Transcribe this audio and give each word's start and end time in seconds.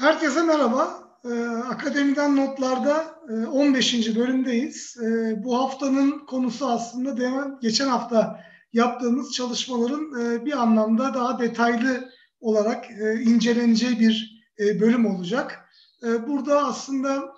Herkese 0.00 0.42
merhaba. 0.42 1.10
Ee, 1.24 1.28
Akademiden 1.46 2.36
Notlar'da 2.36 3.20
e, 3.28 3.46
15. 3.46 4.16
bölümdeyiz. 4.16 4.96
E, 5.02 5.34
bu 5.44 5.58
haftanın 5.58 6.26
konusu 6.26 6.66
aslında 6.66 7.58
geçen 7.62 7.88
hafta 7.88 8.40
yaptığımız 8.72 9.32
çalışmaların 9.32 10.20
e, 10.20 10.44
bir 10.44 10.52
anlamda 10.52 11.14
daha 11.14 11.38
detaylı 11.38 12.10
olarak 12.40 12.90
e, 12.90 13.22
inceleneceği 13.22 14.00
bir 14.00 14.44
e, 14.58 14.80
bölüm 14.80 15.06
olacak. 15.06 15.68
E, 16.02 16.26
burada 16.28 16.66
aslında 16.66 17.32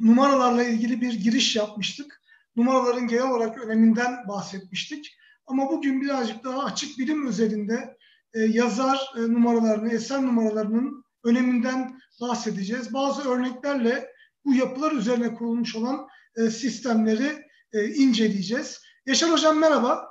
numaralarla 0.00 0.62
ilgili 0.62 1.00
bir 1.00 1.12
giriş 1.12 1.56
yapmıştık. 1.56 2.22
Numaraların 2.56 3.06
genel 3.06 3.30
olarak 3.30 3.58
öneminden 3.58 4.28
bahsetmiştik. 4.28 5.16
Ama 5.46 5.70
bugün 5.70 6.02
birazcık 6.02 6.44
daha 6.44 6.64
açık 6.64 6.98
bilim 6.98 7.26
özelinde 7.26 7.96
e, 8.34 8.40
yazar 8.40 9.12
e, 9.16 9.20
numaralarını, 9.20 9.92
eser 9.92 10.22
numaralarının 10.22 10.99
öneminden 11.24 12.00
bahsedeceğiz. 12.20 12.94
Bazı 12.94 13.30
örneklerle 13.30 14.10
bu 14.44 14.54
yapılar 14.54 14.92
üzerine 14.92 15.34
kurulmuş 15.34 15.76
olan 15.76 16.06
e, 16.36 16.50
sistemleri 16.50 17.44
e, 17.72 17.88
inceleyeceğiz. 17.88 18.80
Yaşar 19.06 19.30
Hocam 19.30 19.58
merhaba. 19.58 20.08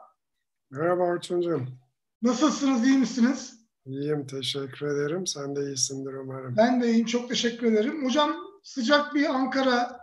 Merhaba 0.72 1.04
Orçuncuğum. 1.04 1.68
Nasılsınız, 2.22 2.88
iyi 2.88 2.98
misiniz? 2.98 3.60
İyiyim, 3.86 4.28
teşekkür 4.28 4.88
ederim. 4.88 5.28
Sen 5.28 5.56
de 5.56 5.62
iyisindir 5.62 6.14
umarım. 6.14 6.58
Ben 6.58 6.82
de 6.82 6.92
iyiyim, 6.92 7.06
çok 7.06 7.30
teşekkür 7.30 7.74
ederim. 7.74 8.06
Hocam 8.06 8.36
sıcak 8.64 9.16
bir 9.16 9.26
Ankara 9.26 10.00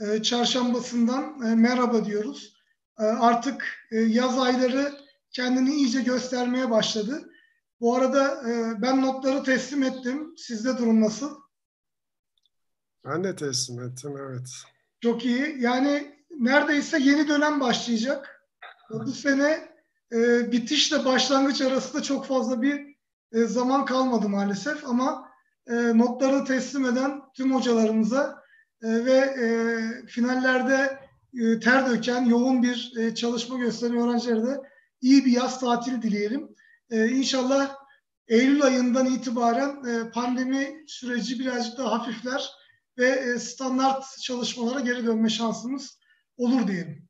e, 0.00 0.22
çarşambasından 0.22 1.42
e, 1.46 1.54
merhaba 1.54 2.04
diyoruz. 2.04 2.54
E, 3.00 3.04
artık 3.04 3.64
e, 3.90 3.96
yaz 3.96 4.38
ayları 4.38 4.92
kendini 5.30 5.74
iyice 5.74 6.02
göstermeye 6.02 6.70
başladı. 6.70 7.30
Bu 7.80 7.96
arada 7.96 8.50
e, 8.50 8.82
ben 8.82 9.02
notları 9.02 9.42
teslim 9.42 9.82
ettim. 9.82 10.34
Sizde 10.36 10.78
durum 10.78 11.00
nasıl? 11.00 11.40
Ben 13.04 13.24
de 13.24 13.36
teslim 13.36 13.82
ettim, 13.82 14.14
evet. 14.18 14.48
Çok 15.00 15.24
iyi. 15.24 15.56
Yani 15.60 16.14
neredeyse 16.30 16.98
yeni 16.98 17.28
dönem 17.28 17.60
başlayacak. 17.60 18.48
Bu 18.90 19.12
sene 19.12 19.68
e, 20.12 20.52
bitişle 20.52 21.04
başlangıç 21.04 21.60
arasında 21.60 22.02
çok 22.02 22.26
fazla 22.26 22.62
bir 22.62 22.96
e, 23.32 23.44
zaman 23.44 23.84
kalmadı 23.84 24.28
maalesef 24.28 24.84
ama 24.84 25.28
e, 25.66 25.98
notları 25.98 26.44
teslim 26.44 26.84
eden 26.84 27.22
tüm 27.34 27.54
hocalarımıza 27.54 28.42
e, 28.82 28.88
ve 29.04 29.16
e, 29.16 29.46
finallerde 30.06 30.98
e, 31.34 31.60
ter 31.60 31.90
döken 31.90 32.24
yoğun 32.24 32.62
bir 32.62 32.94
e, 32.98 33.14
çalışma 33.14 33.58
gösteren 33.58 33.96
öğrencilere 33.96 34.46
de 34.46 34.60
iyi 35.00 35.24
bir 35.24 35.32
yaz 35.32 35.60
tatili 35.60 36.02
dileyelim. 36.02 36.54
E, 36.90 37.08
inşallah 37.08 37.76
Eylül 38.28 38.62
ayından 38.62 39.06
itibaren 39.06 39.84
e, 39.84 40.10
pandemi 40.10 40.84
süreci 40.86 41.38
birazcık 41.38 41.78
daha 41.78 41.90
hafifler 41.90 42.50
ve 42.98 43.08
e, 43.08 43.38
standart 43.38 44.04
çalışmalara 44.22 44.80
geri 44.80 45.06
dönme 45.06 45.28
şansımız 45.28 45.98
olur 46.36 46.68
diyelim. 46.68 47.08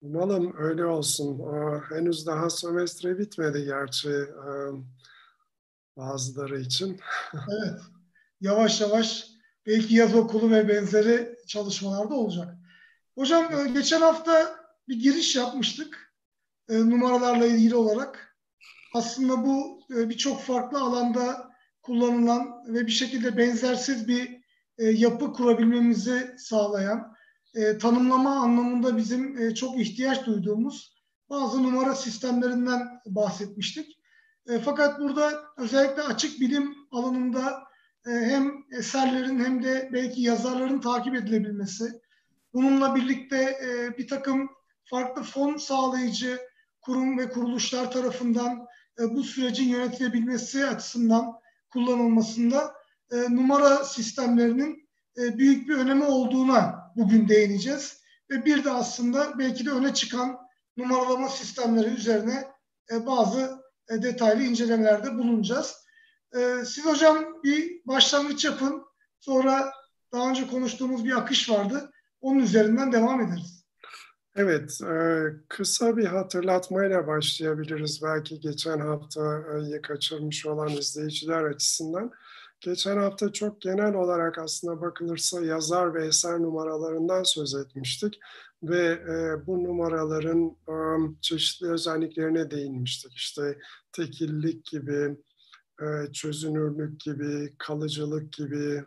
Umalım 0.00 0.54
öyle 0.58 0.84
olsun. 0.84 1.38
O, 1.38 1.80
henüz 1.80 2.26
daha 2.26 2.50
semestre 2.50 3.18
bitmedi 3.18 3.64
gerçi 3.64 4.10
e, 4.10 4.52
bazıları 5.96 6.60
için. 6.60 7.00
evet. 7.34 7.80
Yavaş 8.40 8.80
yavaş 8.80 9.26
belki 9.66 9.94
yaz 9.94 10.14
okulu 10.14 10.50
ve 10.50 10.68
benzeri 10.68 11.36
çalışmalarda 11.46 12.14
olacak. 12.14 12.54
Hocam 13.14 13.52
e, 13.54 13.68
geçen 13.68 14.00
hafta 14.00 14.56
bir 14.88 15.00
giriş 15.00 15.36
yapmıştık 15.36 16.11
e, 16.68 16.90
numaralarla 16.90 17.46
ilgili 17.46 17.76
olarak. 17.76 18.36
Aslında 18.94 19.46
bu 19.46 19.80
e, 19.90 20.08
birçok 20.08 20.40
farklı 20.40 20.80
alanda 20.80 21.52
kullanılan 21.82 22.64
ve 22.66 22.86
bir 22.86 22.92
şekilde 22.92 23.36
benzersiz 23.36 24.08
bir 24.08 24.42
yapı 24.78 25.32
kurabilmemizi 25.32 26.34
sağlayan, 26.38 27.14
tanımlama 27.80 28.36
anlamında 28.36 28.96
bizim 28.96 29.54
çok 29.54 29.80
ihtiyaç 29.80 30.26
duyduğumuz 30.26 30.96
bazı 31.30 31.62
numara 31.62 31.94
sistemlerinden 31.94 33.00
bahsetmiştik. 33.06 33.98
Fakat 34.64 35.00
burada 35.00 35.42
özellikle 35.56 36.02
açık 36.02 36.40
bilim 36.40 36.74
alanında 36.90 37.62
hem 38.04 38.52
eserlerin 38.78 39.44
hem 39.44 39.62
de 39.62 39.90
belki 39.92 40.22
yazarların 40.22 40.80
takip 40.80 41.14
edilebilmesi, 41.14 42.02
Bununla 42.54 42.94
birlikte 42.94 43.36
e, 43.36 43.98
bir 43.98 44.08
takım 44.08 44.50
farklı 44.84 45.22
fon 45.22 45.56
sağlayıcı 45.56 46.38
kurum 46.82 47.18
ve 47.18 47.30
kuruluşlar 47.30 47.90
tarafından 47.90 48.66
e, 48.98 49.14
bu 49.14 49.22
sürecin 49.22 49.68
yönetilebilmesi 49.68 50.66
açısından 50.66 51.32
kullanılmasında 51.72 52.74
e, 53.12 53.16
numara 53.16 53.84
sistemlerinin 53.84 54.88
e, 55.18 55.38
büyük 55.38 55.68
bir 55.68 55.74
önemi 55.74 56.04
olduğuna 56.04 56.92
bugün 56.96 57.28
değineceğiz. 57.28 58.02
Ve 58.30 58.44
bir 58.44 58.64
de 58.64 58.70
aslında 58.70 59.38
belki 59.38 59.66
de 59.66 59.70
öne 59.70 59.94
çıkan 59.94 60.38
numaralama 60.76 61.28
sistemleri 61.28 61.88
üzerine 61.88 62.48
e, 62.90 63.06
bazı 63.06 63.62
e, 63.88 64.02
detaylı 64.02 64.42
incelemelerde 64.42 65.18
bulunacağız. 65.18 65.76
E, 66.34 66.64
siz 66.64 66.86
hocam 66.86 67.24
bir 67.44 67.80
başlangıç 67.86 68.44
yapın. 68.44 68.82
Sonra 69.20 69.72
daha 70.12 70.28
önce 70.28 70.46
konuştuğumuz 70.46 71.04
bir 71.04 71.16
akış 71.16 71.50
vardı. 71.50 71.92
Onun 72.20 72.38
üzerinden 72.38 72.92
devam 72.92 73.20
ederiz. 73.20 73.61
Evet, 74.36 74.80
kısa 75.48 75.96
bir 75.96 76.04
hatırlatmayla 76.04 77.06
başlayabiliriz. 77.06 78.02
Belki 78.02 78.40
geçen 78.40 78.78
haftayı 78.78 79.82
kaçırmış 79.82 80.46
olan 80.46 80.68
izleyiciler 80.68 81.44
açısından. 81.44 82.10
Geçen 82.60 82.96
hafta 82.96 83.32
çok 83.32 83.60
genel 83.60 83.94
olarak 83.94 84.38
aslında 84.38 84.80
bakılırsa 84.80 85.44
yazar 85.44 85.94
ve 85.94 86.06
eser 86.06 86.38
numaralarından 86.38 87.22
söz 87.22 87.54
etmiştik. 87.54 88.18
Ve 88.62 89.02
bu 89.46 89.64
numaraların 89.64 90.56
çeşitli 91.20 91.70
özelliklerine 91.70 92.50
değinmiştik. 92.50 93.12
İşte 93.12 93.58
tekillik 93.92 94.64
gibi, 94.64 95.16
çözünürlük 96.12 97.00
gibi, 97.00 97.54
kalıcılık 97.58 98.32
gibi, 98.32 98.84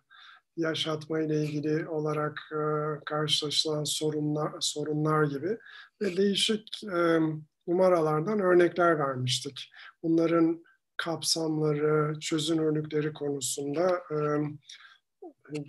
yaşatma 0.57 1.21
ile 1.21 1.43
ilgili 1.43 1.87
olarak 1.87 2.39
e, 2.51 2.63
karşılaşılan 3.05 3.83
sorunlar, 3.83 4.51
sorunlar 4.59 5.23
gibi 5.23 5.57
ve 6.01 6.17
değişik 6.17 6.83
e, 6.83 7.19
numaralardan 7.67 8.39
örnekler 8.39 8.99
vermiştik. 8.99 9.71
Bunların 10.03 10.63
kapsamları, 10.97 12.19
çözünürlükleri 12.19 13.13
konusunda 13.13 14.03
e, 14.11 14.15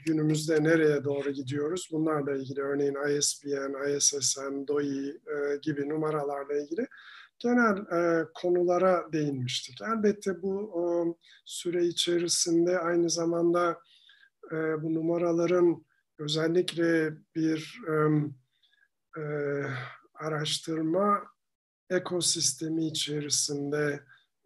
günümüzde 0.06 0.64
nereye 0.64 1.04
doğru 1.04 1.30
gidiyoruz? 1.30 1.88
Bunlarla 1.92 2.36
ilgili 2.36 2.60
örneğin 2.60 3.18
ISBN, 3.18 3.96
ISSN, 3.96 4.66
DOI 4.68 5.08
e, 5.08 5.56
gibi 5.62 5.88
numaralarla 5.88 6.54
ilgili 6.54 6.86
genel 7.38 7.76
e, 7.76 8.26
konulara 8.34 9.12
değinmiştik. 9.12 9.82
Elbette 9.82 10.42
bu 10.42 10.70
o, 10.74 11.16
süre 11.44 11.86
içerisinde 11.86 12.78
aynı 12.78 13.10
zamanda 13.10 13.78
e, 14.52 14.82
bu 14.82 14.94
numaraların 14.94 15.84
özellikle 16.18 17.14
bir 17.34 17.80
e, 17.88 19.22
araştırma 20.14 21.22
ekosistemi 21.90 22.86
içerisinde 22.86 24.00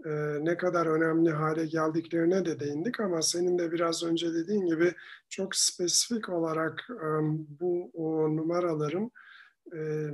e, 0.04 0.10
ne 0.44 0.56
kadar 0.56 0.86
önemli 0.86 1.30
hale 1.30 1.66
geldiklerine 1.66 2.44
de 2.44 2.60
değindik 2.60 3.00
ama 3.00 3.22
senin 3.22 3.58
de 3.58 3.72
biraz 3.72 4.02
önce 4.02 4.34
dediğin 4.34 4.66
gibi 4.66 4.94
çok 5.28 5.56
spesifik 5.56 6.28
olarak 6.28 6.86
e, 6.90 7.08
bu 7.60 7.90
o 7.94 8.36
numaraların 8.36 9.10
e, 9.74 10.10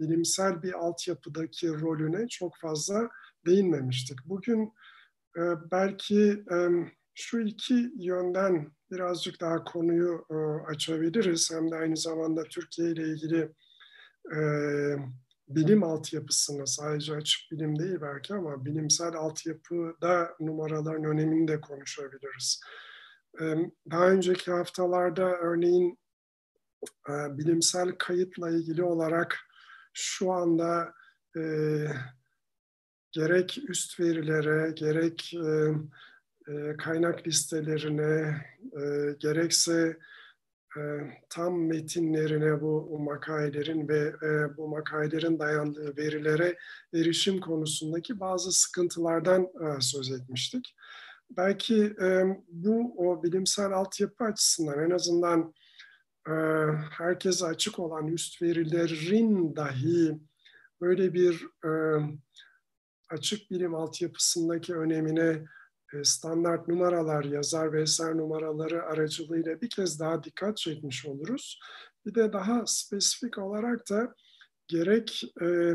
bilimsel 0.00 0.62
bir 0.62 0.72
altyapıdaki 0.72 1.68
rolüne 1.68 2.28
çok 2.28 2.56
fazla 2.56 3.08
değinmemiştik. 3.46 4.18
Bugün 4.24 4.72
e, 5.36 5.42
belki 5.70 6.44
e, 6.52 6.56
şu 7.14 7.40
iki 7.40 7.92
yönden 7.96 8.72
birazcık 8.90 9.40
daha 9.40 9.64
konuyu 9.64 10.26
e, 10.30 10.34
açabiliriz. 10.70 11.52
Hem 11.52 11.70
de 11.70 11.76
aynı 11.76 11.96
zamanda 11.96 12.42
Türkiye 12.42 12.90
ile 12.90 13.02
ilgili 13.02 13.52
e, 14.36 14.38
bilim 15.48 15.82
altyapısını 15.82 16.66
sadece 16.66 17.14
açık 17.14 17.52
bilim 17.52 17.78
değil 17.78 18.00
belki 18.00 18.34
ama 18.34 18.64
bilimsel 18.64 19.14
altyapıda 19.14 20.36
numaraların 20.40 21.04
önemini 21.04 21.48
de 21.48 21.60
konuşabiliriz. 21.60 22.60
E, 23.40 23.44
daha 23.90 24.08
önceki 24.08 24.50
haftalarda 24.50 25.36
örneğin 25.38 25.98
e, 27.08 27.12
bilimsel 27.38 27.92
kayıtla 27.98 28.50
ilgili 28.50 28.82
olarak 28.82 29.38
şu 29.92 30.32
anda 30.32 30.94
e, 31.36 31.42
gerek 33.12 33.58
üst 33.68 34.00
verilere 34.00 34.72
gerek 34.72 35.34
e, 35.34 35.74
e, 36.48 36.76
kaynak 36.76 37.26
listelerine 37.26 38.44
e, 38.76 39.14
gerekse 39.18 39.98
e, 40.76 40.80
tam 41.28 41.66
metinlerine 41.66 42.60
bu 42.60 42.98
makalelerin 42.98 43.88
ve 43.88 43.98
e, 44.22 44.56
bu 44.56 44.68
makalelerin 44.68 45.38
dayandığı 45.38 45.96
verilere 45.96 46.58
erişim 46.94 47.40
konusundaki 47.40 48.20
bazı 48.20 48.52
sıkıntılardan 48.52 49.42
e, 49.42 49.80
söz 49.80 50.10
etmiştik. 50.12 50.74
belki 51.30 51.96
bu 52.48 52.94
o 52.96 53.22
bilimsel 53.22 53.72
altyapı 53.72 54.24
açısından 54.24 54.84
en 54.84 54.90
azından 54.90 55.54
herkese 56.90 57.46
açık 57.46 57.78
olan 57.78 58.06
üst 58.06 58.42
verilerin 58.42 59.56
dahi 59.56 60.18
böyle 60.80 61.14
bir 61.14 61.46
açık 63.10 63.50
bilim 63.50 63.74
altyapısındaki 63.74 64.74
önemine 64.74 65.44
standart 66.02 66.68
numaralar, 66.68 67.24
yazar 67.24 67.72
ve 67.72 67.82
eser 67.82 68.16
numaraları 68.16 68.82
aracılığıyla 68.82 69.60
bir 69.60 69.70
kez 69.70 70.00
daha 70.00 70.24
dikkat 70.24 70.56
çekmiş 70.56 71.06
oluruz. 71.06 71.60
Bir 72.06 72.14
de 72.14 72.32
daha 72.32 72.66
spesifik 72.66 73.38
olarak 73.38 73.90
da 73.90 74.14
gerek 74.68 75.22
e, 75.42 75.74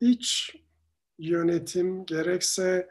iç 0.00 0.56
yönetim 1.18 2.06
gerekse 2.06 2.88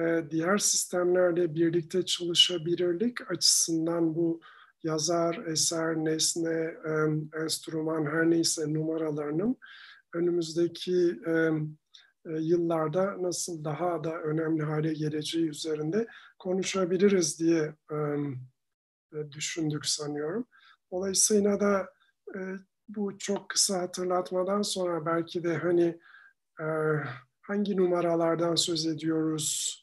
e, 0.00 0.24
diğer 0.30 0.58
sistemlerle 0.58 1.54
birlikte 1.54 2.04
çalışabilirlik 2.04 3.30
açısından 3.30 4.14
bu 4.14 4.40
yazar, 4.82 5.46
eser, 5.46 5.96
nesne, 5.96 6.74
e, 6.84 6.92
enstrüman 7.42 8.06
her 8.06 8.30
neyse 8.30 8.74
numaralarının 8.74 9.56
önümüzdeki 10.14 11.20
e, 11.26 11.30
e, 11.30 11.50
yıllarda 12.28 13.22
nasıl 13.22 13.64
daha 13.64 14.04
da 14.04 14.20
önemli 14.22 14.62
hale 14.62 14.92
geleceği 14.92 15.48
üzerinde 15.48 16.06
konuşabiliriz 16.38 17.40
diye 17.40 17.74
e, 17.92 17.96
e, 19.12 19.32
düşündük 19.32 19.86
sanıyorum. 19.86 20.46
Dolayısıyla 20.92 21.60
da 21.60 21.88
bu 22.88 23.18
çok 23.18 23.48
kısa 23.48 23.80
hatırlatmadan 23.80 24.62
sonra 24.62 25.06
belki 25.06 25.44
de 25.44 25.56
hani 25.56 25.98
hangi 27.42 27.76
numaralardan 27.76 28.54
söz 28.54 28.86
ediyoruz 28.86 29.78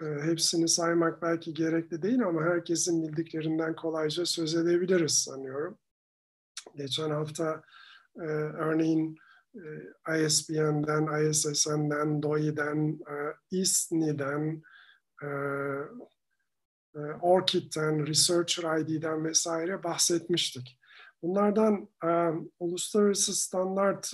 hepsini 0.00 0.68
saymak 0.68 1.22
belki 1.22 1.54
gerekli 1.54 2.02
değil 2.02 2.22
ama 2.22 2.42
herkesin 2.42 3.02
bildiklerinden 3.02 3.76
kolayca 3.76 4.26
söz 4.26 4.54
edebiliriz 4.54 5.12
sanıyorum. 5.12 5.78
Geçen 6.76 7.10
hafta 7.10 7.62
örneğin 8.58 9.14
e, 9.14 9.27
ISBN'den, 10.24 11.30
ISSN'den, 11.30 12.22
DOI'den, 12.22 13.00
e, 13.10 13.16
ISNI'den, 13.50 14.62
e, 15.22 15.28
ORCID'den, 17.20 18.06
Researcher 18.06 18.78
ID'den 18.78 19.24
vesaire 19.24 19.82
bahsetmiştik. 19.82 20.78
Bunlardan 21.22 21.88
uluslararası 22.60 23.34
standart 23.34 24.12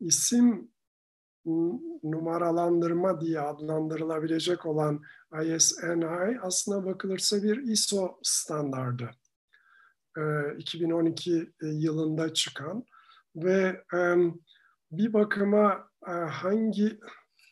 isim 0.00 0.70
numaralandırma 2.02 3.20
diye 3.20 3.40
adlandırılabilecek 3.40 4.66
olan 4.66 5.02
ISNI 5.44 6.40
aslına 6.42 6.86
bakılırsa 6.86 7.42
bir 7.42 7.56
ISO 7.56 8.18
standardı. 8.22 9.10
2012 10.58 11.52
yılında 11.62 12.34
çıkan 12.34 12.84
ve 13.44 13.82
bir 14.90 15.12
bakıma 15.12 15.88
e, 16.08 16.10
hangi 16.10 16.98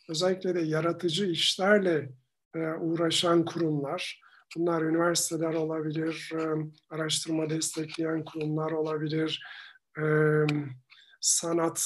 özellikle 0.09 0.55
de 0.55 0.61
yaratıcı 0.61 1.27
işlerle 1.27 2.11
e, 2.55 2.59
uğraşan 2.59 3.45
kurumlar, 3.45 4.21
bunlar 4.57 4.83
üniversiteler 4.83 5.55
olabilir, 5.55 6.33
araştırma 6.91 7.51
destekleyen 7.51 8.25
kurumlar 8.25 8.71
olabilir, 8.71 9.47
sanat 11.21 11.85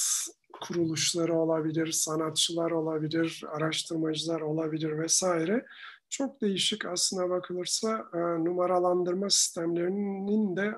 kuruluşları 0.61 1.33
olabilir, 1.33 1.91
sanatçılar 1.91 2.71
olabilir, 2.71 3.43
araştırmacılar 3.51 4.41
olabilir 4.41 4.97
vesaire. 4.97 5.65
Çok 6.09 6.41
değişik 6.41 6.85
aslına 6.85 7.29
bakılırsa 7.29 8.05
e, 8.13 8.17
numaralandırma 8.17 9.29
sistemlerinin 9.29 10.57
de 10.57 10.75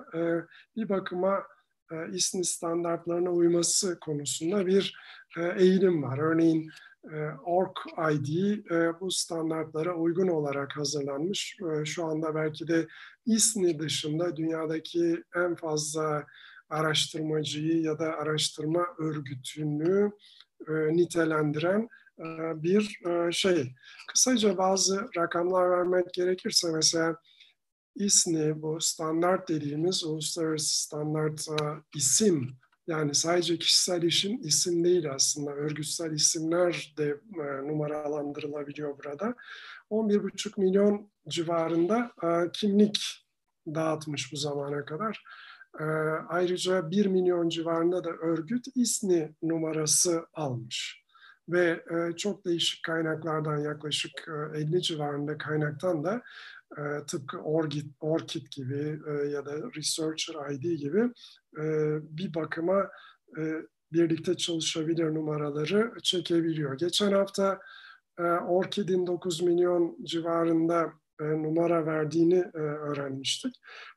bir 0.76 0.90
bakıma 0.90 1.44
İSNİ 2.14 2.46
standartlarına 2.46 3.30
uyması 3.32 4.00
konusunda 4.00 4.66
bir 4.66 4.98
e, 5.38 5.64
eğilim 5.64 6.04
var. 6.04 6.18
Örneğin 6.18 6.70
e, 7.04 7.16
ORC 7.46 7.72
ID 8.14 8.60
bu 9.02 9.12
standartlara 9.12 9.96
uygun 9.96 10.28
olarak 10.28 10.78
hazırlanmış. 10.78 11.58
Şu 11.86 12.06
anda 12.06 12.36
belki 12.36 12.68
de 12.68 12.88
İSNİ 13.26 13.80
dışında 13.80 14.36
dünyadaki 14.36 15.24
en 15.36 15.56
fazla 15.56 16.26
araştırmacıyı 16.70 17.82
ya 17.82 18.00
da 18.00 18.18
araştırma 18.18 18.86
örgütünü 19.00 20.12
nitelendiren 20.70 21.90
bir 22.56 23.00
şey. 23.32 23.76
Kısaca 24.08 24.58
bazı 24.58 25.08
rakamlar 25.18 25.70
vermek 25.70 26.14
gerekirse 26.14 26.72
mesela 26.72 27.16
İSNİ 27.96 28.62
bu 28.62 28.82
standart 28.82 29.50
dediğimiz 29.50 30.04
uluslararası 30.04 30.84
standart 30.84 31.48
isim 31.96 32.58
yani 32.88 33.16
sadece 33.16 33.58
kişisel 33.58 34.04
işin 34.04 34.38
isim 34.38 34.84
değil 34.84 35.12
aslında 35.12 35.52
örgütsel 35.52 36.12
isimler 36.12 36.94
de 36.98 37.18
e, 37.36 37.68
numaralandırılabiliyor 37.68 38.98
burada. 39.04 39.36
11,5 39.92 40.60
milyon 40.62 41.10
civarında 41.28 42.12
e, 42.24 42.52
kimlik 42.54 43.26
dağıtmış 43.68 44.34
bu 44.34 44.38
zamana 44.38 44.86
kadar. 44.86 45.24
E, 45.80 45.84
ayrıca 46.30 46.92
1 46.92 47.06
milyon 47.06 47.50
civarında 47.50 48.04
da 48.04 48.10
örgüt 48.10 48.66
İSNİ 48.76 49.36
numarası 49.44 50.26
almış. 50.34 51.04
Ve 51.50 51.84
çok 52.18 52.46
değişik 52.46 52.84
kaynaklardan 52.84 53.58
yaklaşık 53.58 54.12
50 54.54 54.82
civarında 54.82 55.38
kaynaktan 55.38 56.04
da 56.04 56.22
e, 56.78 57.06
tıpkı 57.06 57.38
Orgit, 57.38 57.86
Orkid 58.00 58.48
gibi 58.52 59.00
e, 59.08 59.12
ya 59.12 59.46
da 59.46 59.54
Researcher 59.76 60.52
ID 60.52 60.80
gibi 60.80 61.00
e, 61.58 61.64
bir 62.18 62.34
bakıma 62.34 62.90
e, 63.38 63.42
birlikte 63.94 64.38
çalışabilir 64.38 65.06
numaraları 65.06 65.94
çekebiliyor. 66.04 66.78
Geçen 66.78 67.12
hafta 67.12 67.60
e, 68.20 68.24
Orkid'in 68.24 69.08
9 69.08 69.42
milyon 69.42 69.98
civarında 70.04 70.94
e, 71.22 71.24
numara 71.24 71.86
verdiğini 71.86 72.40
e, 72.54 72.58
öğrenmiştik. 72.58 73.56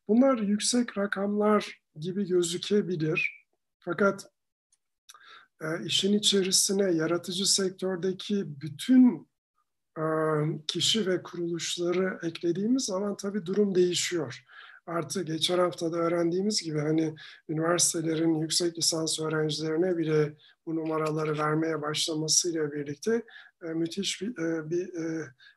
Bunlar 0.08 0.38
yüksek 0.38 0.99
rakamlar 0.99 1.81
gibi 1.99 2.28
gözükebilir. 2.28 3.46
Fakat 3.78 4.26
e, 5.61 5.84
işin 5.84 6.19
içerisine 6.19 6.93
yaratıcı 6.93 7.52
sektördeki 7.52 8.44
bütün 8.61 9.28
kişi 10.69 11.06
ve 11.06 11.22
kuruluşları 11.22 12.19
eklediğimiz 12.22 12.84
zaman 12.84 13.16
tabii 13.16 13.46
durum 13.46 13.75
değişiyor. 13.75 14.44
Artı 14.87 15.23
geçen 15.23 15.59
hafta 15.59 15.92
da 15.92 15.97
öğrendiğimiz 15.97 16.62
gibi 16.62 16.78
hani 16.78 17.14
üniversitelerin 17.49 18.35
yüksek 18.35 18.78
lisans 18.78 19.20
öğrencilerine 19.20 19.99
bile 19.99 20.37
bu 20.66 20.76
numaraları 20.76 21.38
vermeye 21.38 21.82
başlamasıyla 21.82 22.73
birlikte 22.73 23.23
müthiş 23.62 24.23
bir, 24.23 24.37
bir 24.70 24.90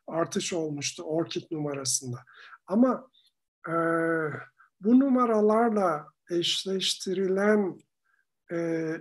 artış 0.06 0.52
olmuştu 0.52 1.02
ORKID 1.02 1.42
numarasında. 1.50 2.18
Ama 2.66 3.10
bu 4.80 5.00
numaralarla 5.00 6.06
eşleştirilen 6.30 7.80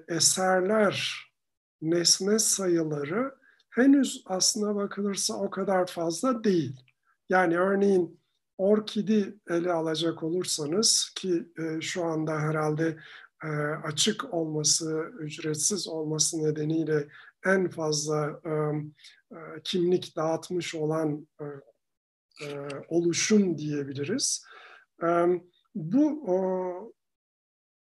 eserler, 0.08 1.25
nesne 1.82 2.40
sayıları 2.40 3.38
henüz 3.70 4.24
aslına 4.26 4.76
bakılırsa 4.76 5.34
o 5.34 5.50
kadar 5.50 5.88
fazla 5.88 6.44
değil. 6.44 6.82
Yani 7.30 7.58
örneğin 7.58 8.20
orkidi 8.58 9.40
ele 9.50 9.72
alacak 9.72 10.24
olursanız 10.24 11.12
ki 11.16 11.50
e, 11.60 11.82
şu 11.82 12.06
anda 12.06 12.40
herhalde 12.40 12.98
e, 13.44 13.48
açık 13.84 14.34
olması, 14.34 15.12
ücretsiz 15.20 15.88
olması 15.88 16.44
nedeniyle 16.44 17.08
en 17.46 17.70
fazla 17.70 18.42
e, 18.46 18.52
e, 19.36 19.62
kimlik 19.64 20.16
dağıtmış 20.16 20.76
olan 20.76 21.28
e, 21.42 21.46
e, 22.46 22.68
oluşum 22.90 23.58
diyebiliriz. 23.58 24.46
E, 25.04 25.08
bu 25.76 26.24
o, 26.28 26.94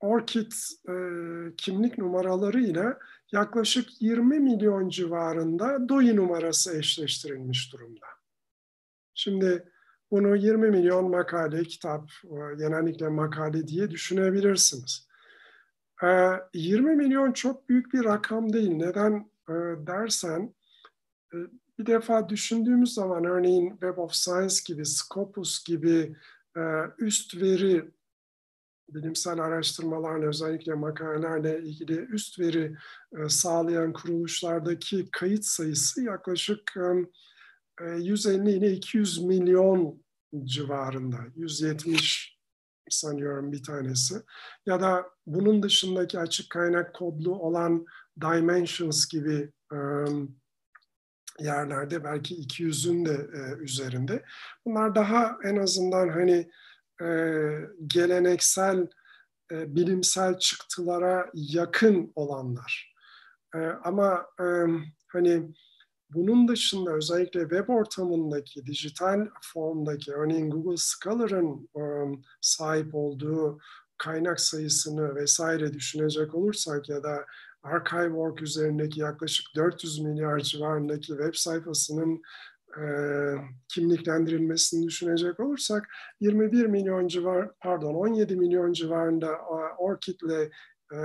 Orkid 0.01 0.51
e, 0.89 0.95
kimlik 1.55 1.97
numaralarıyla 1.97 2.99
yaklaşık 3.31 4.01
20 4.01 4.39
milyon 4.39 4.89
civarında 4.89 5.89
DOI 5.89 6.15
numarası 6.15 6.77
eşleştirilmiş 6.77 7.73
durumda. 7.73 8.05
Şimdi 9.13 9.71
bunu 10.11 10.35
20 10.35 10.69
milyon 10.69 11.09
makale, 11.09 11.63
kitap, 11.63 12.11
e, 12.23 12.55
genellikle 12.57 13.07
makale 13.07 13.67
diye 13.67 13.91
düşünebilirsiniz. 13.91 15.07
20 16.53 16.91
e, 16.91 16.95
milyon 16.95 17.31
çok 17.31 17.69
büyük 17.69 17.93
bir 17.93 18.03
rakam 18.05 18.53
değil. 18.53 18.71
Neden 18.71 19.31
e, 19.49 19.53
dersen, 19.87 20.53
bir 21.79 21.85
defa 21.85 22.29
düşündüğümüz 22.29 22.93
zaman 22.93 23.25
örneğin 23.25 23.69
Web 23.69 23.97
of 23.97 24.13
Science 24.13 24.55
gibi, 24.65 24.85
Scopus 24.85 25.63
gibi 25.63 26.15
üst 26.97 27.41
veri 27.41 27.91
bilimsel 28.93 29.39
araştırmalarla 29.39 30.27
özellikle 30.27 30.73
makalelerle 30.73 31.61
ilgili 31.63 31.99
üst 31.99 32.39
veri 32.39 32.75
e, 33.17 33.29
sağlayan 33.29 33.93
kuruluşlardaki 33.93 35.09
kayıt 35.11 35.45
sayısı 35.45 36.03
yaklaşık 36.03 36.73
150 37.97 38.51
ile 38.51 38.71
200 38.71 39.23
milyon 39.23 40.03
civarında, 40.43 41.17
170 41.35 42.37
sanıyorum 42.89 43.51
bir 43.51 43.63
tanesi. 43.63 44.15
Ya 44.65 44.81
da 44.81 45.05
bunun 45.25 45.63
dışındaki 45.63 46.19
açık 46.19 46.49
kaynak 46.49 46.95
kodlu 46.95 47.35
olan 47.35 47.85
Dimensions 48.21 49.07
gibi 49.07 49.51
yerlerde 51.39 52.03
belki 52.03 52.35
200'ün 52.35 53.05
de 53.05 53.29
e, 53.33 53.63
üzerinde. 53.63 54.23
Bunlar 54.65 54.95
daha 54.95 55.37
en 55.43 55.55
azından 55.55 56.09
hani 56.09 56.49
e, 57.01 57.07
geleneksel 57.87 58.87
e, 59.51 59.75
bilimsel 59.75 60.37
çıktılara 60.37 61.29
yakın 61.33 62.11
olanlar. 62.15 62.95
E, 63.55 63.59
ama 63.59 64.25
e, 64.39 64.45
hani 65.07 65.51
bunun 66.13 66.47
dışında 66.47 66.91
özellikle 66.91 67.41
web 67.41 67.69
ortamındaki, 67.69 68.65
dijital 68.65 69.27
formdaki, 69.41 70.13
örneğin 70.13 70.49
Google 70.49 70.77
Scholar'ın 70.77 71.69
um, 71.73 72.21
sahip 72.41 72.95
olduğu 72.95 73.59
kaynak 73.97 74.39
sayısını 74.39 75.15
vesaire 75.15 75.73
düşünecek 75.73 76.35
olursak 76.35 76.89
ya 76.89 77.03
da 77.03 77.25
Archive.org 77.63 78.41
üzerindeki 78.41 78.99
yaklaşık 78.99 79.45
400 79.55 79.99
milyar 79.99 80.39
civarındaki 80.39 81.07
web 81.07 81.33
sayfasının 81.33 82.21
e, 82.77 82.85
kimliklendirilmesini 83.67 84.87
düşünecek 84.87 85.39
olursak 85.39 85.89
21 86.19 86.65
milyon 86.65 87.07
civar, 87.07 87.51
pardon 87.59 87.93
17 87.93 88.35
milyon 88.35 88.73
civarında 88.73 89.37
ORCID'le 89.77 90.51
e, 90.93 90.97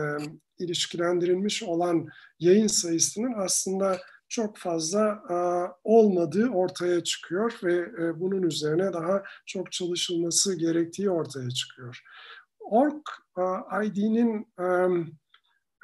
ilişkilendirilmiş 0.58 1.62
olan 1.62 2.08
yayın 2.40 2.66
sayısının 2.66 3.32
aslında 3.37 3.99
çok 4.28 4.58
fazla 4.58 5.23
e, 5.30 5.37
olmadığı 5.85 6.49
ortaya 6.49 7.04
çıkıyor 7.04 7.61
ve 7.64 7.75
e, 7.75 8.20
bunun 8.20 8.42
üzerine 8.42 8.92
daha 8.92 9.23
çok 9.46 9.73
çalışılması 9.73 10.58
gerektiği 10.58 11.11
ortaya 11.11 11.50
çıkıyor. 11.50 12.00
Org 12.61 13.02
e, 13.38 13.42
ID'nin 13.87 14.46
e, 14.61 14.66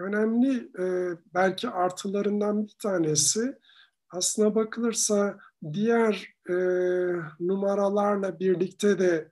önemli 0.00 0.70
e, 0.78 1.16
belki 1.34 1.68
artılarından 1.68 2.66
bir 2.66 2.76
tanesi 2.82 3.58
aslına 4.10 4.54
bakılırsa 4.54 5.38
diğer 5.72 6.28
e, 6.48 6.54
numaralarla 7.40 8.40
birlikte 8.40 8.98
de 8.98 9.30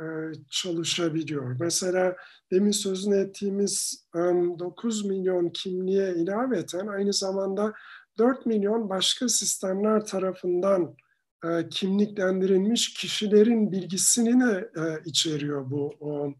e, 0.00 0.04
çalışabiliyor. 0.50 1.56
Mesela 1.60 2.16
demin 2.52 2.70
sözünü 2.70 3.16
ettiğimiz 3.16 4.06
e, 4.14 4.18
9 4.18 5.04
milyon 5.04 5.48
kimliğe 5.48 6.14
ilaveten 6.14 6.86
aynı 6.86 7.12
zamanda 7.12 7.72
4 8.18 8.46
milyon 8.46 8.88
başka 8.88 9.28
sistemler 9.28 10.04
tarafından 10.04 10.96
e, 11.44 11.68
kimliklendirilmiş 11.68 12.94
kişilerin 12.94 13.72
bilgisini 13.72 14.40
de 14.40 14.70
e, 14.76 15.02
içeriyor 15.04 15.70
bu 15.70 15.94
o, 16.00 16.34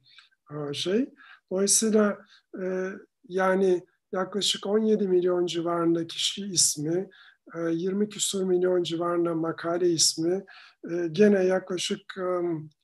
o 0.55 0.73
şey. 0.75 1.11
Dolayısıyla 1.51 2.19
e, 2.63 2.91
yani 3.29 3.87
yaklaşık 4.13 4.67
17 4.67 5.09
milyon 5.09 5.47
civarında 5.47 6.07
kişi 6.07 6.47
ismi, 6.47 7.11
20 7.71 8.09
küsur 8.09 8.45
milyon 8.45 8.83
civarında 8.83 9.35
makale 9.35 9.91
ismi, 9.91 10.45
gene 11.13 11.45
yaklaşık 11.45 12.01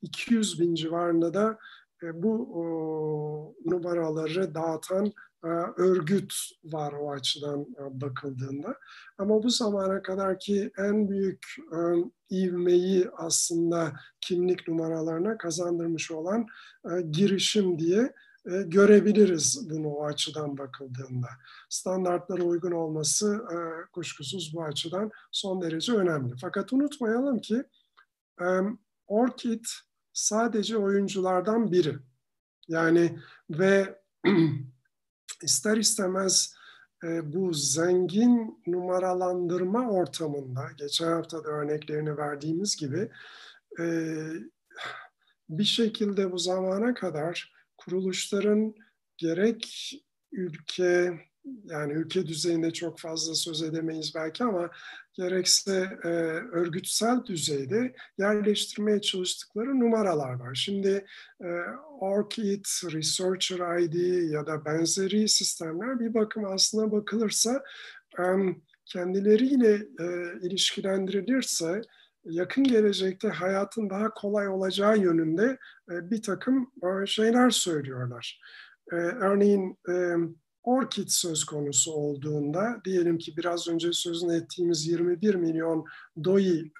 200 0.02 0.60
bin 0.60 0.74
civarında 0.74 1.34
da 1.34 1.58
bu 2.14 3.54
numaraları 3.64 4.54
dağıtan 4.54 5.12
örgüt 5.76 6.34
var 6.64 6.92
o 6.92 7.10
açıdan 7.10 7.66
bakıldığında. 7.90 8.76
Ama 9.18 9.42
bu 9.42 9.50
zamana 9.50 10.02
kadar 10.02 10.38
ki 10.38 10.70
en 10.78 11.08
büyük 11.08 11.46
ivmeyi 12.30 13.10
aslında 13.16 13.92
kimlik 14.20 14.68
numaralarına 14.68 15.38
kazandırmış 15.38 16.10
olan 16.10 16.46
girişim 17.10 17.78
diye 17.78 18.00
e, 18.00 18.12
görebiliriz 18.48 19.70
bunu 19.70 19.88
o 19.88 20.04
açıdan 20.04 20.58
bakıldığında. 20.58 21.28
Standartlara 21.68 22.42
uygun 22.42 22.72
olması 22.72 23.44
e, 23.52 23.56
kuşkusuz 23.92 24.54
bu 24.54 24.64
açıdan 24.64 25.10
son 25.32 25.62
derece 25.62 25.92
önemli. 25.92 26.34
Fakat 26.40 26.72
unutmayalım 26.72 27.40
ki 27.40 27.62
e, 28.40 28.46
Orchid 29.06 29.64
sadece 30.12 30.76
oyunculardan 30.76 31.72
biri. 31.72 31.96
Yani 32.68 33.18
ve 33.50 34.02
ister 35.42 35.76
istemez 35.76 36.54
bu 37.22 37.52
zengin 37.52 38.62
numaralandırma 38.66 39.90
ortamında, 39.90 40.70
geçen 40.76 41.12
hafta 41.12 41.44
da 41.44 41.48
örneklerini 41.48 42.16
verdiğimiz 42.16 42.76
gibi 42.76 43.10
bir 45.48 45.64
şekilde 45.64 46.32
bu 46.32 46.38
zamana 46.38 46.94
kadar 46.94 47.57
kuruluşların 47.78 48.74
gerek 49.16 49.92
ülke 50.32 51.18
yani 51.64 51.92
ülke 51.92 52.26
düzeyinde 52.26 52.72
çok 52.72 52.98
fazla 52.98 53.34
söz 53.34 53.62
edemeyiz 53.62 54.12
belki 54.14 54.44
ama 54.44 54.70
gerekse 55.12 55.98
e, 56.04 56.08
örgütsel 56.52 57.24
düzeyde 57.26 57.94
yerleştirmeye 58.18 59.00
çalıştıkları 59.00 59.80
numaralar 59.80 60.32
var. 60.32 60.54
Şimdi 60.54 61.06
e, 61.40 61.48
ORCID, 62.00 62.64
Researcher 62.92 63.78
ID 63.78 64.30
ya 64.32 64.46
da 64.46 64.64
benzeri 64.64 65.28
sistemler 65.28 66.00
bir 66.00 66.14
bakım 66.14 66.44
aslına 66.44 66.92
bakılırsa 66.92 67.62
e, 68.18 68.22
kendileriyle 68.86 69.74
e, 69.74 70.06
ilişkilendirilirse 70.46 71.80
yakın 72.28 72.64
gelecekte 72.64 73.28
hayatın 73.28 73.90
daha 73.90 74.14
kolay 74.14 74.48
olacağı 74.48 74.98
yönünde 74.98 75.58
e, 75.90 76.10
bir 76.10 76.22
takım 76.22 76.72
e, 76.82 77.06
şeyler 77.06 77.50
söylüyorlar. 77.50 78.40
E, 78.92 78.96
örneğin 78.96 79.78
Orkid 80.62 81.08
söz 81.08 81.44
konusu 81.44 81.92
olduğunda 81.92 82.80
diyelim 82.84 83.18
ki 83.18 83.36
biraz 83.36 83.68
önce 83.68 83.92
sözünü 83.92 84.36
ettiğimiz 84.36 84.86
21 84.86 85.34
milyon 85.34 85.84
DOI 86.24 86.72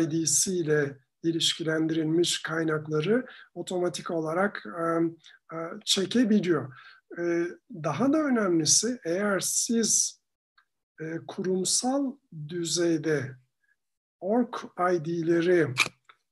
IDC 0.00 0.52
ile 0.52 0.98
ilişkilendirilmiş 1.22 2.42
kaynakları 2.42 3.26
otomatik 3.54 4.10
olarak 4.10 4.64
çekebiliyor. 5.84 6.74
Daha 7.74 8.12
da 8.12 8.18
önemlisi 8.18 8.98
eğer 9.04 9.40
siz 9.40 10.20
kurumsal 11.28 12.12
düzeyde 12.48 13.36
org 14.22 14.54
ID'leri 14.92 15.66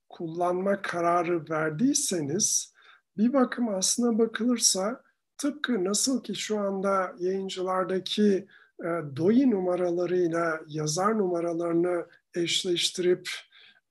kullanma 0.09 0.81
kararı 0.81 1.49
verdiyseniz 1.49 2.73
bir 3.17 3.33
bakım 3.33 3.69
aslına 3.69 4.17
bakılırsa 4.19 5.03
tıpkı 5.37 5.83
nasıl 5.83 6.23
ki 6.23 6.35
şu 6.35 6.59
anda 6.59 7.15
yayıncılardaki 7.19 8.47
e, 8.79 8.87
DOI 9.15 9.51
numaralarıyla 9.51 10.59
yazar 10.67 11.17
numaralarını 11.17 12.05
eşleştirip 12.35 13.29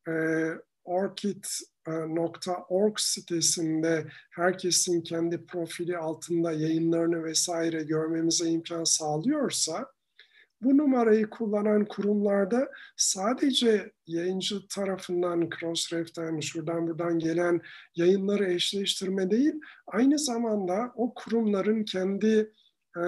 e, 0.08 0.12
orchid.org 0.84 1.78
sitesinde 2.98 4.06
herkesin 4.30 5.00
kendi 5.00 5.46
profili 5.46 5.98
altında 5.98 6.52
yayınlarını 6.52 7.24
vesaire 7.24 7.82
görmemize 7.82 8.48
imkan 8.48 8.84
sağlıyorsa 8.84 9.92
bu 10.62 10.76
numarayı 10.76 11.30
kullanan 11.30 11.84
kurumlarda 11.84 12.70
sadece 12.96 13.92
yayıncı 14.06 14.68
tarafından 14.68 15.50
Crossref'ten 15.60 16.40
şuradan 16.40 16.86
buradan 16.86 17.18
gelen 17.18 17.60
yayınları 17.96 18.52
eşleştirme 18.52 19.30
değil, 19.30 19.54
aynı 19.86 20.18
zamanda 20.18 20.92
o 20.96 21.14
kurumların 21.14 21.84
kendi 21.84 22.52
e, 22.96 23.02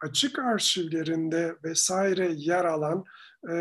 açık 0.00 0.38
arşivlerinde 0.38 1.56
vesaire 1.64 2.32
yer 2.36 2.64
alan 2.64 3.04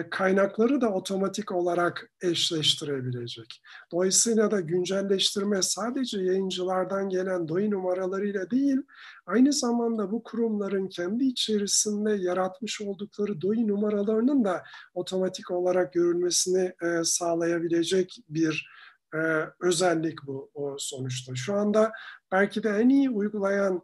kaynakları 0.10 0.82
da 0.82 0.94
otomatik 0.94 1.52
olarak 1.52 2.12
eşleştirebilecek. 2.22 3.62
Dolayısıyla 3.92 4.52
da 4.52 4.60
güncelleştirme 4.60 5.62
sadece 5.62 6.22
yayıncılardan 6.22 7.10
gelen 7.10 7.48
DOI 7.48 7.72
numaralarıyla 7.72 8.52
değil, 8.52 8.78
aynı 9.26 9.54
zamanda 9.54 10.12
bu 10.12 10.24
kurumların 10.24 10.88
kendi 10.88 11.26
içerisinde 11.26 12.12
yaratmış 12.12 12.82
oldukları 12.82 13.42
DOI 13.42 13.68
numaralarının 13.68 14.46
da 14.46 14.64
otomatik 14.94 15.52
olarak 15.52 15.94
görülmesini 15.94 16.74
e, 16.84 17.04
sağlayabilecek 17.04 18.18
bir 18.30 18.70
e, 19.14 19.18
özellik 19.60 20.20
bu 20.28 20.52
sonuçta. 20.78 21.36
Şu 21.36 21.54
anda 21.54 21.92
belki 22.32 22.64
de 22.64 22.70
en 22.70 22.90
iyi 22.90 23.10
uygulayan 23.10 23.82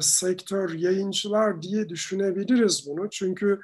sektör 0.00 0.72
yayıncılar 0.74 1.62
diye 1.62 1.88
düşünebiliriz 1.88 2.86
bunu. 2.88 3.10
Çünkü 3.10 3.60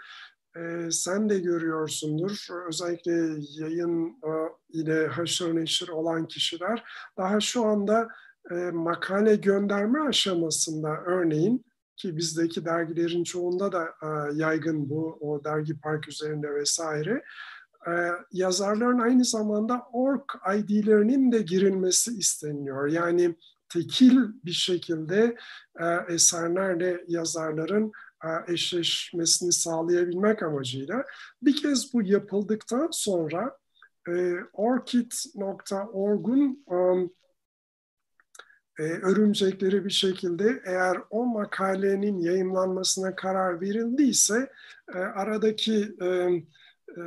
e, 0.57 0.91
sen 0.91 1.29
de 1.29 1.39
görüyorsundur. 1.39 2.47
Özellikle 2.69 3.13
yayın 3.59 4.09
e, 4.09 4.33
ile 4.69 5.07
haşır 5.07 5.57
neşir 5.57 5.89
olan 5.89 6.29
kişiler 6.29 6.85
daha 7.17 7.41
şu 7.41 7.65
anda 7.65 8.09
e, 8.51 8.55
makale 8.55 9.37
gönderme 9.37 10.01
aşamasında 10.01 10.97
örneğin 11.07 11.65
ki 11.97 12.17
bizdeki 12.17 12.65
dergilerin 12.65 13.25
çoğunda 13.25 13.73
da 13.73 13.85
e, 13.85 14.07
yaygın 14.35 14.91
bu 14.91 15.19
o 15.21 15.45
dergi 15.45 15.81
park 15.81 16.09
üzerinde 16.09 16.55
vesaire 16.55 17.25
e, 17.87 17.93
yazarların 18.33 18.99
aynı 18.99 19.25
zamanda 19.25 19.83
org 19.93 20.23
ID'lerinin 20.57 21.33
de 21.33 21.43
girilmesi 21.43 22.11
isteniyor. 22.11 22.89
Yani 22.89 23.37
tekil 23.73 24.19
bir 24.45 24.53
şekilde 24.53 25.37
e, 25.81 26.15
eserlerle 26.15 27.05
yazarların 27.09 27.93
eşleşmesini 28.49 29.53
sağlayabilmek 29.53 30.43
amacıyla 30.43 31.05
bir 31.43 31.57
kez 31.57 31.95
bu 31.95 32.03
yapıldıktan 32.03 32.89
sonra 32.93 33.59
e, 34.09 34.35
orchid.org'un 34.53 36.65
um, 36.67 37.13
e, 38.79 38.83
örümcekleri 38.83 39.85
bir 39.85 39.91
şekilde 39.91 40.63
eğer 40.67 40.99
o 41.11 41.27
makalenin 41.27 42.21
yayınlanmasına 42.21 43.15
karar 43.15 43.61
verildiyse 43.61 44.51
e, 44.95 44.99
aradaki 44.99 45.95
e, 46.03 46.07
e, 46.07 46.45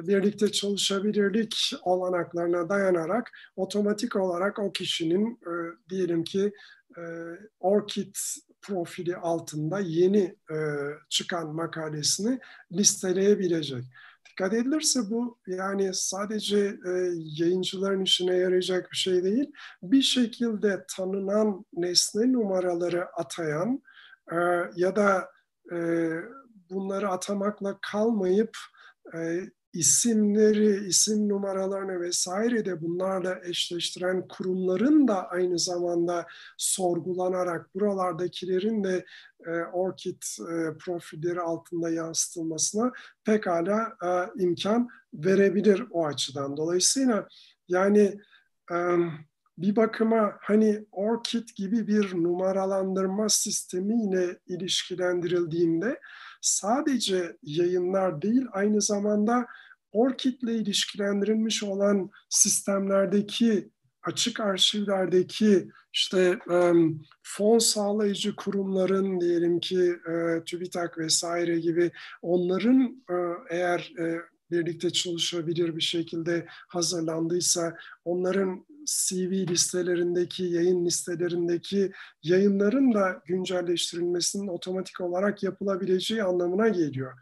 birlikte 0.08 0.52
çalışabilirlik 0.52 1.74
olanaklarına 1.84 2.70
dayanarak 2.70 3.32
otomatik 3.56 4.16
olarak 4.16 4.60
o 4.60 4.72
kişinin 4.72 5.32
e, 5.32 5.54
diyelim 5.90 6.24
ki 6.24 6.54
e, 6.98 7.02
ORCID 7.60 8.16
profili 8.68 9.16
altında 9.16 9.80
yeni 9.80 10.36
e, 10.52 10.58
çıkan 11.10 11.56
makalesini 11.56 12.40
listeleyebilecek. 12.72 13.84
Dikkat 14.30 14.54
edilirse 14.54 15.00
bu 15.10 15.38
yani 15.48 15.94
sadece 15.94 16.58
e, 16.60 16.92
yayıncıların 17.16 18.04
işine 18.04 18.36
yarayacak 18.36 18.92
bir 18.92 18.98
şey 18.98 19.24
değil. 19.24 19.52
Bir 19.84 20.02
şekilde 20.02 20.86
tanınan 20.96 21.66
nesne 21.74 22.34
numaraları 22.34 23.06
atayan 23.06 23.82
e, 24.32 24.36
ya 24.76 24.96
da 24.96 25.30
e, 25.72 25.78
bunları 26.70 27.10
atamakla 27.10 27.78
kalmayıp 27.82 28.58
e, 29.16 29.42
isimleri, 29.76 30.88
isim 30.88 31.30
numaralarını 31.30 32.02
vesaire 32.02 32.66
de 32.66 32.82
bunlarla 32.82 33.40
eşleştiren 33.44 34.28
kurumların 34.28 35.08
da 35.08 35.28
aynı 35.30 35.60
zamanda 35.60 36.26
sorgulanarak 36.58 37.76
buralardakilerin 37.76 38.84
de 38.84 39.06
e, 39.46 39.52
ORCID 39.52 40.22
e, 40.22 40.78
profilleri 40.78 41.42
altında 41.42 41.90
yansıtılmasına 41.90 42.92
pekala 43.24 43.98
e, 44.04 44.42
imkan 44.44 44.90
verebilir 45.14 45.86
o 45.92 46.06
açıdan. 46.06 46.58
Dolayısıyla 46.58 47.28
yani 47.68 48.20
e, 48.72 48.76
bir 49.58 49.76
bakıma 49.76 50.38
hani 50.42 50.86
ORCID 50.92 51.50
gibi 51.56 51.88
bir 51.88 52.14
numaralandırma 52.16 53.30
sistemiyle 53.30 54.40
ilişkilendirildiğinde 54.48 56.00
sadece 56.42 57.38
yayınlar 57.44 58.22
değil 58.22 58.46
aynı 58.52 58.82
zamanda 58.82 59.46
ORCID 59.92 60.42
ile 60.42 60.56
ilişkilendirilmiş 60.56 61.64
olan 61.64 62.10
sistemlerdeki 62.30 63.70
açık 64.04 64.40
arşivlerdeki 64.40 65.70
işte 65.94 66.40
um, 66.50 67.02
fon 67.24 67.60
sağlayıcı 67.60 68.36
kurumların 68.36 69.20
diyelim 69.20 69.60
ki 69.60 69.96
e, 70.10 70.44
TÜBİTAK 70.46 70.98
vesaire 70.98 71.60
gibi 71.60 71.92
onların 72.22 73.04
e, 73.10 73.16
eğer 73.50 73.94
e, 74.00 74.22
birlikte 74.52 74.90
çalışabilir 74.90 75.76
bir 75.76 75.82
şekilde 75.82 76.46
hazırlandıysa 76.68 77.78
onların 78.06 78.66
CV 78.86 79.48
listelerindeki, 79.48 80.44
yayın 80.44 80.86
listelerindeki 80.86 81.92
yayınların 82.24 82.94
da 82.94 83.22
güncelleştirilmesinin 83.26 84.48
otomatik 84.48 85.02
olarak 85.02 85.44
yapılabileceği 85.44 86.24
anlamına 86.24 86.68
geliyor. 86.68 87.14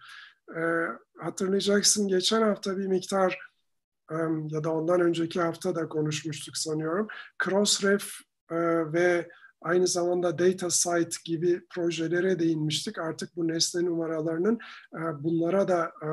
E, 0.50 0.62
hatırlayacaksın 1.20 2.08
geçen 2.08 2.42
hafta 2.42 2.78
bir 2.78 2.88
miktar 2.88 3.40
e, 4.12 4.16
ya 4.48 4.64
da 4.64 4.74
ondan 4.74 5.02
önceki 5.02 5.42
hafta 5.42 5.76
da 5.76 5.90
konuşmuştuk 5.90 6.58
sanıyorum. 6.58 7.08
Crossref 7.44 8.12
e, 8.52 8.56
ve 8.94 9.30
aynı 9.64 9.88
zamanda 9.88 10.40
data 10.40 10.70
site 10.70 11.18
gibi 11.26 11.62
projelere 11.70 12.40
değinmiştik. 12.40 13.00
Artık 13.00 13.36
bu 13.36 13.48
nesne 13.48 13.86
numaralarının 13.86 14.60
e, 14.94 15.24
bunlara 15.24 15.68
da 15.68 15.92
e, 16.02 16.08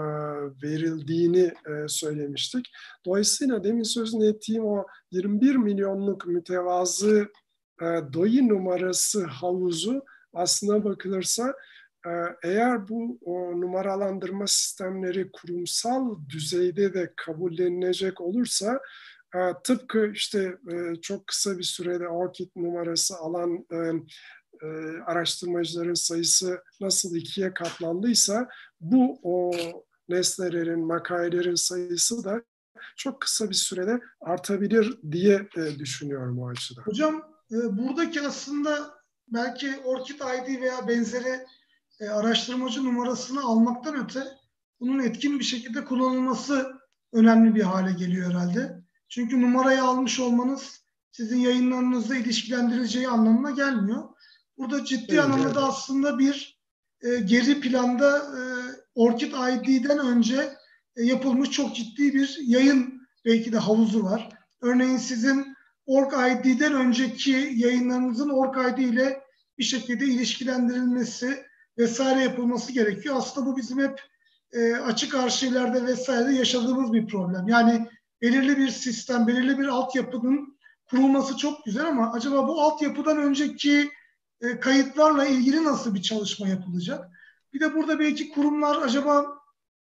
verildiğini 0.62 1.52
e, 1.66 1.88
söylemiştik. 1.88 2.70
Dolayısıyla 3.06 3.64
demin 3.64 3.82
sözünü 3.82 4.26
ettiğim 4.26 4.64
o 4.64 4.86
21 5.10 5.56
milyonluk 5.56 6.26
mütevazı 6.26 7.28
doyi 8.12 8.48
numarası 8.48 9.24
havuzu 9.24 10.04
aslına 10.34 10.84
bakılırsa 10.84 11.54
eğer 12.42 12.88
bu 12.88 13.18
o 13.24 13.60
numaralandırma 13.60 14.46
sistemleri 14.46 15.30
kurumsal 15.32 16.16
düzeyde 16.28 16.94
de 16.94 17.12
kabullenilecek 17.16 18.20
olursa 18.20 18.80
tıpkı 19.64 20.10
işte 20.14 20.58
çok 21.02 21.26
kısa 21.26 21.58
bir 21.58 21.62
sürede 21.62 22.08
ORCID 22.08 22.50
numarası 22.56 23.16
alan 23.16 23.66
araştırmacıların 25.06 25.94
sayısı 25.94 26.62
nasıl 26.80 27.16
ikiye 27.16 27.54
katlandıysa 27.54 28.48
bu 28.80 29.20
o 29.22 29.52
nesnelerin, 30.08 30.86
makalelerin 30.86 31.54
sayısı 31.54 32.24
da 32.24 32.42
çok 32.96 33.20
kısa 33.20 33.50
bir 33.50 33.54
sürede 33.54 34.00
artabilir 34.20 34.98
diye 35.12 35.48
düşünüyorum 35.78 36.38
o 36.38 36.48
açıdan. 36.48 36.82
Hocam 36.82 37.22
buradaki 37.50 38.20
aslında 38.20 38.94
belki 39.28 39.78
ORCID 39.84 40.20
ID 40.20 40.60
veya 40.60 40.88
benzeri 40.88 41.46
araştırmacı 42.10 42.84
numarasını 42.84 43.40
almaktan 43.44 44.04
öte 44.04 44.24
bunun 44.80 44.98
etkin 44.98 45.38
bir 45.38 45.44
şekilde 45.44 45.84
kullanılması 45.84 46.72
önemli 47.12 47.54
bir 47.54 47.62
hale 47.62 47.92
geliyor 47.92 48.30
herhalde. 48.30 48.79
Çünkü 49.10 49.42
numarayı 49.42 49.82
almış 49.82 50.20
olmanız 50.20 50.80
sizin 51.12 51.38
yayınlarınızla 51.38 52.16
ilişkilendirileceği 52.16 53.08
anlamına 53.08 53.50
gelmiyor. 53.50 54.02
Burada 54.58 54.84
ciddi 54.84 55.12
evet, 55.12 55.24
anlamda 55.24 55.46
evet. 55.46 55.56
aslında 55.56 56.18
bir 56.18 56.60
e, 57.02 57.16
geri 57.16 57.60
planda 57.60 58.18
e, 58.18 58.42
Orchid 58.94 59.32
ID'den 59.32 59.98
önce 59.98 60.52
e, 60.96 61.02
yapılmış 61.02 61.50
çok 61.50 61.76
ciddi 61.76 62.14
bir 62.14 62.38
yayın 62.40 63.08
belki 63.24 63.52
de 63.52 63.58
havuzu 63.58 64.04
var. 64.04 64.28
Örneğin 64.60 64.96
sizin 64.96 65.56
Org 65.86 66.12
ID'den 66.12 66.72
önceki 66.72 67.52
yayınlarınızın 67.54 68.28
Org 68.28 68.72
ID 68.72 68.78
ile 68.78 69.20
bir 69.58 69.64
şekilde 69.64 70.04
ilişkilendirilmesi 70.04 71.44
vesaire 71.78 72.22
yapılması 72.22 72.72
gerekiyor. 72.72 73.14
Aslında 73.18 73.46
bu 73.46 73.56
bizim 73.56 73.78
hep 73.78 74.00
e, 74.52 74.74
açık 74.74 75.14
arşivlerde 75.14 75.86
vesaire 75.86 76.34
yaşadığımız 76.34 76.92
bir 76.92 77.06
problem. 77.06 77.48
Yani 77.48 77.88
belirli 78.22 78.58
bir 78.58 78.68
sistem, 78.68 79.26
belirli 79.26 79.58
bir 79.58 79.66
altyapının 79.66 80.58
kurulması 80.90 81.36
çok 81.36 81.64
güzel 81.64 81.86
ama 81.86 82.12
acaba 82.12 82.48
bu 82.48 82.62
altyapıdan 82.62 83.18
önceki 83.18 83.90
e, 84.40 84.60
kayıtlarla 84.60 85.26
ilgili 85.26 85.64
nasıl 85.64 85.94
bir 85.94 86.02
çalışma 86.02 86.48
yapılacak? 86.48 87.10
Bir 87.52 87.60
de 87.60 87.74
burada 87.74 87.98
belki 87.98 88.30
kurumlar 88.30 88.82
acaba 88.82 89.26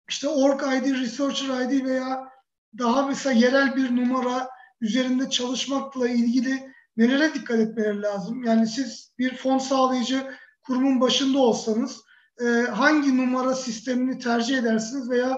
işte 0.09 0.27
org 0.27 0.61
ID, 0.61 1.01
researcher 1.01 1.61
ID 1.61 1.85
veya 1.85 2.29
daha 2.77 3.07
mesela 3.07 3.33
yerel 3.33 3.75
bir 3.75 3.95
numara 3.95 4.49
üzerinde 4.81 5.29
çalışmakla 5.29 6.09
ilgili 6.09 6.73
nelere 6.97 7.33
dikkat 7.33 7.59
etmeleri 7.59 8.01
lazım? 8.01 8.43
Yani 8.43 8.67
siz 8.67 9.11
bir 9.19 9.37
fon 9.37 9.57
sağlayıcı 9.57 10.27
kurumun 10.61 11.01
başında 11.01 11.39
olsanız 11.39 12.01
e, 12.41 12.45
hangi 12.71 13.17
numara 13.17 13.55
sistemini 13.55 14.19
tercih 14.19 14.57
edersiniz 14.57 15.09
veya 15.09 15.37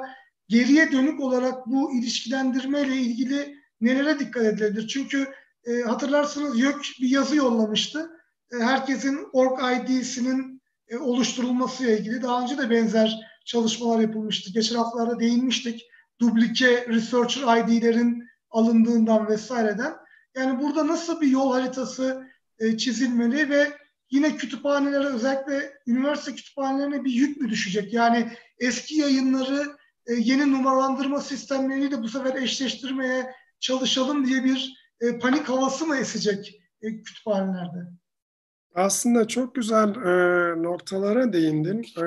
geriye 0.52 0.92
dönük 0.92 1.20
olarak 1.20 1.68
bu 1.68 1.94
ilişkilendirme 1.94 2.82
ile 2.82 2.96
ilgili 2.96 3.58
nelere 3.82 4.20
dikkat 4.20 4.44
edilebilir? 4.46 4.88
Çünkü 4.88 5.28
e, 5.66 5.82
hatırlarsınız 5.82 6.60
YÖK 6.60 6.86
bir 7.02 7.10
yazı 7.10 7.36
yollamıştı. 7.36 8.10
E, 8.54 8.64
herkesin 8.64 9.28
org 9.34 9.60
ID'sinin 9.90 10.62
e, 10.88 10.98
oluşturulması 10.98 11.84
ile 11.84 11.98
ilgili 11.98 12.24
daha 12.24 12.42
önce 12.42 12.58
de 12.58 12.70
benzer 12.70 13.20
çalışmalar 13.46 14.00
yapılmıştı. 14.00 14.52
Geçen 14.54 14.76
haftalarda 14.76 15.20
değinmiştik. 15.20 15.86
Dublike 16.20 16.88
researcher 16.88 17.58
ID'lerin 17.58 18.24
alındığından 18.50 19.28
vesaireden. 19.28 19.94
Yani 20.36 20.60
burada 20.60 20.88
nasıl 20.88 21.22
bir 21.22 21.28
yol 21.28 21.54
haritası 21.54 22.28
e, 22.60 22.78
çizilmeli 22.78 23.50
ve 23.50 23.68
yine 24.12 24.36
kütüphanelere 24.36 25.06
özellikle 25.06 25.74
üniversite 25.88 26.36
kütüphanelerine 26.36 27.04
bir 27.04 27.12
yük 27.12 27.42
mü 27.42 27.50
düşecek? 27.50 27.94
Yani 27.94 28.32
eski 28.60 28.96
yayınları 28.96 29.81
e, 30.08 30.14
yeni 30.14 30.52
numaralandırma 30.52 31.22
sistemleriyle 31.22 32.02
bu 32.02 32.08
sefer 32.08 32.42
eşleştirmeye 32.42 33.36
çalışalım 33.60 34.26
diye 34.26 34.44
bir 34.44 34.74
e, 35.02 35.20
panik 35.20 35.50
havası 35.50 35.86
mı 35.86 35.98
esecek 35.98 36.62
e, 36.82 37.02
kütüphanelerde? 37.04 37.88
Aslında 38.76 39.28
çok 39.28 39.56
güzel 39.56 39.90
e, 39.90 40.64
noktalara 40.64 41.34
değindin. 41.34 41.84
E, 41.98 42.04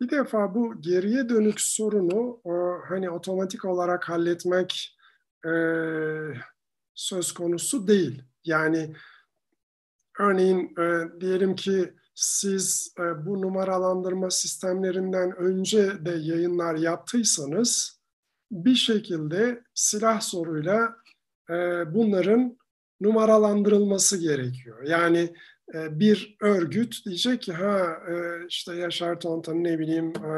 bir 0.00 0.10
defa 0.10 0.54
bu 0.54 0.80
geriye 0.80 1.28
dönük 1.28 1.60
sorunu 1.60 2.40
e, 2.46 2.52
hani 2.88 3.10
otomatik 3.10 3.64
olarak 3.64 4.08
halletmek 4.08 4.98
e, 5.46 5.52
söz 6.94 7.32
konusu 7.32 7.88
değil. 7.88 8.22
Yani 8.44 8.94
örneğin 10.18 10.74
e, 10.78 11.20
diyelim 11.20 11.56
ki 11.56 11.94
siz 12.20 12.94
e, 12.98 13.26
bu 13.26 13.42
numaralandırma 13.42 14.30
sistemlerinden 14.30 15.36
önce 15.36 16.04
de 16.06 16.10
yayınlar 16.10 16.74
yaptıysanız 16.74 18.00
bir 18.50 18.74
şekilde 18.74 19.62
silah 19.74 20.20
soruyla 20.20 20.96
e, 21.50 21.54
bunların 21.94 22.58
numaralandırılması 23.00 24.16
gerekiyor. 24.16 24.82
Yani 24.82 25.34
e, 25.74 26.00
bir 26.00 26.36
örgüt 26.40 27.06
diyecek 27.06 27.42
ki 27.42 27.52
ha 27.52 27.98
e, 28.10 28.46
işte 28.48 28.76
Yaşar 28.76 29.20
Tontan'ın 29.20 29.64
ne 29.64 29.78
bileyim 29.78 30.08
e, 30.08 30.30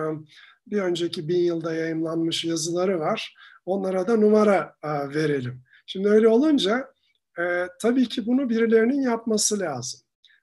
bir 0.67 0.79
önceki 0.79 1.29
bin 1.29 1.41
yılda 1.41 1.75
yayınlanmış 1.75 2.45
yazıları 2.45 3.01
var. 3.01 3.35
Onlara 3.67 4.09
da 4.09 4.17
numara 4.17 4.75
e, 4.83 4.89
verelim. 4.89 5.63
Şimdi 5.87 6.09
öyle 6.09 6.29
olunca 6.29 6.93
e, 7.39 7.67
tabii 7.81 8.09
ki 8.09 8.27
bunu 8.27 8.49
birilerinin 8.49 9.01
yapması 9.01 9.61
lazım. 9.61 10.01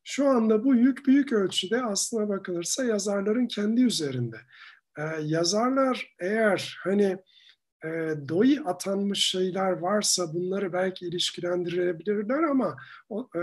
Şu 0.10 0.28
anda 0.28 0.63
bu 0.63 0.76
yük 0.76 1.06
büyük 1.08 1.34
ölçüde 1.34 1.84
aslına 1.84 2.30
bakılırsa 2.30 2.84
yazarların 2.86 3.48
kendi 3.48 3.82
üzerinde. 3.82 4.38
Ee, 4.98 5.02
yazarlar 5.22 6.15
eğer 6.20 6.78
hani 6.84 7.17
e, 7.86 7.89
doyi 8.28 8.62
atanmış 8.62 9.26
şeyler 9.26 9.72
varsa 9.72 10.34
bunları 10.34 10.74
belki 10.74 11.06
ilişkilendirebilirler 11.06 12.43
ama 12.43 12.78
o, 13.10 13.30
e, 13.36 13.39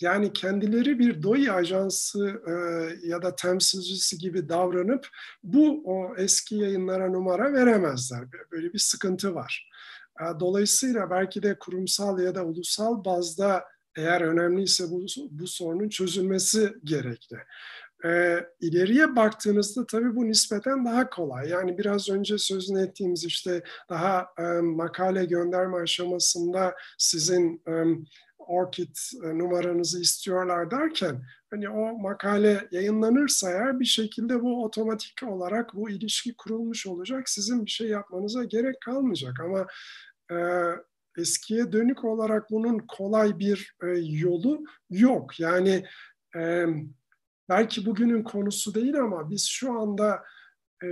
yani 0.00 0.32
kendileri 0.32 0.98
bir 0.98 1.22
doyi 1.22 1.52
ajansı 1.52 2.42
e, 2.46 2.52
ya 3.08 3.22
da 3.22 3.36
temsilcisi 3.36 4.18
gibi 4.18 4.48
davranıp 4.48 5.08
bu 5.42 5.82
o 5.84 6.16
eski 6.16 6.54
yayınlara 6.54 7.10
numara 7.10 7.52
veremezler. 7.52 8.24
Böyle 8.52 8.72
bir 8.72 8.78
sıkıntı 8.78 9.34
var. 9.34 9.70
E, 10.20 10.24
dolayısıyla 10.40 11.10
belki 11.10 11.42
de 11.42 11.58
kurumsal 11.58 12.20
ya 12.20 12.34
da 12.34 12.44
ulusal 12.44 13.04
bazda 13.04 13.71
eğer 13.96 14.20
önemliyse 14.20 14.84
bu, 14.90 15.06
bu 15.30 15.46
sorunun 15.46 15.88
çözülmesi 15.88 16.72
gerekli. 16.84 17.36
E, 18.04 18.38
ileriye 18.60 19.16
baktığınızda 19.16 19.86
tabii 19.86 20.16
bu 20.16 20.28
nispeten 20.28 20.84
daha 20.84 21.10
kolay. 21.10 21.48
Yani 21.48 21.78
biraz 21.78 22.10
önce 22.10 22.38
sözünü 22.38 22.82
ettiğimiz 22.82 23.24
işte 23.24 23.62
daha 23.88 24.26
e, 24.38 24.42
makale 24.60 25.24
gönderme 25.24 25.76
aşamasında 25.76 26.74
sizin 26.98 27.62
e, 27.68 27.72
Orkid 28.38 28.96
e, 29.24 29.38
numaranızı 29.38 30.00
istiyorlar 30.00 30.70
derken 30.70 31.22
hani 31.50 31.68
o 31.68 31.98
makale 31.98 32.68
yayınlanırsa 32.70 33.50
eğer 33.50 33.80
bir 33.80 33.84
şekilde 33.84 34.42
bu 34.42 34.64
otomatik 34.64 35.22
olarak 35.22 35.74
bu 35.74 35.90
ilişki 35.90 36.36
kurulmuş 36.36 36.86
olacak. 36.86 37.28
Sizin 37.28 37.66
bir 37.66 37.70
şey 37.70 37.88
yapmanıza 37.88 38.44
gerek 38.44 38.80
kalmayacak 38.80 39.40
ama 39.40 39.66
e, 40.30 40.36
eskiye 41.18 41.72
dönük 41.72 42.04
olarak 42.04 42.50
bunun 42.50 42.78
kolay 42.78 43.38
bir 43.38 43.76
e, 43.82 43.86
yolu 43.98 44.64
yok. 44.90 45.40
Yani 45.40 45.84
e, 46.36 46.66
belki 47.48 47.86
bugünün 47.86 48.22
konusu 48.22 48.74
değil 48.74 49.00
ama 49.00 49.30
biz 49.30 49.46
şu 49.46 49.80
anda 49.80 50.22
e, 50.84 50.88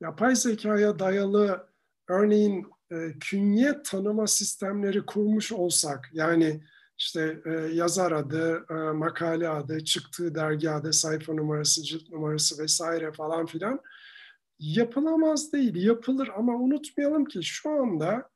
yapay 0.00 0.36
zekaya 0.36 0.98
dayalı 0.98 1.66
örneğin 2.08 2.66
e, 2.92 3.18
künye 3.20 3.82
tanıma 3.82 4.26
sistemleri 4.26 5.06
kurmuş 5.06 5.52
olsak 5.52 6.10
yani 6.12 6.60
işte 6.98 7.40
e, 7.46 7.50
yazar 7.50 8.12
adı, 8.12 8.66
e, 8.70 8.74
makale 8.74 9.48
adı, 9.48 9.84
çıktığı 9.84 10.34
dergi 10.34 10.70
adı, 10.70 10.92
sayfa 10.92 11.32
numarası, 11.32 11.82
cilt 11.82 12.10
numarası 12.10 12.62
vesaire 12.62 13.12
falan 13.12 13.46
filan 13.46 13.80
yapılamaz 14.60 15.52
değil, 15.52 15.74
yapılır 15.74 16.28
ama 16.36 16.56
unutmayalım 16.56 17.24
ki 17.24 17.42
şu 17.42 17.70
anda 17.70 18.30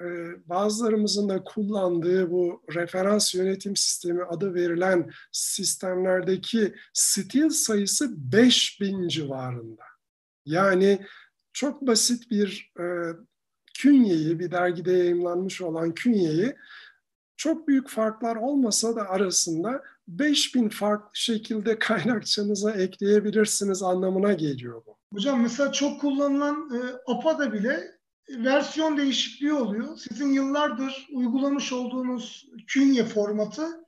e, 0.00 0.04
bazılarımızın 0.48 1.28
da 1.28 1.44
kullandığı 1.44 2.30
bu 2.30 2.62
referans 2.74 3.34
yönetim 3.34 3.76
sistemi 3.76 4.24
adı 4.24 4.54
verilen 4.54 5.10
sistemlerdeki 5.32 6.74
stil 6.92 7.48
sayısı 7.48 8.32
5000 8.32 9.08
civarında. 9.08 9.82
Yani 10.46 11.06
çok 11.52 11.82
basit 11.82 12.30
bir 12.30 12.72
e, 12.80 12.84
künyeyi, 13.78 14.38
bir 14.38 14.50
dergide 14.50 14.92
yayınlanmış 14.92 15.62
olan 15.62 15.94
künyeyi 15.94 16.54
çok 17.36 17.68
büyük 17.68 17.88
farklar 17.88 18.36
olmasa 18.36 18.96
da 18.96 19.08
arasında 19.08 19.82
5000 20.08 20.68
farklı 20.68 21.10
şekilde 21.12 21.78
kaynakçanıza 21.78 22.72
ekleyebilirsiniz 22.72 23.82
anlamına 23.82 24.32
geliyor 24.32 24.82
bu. 24.86 25.03
Hocam 25.14 25.42
mesela 25.42 25.72
çok 25.72 26.00
kullanılan 26.00 26.70
e, 26.74 27.12
APA'da 27.12 27.52
bile 27.52 27.90
versiyon 28.28 28.96
değişikliği 28.96 29.52
oluyor. 29.52 29.96
Sizin 29.96 30.32
yıllardır 30.32 31.08
uygulamış 31.12 31.72
olduğunuz 31.72 32.46
künye 32.66 33.04
formatı 33.04 33.84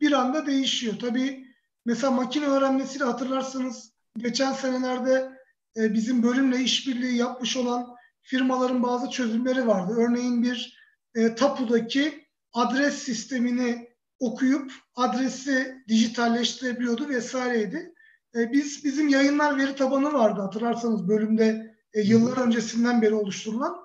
bir 0.00 0.12
anda 0.12 0.46
değişiyor. 0.46 0.94
Tabii 1.00 1.46
mesela 1.86 2.10
makine 2.10 2.46
öğrenmesiyle 2.46 3.04
hatırlarsanız 3.04 3.92
geçen 4.16 4.52
senelerde 4.52 5.32
e, 5.76 5.94
bizim 5.94 6.22
bölümle 6.22 6.60
işbirliği 6.60 7.16
yapmış 7.16 7.56
olan 7.56 7.86
firmaların 8.22 8.82
bazı 8.82 9.10
çözümleri 9.10 9.66
vardı. 9.66 9.94
Örneğin 9.96 10.42
bir 10.42 10.78
e, 11.14 11.34
tapudaki 11.34 12.26
adres 12.52 12.94
sistemini 12.94 13.88
okuyup 14.18 14.72
adresi 14.94 15.74
dijitalleştirebiliyordu 15.88 17.08
vesaireydi. 17.08 17.89
E, 18.34 18.52
biz 18.52 18.84
bizim 18.84 19.08
yayınlar 19.08 19.58
veri 19.58 19.74
tabanı 19.74 20.12
vardı 20.12 20.40
hatırlarsanız 20.40 21.08
bölümde 21.08 21.76
e, 21.92 22.00
yıllar 22.00 22.36
öncesinden 22.36 23.02
beri 23.02 23.14
oluşturulan. 23.14 23.76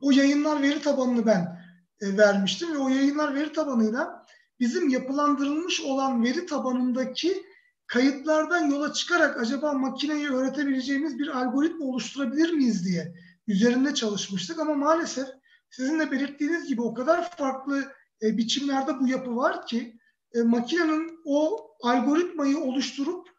O 0.00 0.10
yayınlar 0.10 0.62
veri 0.62 0.82
tabanını 0.82 1.26
ben 1.26 1.60
e, 2.00 2.16
vermiştim 2.16 2.74
ve 2.74 2.78
o 2.78 2.88
yayınlar 2.88 3.34
veri 3.34 3.52
tabanıyla 3.52 4.26
bizim 4.60 4.88
yapılandırılmış 4.88 5.80
olan 5.80 6.24
veri 6.24 6.46
tabanındaki 6.46 7.42
kayıtlardan 7.86 8.70
yola 8.70 8.92
çıkarak 8.92 9.40
acaba 9.40 9.72
makineyi 9.72 10.30
öğretebileceğimiz 10.30 11.18
bir 11.18 11.28
algoritma 11.28 11.86
oluşturabilir 11.86 12.52
miyiz 12.52 12.84
diye 12.86 13.14
üzerinde 13.46 13.94
çalışmıştık 13.94 14.58
ama 14.58 14.74
maalesef 14.74 15.28
sizin 15.70 15.98
de 15.98 16.10
belirttiğiniz 16.10 16.66
gibi 16.66 16.82
o 16.82 16.94
kadar 16.94 17.36
farklı 17.36 17.92
e, 18.22 18.36
biçimlerde 18.36 19.00
bu 19.00 19.08
yapı 19.08 19.36
var 19.36 19.66
ki 19.66 19.98
e, 20.34 20.42
makinenin 20.42 21.20
o 21.24 21.70
algoritmayı 21.82 22.58
oluşturup 22.58 23.29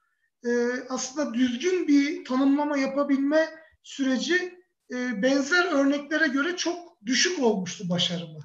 aslında 0.89 1.33
düzgün 1.33 1.87
bir 1.87 2.25
tanımlama 2.25 2.77
yapabilme 2.77 3.49
süreci 3.83 4.61
e, 4.93 5.21
benzer 5.21 5.65
örneklere 5.71 6.27
göre 6.27 6.55
çok 6.55 7.05
düşük 7.05 7.43
olmuştu 7.43 7.89
başarımı. 7.89 8.39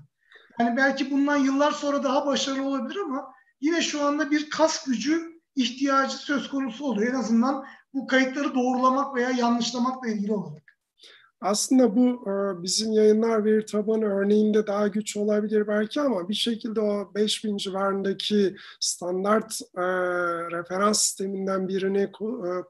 Yani 0.60 0.76
belki 0.76 1.10
bundan 1.10 1.36
yıllar 1.36 1.72
sonra 1.72 2.02
daha 2.02 2.26
başarılı 2.26 2.68
olabilir 2.68 2.96
ama 2.96 3.32
yine 3.60 3.82
şu 3.82 4.04
anda 4.04 4.30
bir 4.30 4.50
kas 4.50 4.84
gücü 4.84 5.40
ihtiyacı 5.56 6.16
söz 6.16 6.48
konusu 6.48 6.84
oluyor. 6.84 7.12
En 7.12 7.18
azından 7.18 7.66
bu 7.94 8.06
kayıtları 8.06 8.54
doğrulamak 8.54 9.14
veya 9.14 9.30
yanlışlamakla 9.30 10.08
ilgili 10.08 10.32
olarak. 10.32 10.65
Aslında 11.40 11.96
bu 11.96 12.24
e, 12.30 12.62
bizim 12.62 12.92
yayınlar 12.92 13.44
veri 13.44 13.66
tabanı 13.66 14.04
örneğinde 14.04 14.66
daha 14.66 14.88
güç 14.88 15.16
olabilir 15.16 15.68
belki 15.68 16.00
ama 16.00 16.28
bir 16.28 16.34
şekilde 16.34 16.80
o 16.80 17.14
5000 17.14 17.56
civarındaki 17.56 18.56
standart 18.80 19.60
e, 19.76 19.82
referans 20.50 21.02
sisteminden 21.02 21.68
birini 21.68 22.02
e, 22.02 22.10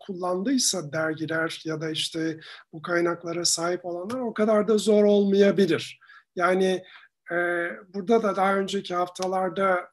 kullandıysa 0.00 0.92
dergiler 0.92 1.62
ya 1.64 1.80
da 1.80 1.90
işte 1.90 2.40
bu 2.72 2.82
kaynaklara 2.82 3.44
sahip 3.44 3.84
olanlar 3.84 4.20
o 4.20 4.34
kadar 4.34 4.68
da 4.68 4.78
zor 4.78 5.04
olmayabilir. 5.04 6.00
Yani 6.36 6.82
burada 7.94 8.22
da 8.22 8.36
daha 8.36 8.56
önceki 8.56 8.94
haftalarda 8.94 9.90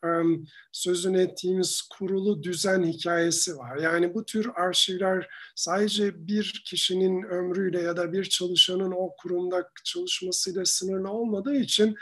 sözünü 0.72 1.22
ettiğimiz 1.22 1.82
kurulu 1.82 2.44
düzen 2.44 2.84
hikayesi 2.84 3.58
var. 3.58 3.78
Yani 3.78 4.14
bu 4.14 4.26
tür 4.26 4.50
arşivler 4.56 5.30
sadece 5.56 6.28
bir 6.28 6.64
kişinin 6.66 7.24
ömrüyle 7.24 7.82
ya 7.82 7.98
da 7.98 8.14
bir 8.14 8.24
çalışanın 8.24 8.92
o 8.92 9.16
kurumda 9.16 9.70
çalışmasıyla 9.84 10.66
sınırlı 10.66 11.10
olmadığı 11.10 11.56
için 11.56 11.96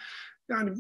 yani 0.50 0.78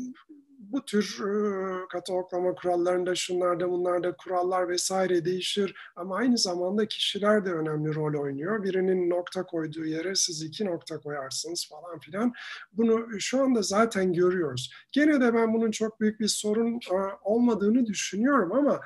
bu 0.72 0.86
tür 0.86 1.20
e, 1.20 2.54
kurallarında 2.56 3.16
şunlarda 3.16 3.70
bunlarda 3.70 4.16
kurallar 4.16 4.70
vesaire 4.70 5.26
değişir 5.26 5.76
ama 5.96 6.16
aynı 6.16 6.38
zamanda 6.38 6.88
kişiler 6.88 7.46
de 7.46 7.52
önemli 7.52 7.96
rol 7.96 8.22
oynuyor. 8.22 8.64
Birinin 8.64 9.10
nokta 9.10 9.44
koyduğu 9.44 9.86
yere 9.86 10.16
siz 10.16 10.42
iki 10.42 10.66
nokta 10.66 11.00
koyarsınız 11.00 11.68
falan 11.70 12.00
filan. 12.00 12.34
Bunu 12.74 13.20
şu 13.20 13.42
anda 13.42 13.62
zaten 13.62 14.14
görüyoruz. 14.14 14.74
Gene 14.92 15.22
de 15.22 15.34
ben 15.34 15.54
bunun 15.54 15.72
çok 15.72 16.02
büyük 16.02 16.20
bir 16.20 16.28
sorun 16.28 16.76
e, 16.76 16.96
olmadığını 17.24 17.86
düşünüyorum 17.86 18.52
ama 18.52 18.82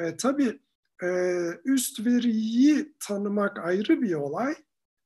e, 0.00 0.16
tabii 0.16 0.60
e, 1.02 1.08
üst 1.64 2.06
veriyi 2.06 2.92
tanımak 3.00 3.58
ayrı 3.58 4.02
bir 4.02 4.14
olay. 4.14 4.54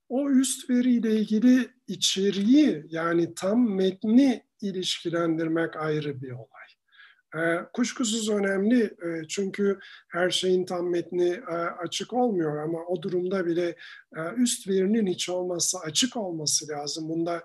O 0.09 0.31
üst 0.31 0.71
veriyle 0.71 1.17
ilgili 1.17 1.69
içeriği 1.89 2.85
yani 2.89 3.35
tam 3.35 3.75
metni 3.75 4.43
ilişkilendirmek 4.63 5.77
ayrı 5.77 6.23
bir 6.23 6.31
olay. 6.31 6.63
E, 7.37 7.61
kuşkusuz 7.73 8.31
önemli 8.31 8.85
e, 8.85 9.29
çünkü 9.29 9.79
her 10.09 10.31
şeyin 10.31 10.65
tam 10.65 10.91
metni 10.91 11.29
e, 11.29 11.55
açık 11.55 12.13
olmuyor 12.13 12.63
ama 12.63 12.79
o 12.87 13.03
durumda 13.03 13.47
bile 13.47 13.77
üst 14.37 14.69
verinin 14.69 15.07
hiç 15.07 15.29
olmazsa 15.29 15.79
açık 15.79 16.17
olması 16.17 16.69
lazım. 16.69 17.09
Bunda 17.09 17.45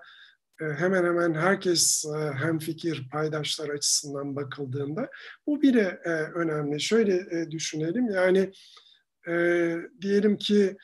hemen 0.58 1.04
hemen 1.04 1.34
herkes 1.34 2.04
hem 2.34 2.58
fikir 2.58 3.08
paydaşlar 3.12 3.68
açısından 3.68 4.36
bakıldığında 4.36 5.10
bu 5.46 5.62
bile 5.62 5.86
önemli. 6.34 6.80
Şöyle 6.80 7.50
düşünelim 7.50 8.10
yani 8.10 8.52
diyelim 10.00 10.36
ki 10.36 10.76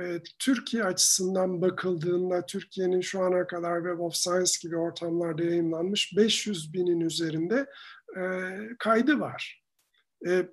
e, 0.00 0.22
Türkiye 0.38 0.84
açısından 0.84 1.62
bakıldığında 1.62 2.46
Türkiye'nin 2.46 3.00
şu 3.00 3.22
ana 3.22 3.46
kadar 3.46 3.82
Web 3.82 3.98
of 3.98 4.14
Science 4.14 4.52
gibi 4.62 4.76
ortamlarda 4.76 5.42
yayınlanmış 5.44 6.16
500 6.16 6.72
binin 6.72 7.00
üzerinde 7.00 7.66
e, 8.16 8.22
kaydı 8.78 9.20
var. 9.20 9.62
E, 10.26 10.48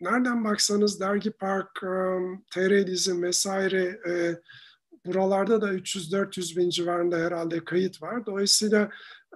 nereden 0.00 0.44
baksanız 0.44 1.00
Dergi 1.00 1.30
Park, 1.30 1.82
um, 1.82 2.44
TR 2.50 2.86
Dizim 2.86 3.22
vesaire 3.22 4.00
e, 4.08 4.40
buralarda 5.06 5.60
da 5.60 5.72
300-400 5.72 6.56
bin 6.56 6.70
civarında 6.70 7.16
herhalde 7.18 7.64
kayıt 7.64 8.02
var. 8.02 8.26
Dolayısıyla 8.26 8.90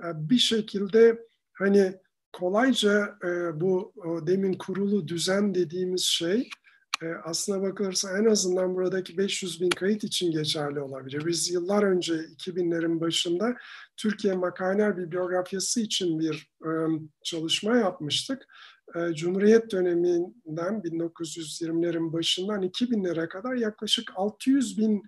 e, 0.05 0.07
bir 0.15 0.39
şekilde 0.39 1.19
hani 1.53 1.95
kolayca 2.33 3.19
e, 3.25 3.61
bu 3.61 3.93
o, 3.97 4.27
demin 4.27 4.53
kurulu 4.53 5.09
düzen 5.09 5.55
dediğimiz 5.55 6.03
şey 6.03 6.49
e, 7.03 7.07
aslına 7.25 7.63
bakılırsa 7.63 8.19
en 8.19 8.25
azından 8.25 8.75
buradaki 8.75 9.19
500 9.19 9.61
bin 9.61 9.71
kayıt 9.71 10.05
için 10.05 10.33
geçerli 10.33 10.81
olabilir. 10.81 11.27
Biz 11.27 11.51
yıllar 11.51 11.83
önce 11.83 12.15
2000'lerin 12.15 13.01
başında 13.01 13.57
Türkiye 13.97 14.35
Makaleler 14.35 14.97
Bibliografyası 14.97 15.81
için 15.81 16.19
bir 16.19 16.51
e, 16.65 16.71
çalışma 17.23 17.77
yapmıştık. 17.77 18.47
E, 18.97 19.15
Cumhuriyet 19.15 19.73
döneminden 19.73 20.75
1920'lerin 20.83 22.13
başından 22.13 22.63
2000'lere 22.63 23.29
kadar 23.29 23.55
yaklaşık 23.55 24.11
600 24.17 24.79
bin 24.79 25.03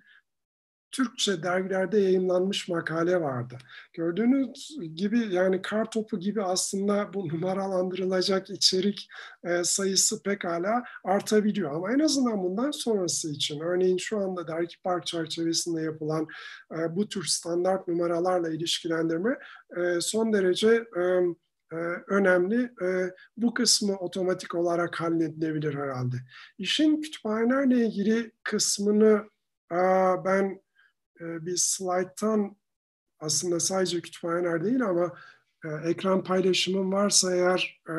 Türkçe 0.97 1.43
dergilerde 1.43 1.99
yayınlanmış 1.99 2.69
makale 2.69 3.21
vardı. 3.21 3.57
Gördüğünüz 3.93 4.77
gibi 4.95 5.33
yani 5.33 5.61
kar 5.61 5.91
topu 5.91 6.19
gibi 6.19 6.43
aslında 6.43 7.13
bu 7.13 7.27
numaralandırılacak 7.33 8.49
içerik 8.49 9.09
e, 9.43 9.63
sayısı 9.63 10.23
pekala 10.23 10.83
artabiliyor. 11.03 11.75
Ama 11.75 11.93
en 11.93 11.99
azından 11.99 12.43
bundan 12.43 12.71
sonrası 12.71 13.31
için 13.31 13.59
örneğin 13.59 13.97
şu 13.97 14.17
anda 14.17 14.47
dergi 14.47 14.81
park 14.83 15.05
çerçevesinde 15.07 15.81
yapılan 15.81 16.27
e, 16.71 16.95
bu 16.95 17.09
tür 17.09 17.25
standart 17.25 17.87
numaralarla 17.87 18.49
ilişkilendirme 18.49 19.37
e, 19.77 20.01
son 20.01 20.33
derece 20.33 20.85
önemli. 22.07 22.71
Bu 23.37 23.53
kısmı 23.53 23.97
otomatik 23.97 24.55
olarak 24.55 25.01
halledilebilir 25.01 25.73
herhalde. 25.73 26.15
İşin 26.57 27.01
kütüphanelerle 27.01 27.85
ilgili 27.85 28.31
kısmını 28.43 29.23
ben 30.25 30.61
bir 31.19 31.57
slayttan 31.57 32.57
aslında 33.19 33.59
sadece 33.59 34.01
kütüphaneler 34.01 34.63
değil 34.63 34.81
ama 34.81 35.13
e, 35.65 35.89
ekran 35.89 36.23
paylaşımım 36.23 36.91
varsa 36.91 37.35
eğer 37.35 37.81
e, 37.89 37.95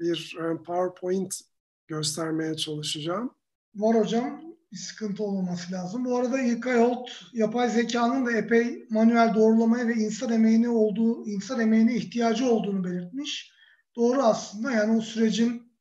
bir 0.00 0.36
PowerPoint 0.66 1.40
göstermeye 1.86 2.56
çalışacağım. 2.56 3.34
Var 3.74 3.96
hocam. 3.96 4.42
Bir 4.72 4.76
sıkıntı 4.76 5.22
olmaması 5.22 5.72
lazım. 5.72 6.04
Bu 6.04 6.16
arada 6.16 6.40
İlkay 6.40 6.78
Holt 6.78 7.10
yapay 7.32 7.70
zekanın 7.70 8.26
da 8.26 8.32
epey 8.32 8.86
manuel 8.90 9.34
doğrulamaya 9.34 9.88
ve 9.88 9.94
insan 9.94 10.32
emeğine 10.32 10.68
olduğu, 10.68 11.26
insan 11.26 11.60
emeğine 11.60 11.94
ihtiyacı 11.94 12.46
olduğunu 12.46 12.84
belirtmiş. 12.84 13.52
Doğru 13.96 14.22
aslında. 14.22 14.72
Yani 14.72 14.96
o 14.96 15.00
sürecin 15.00 15.72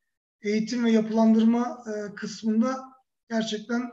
eğitim 0.42 0.86
ve 0.86 0.92
yapılandırma 0.92 1.84
kısmında 2.16 2.84
gerçekten 3.30 3.92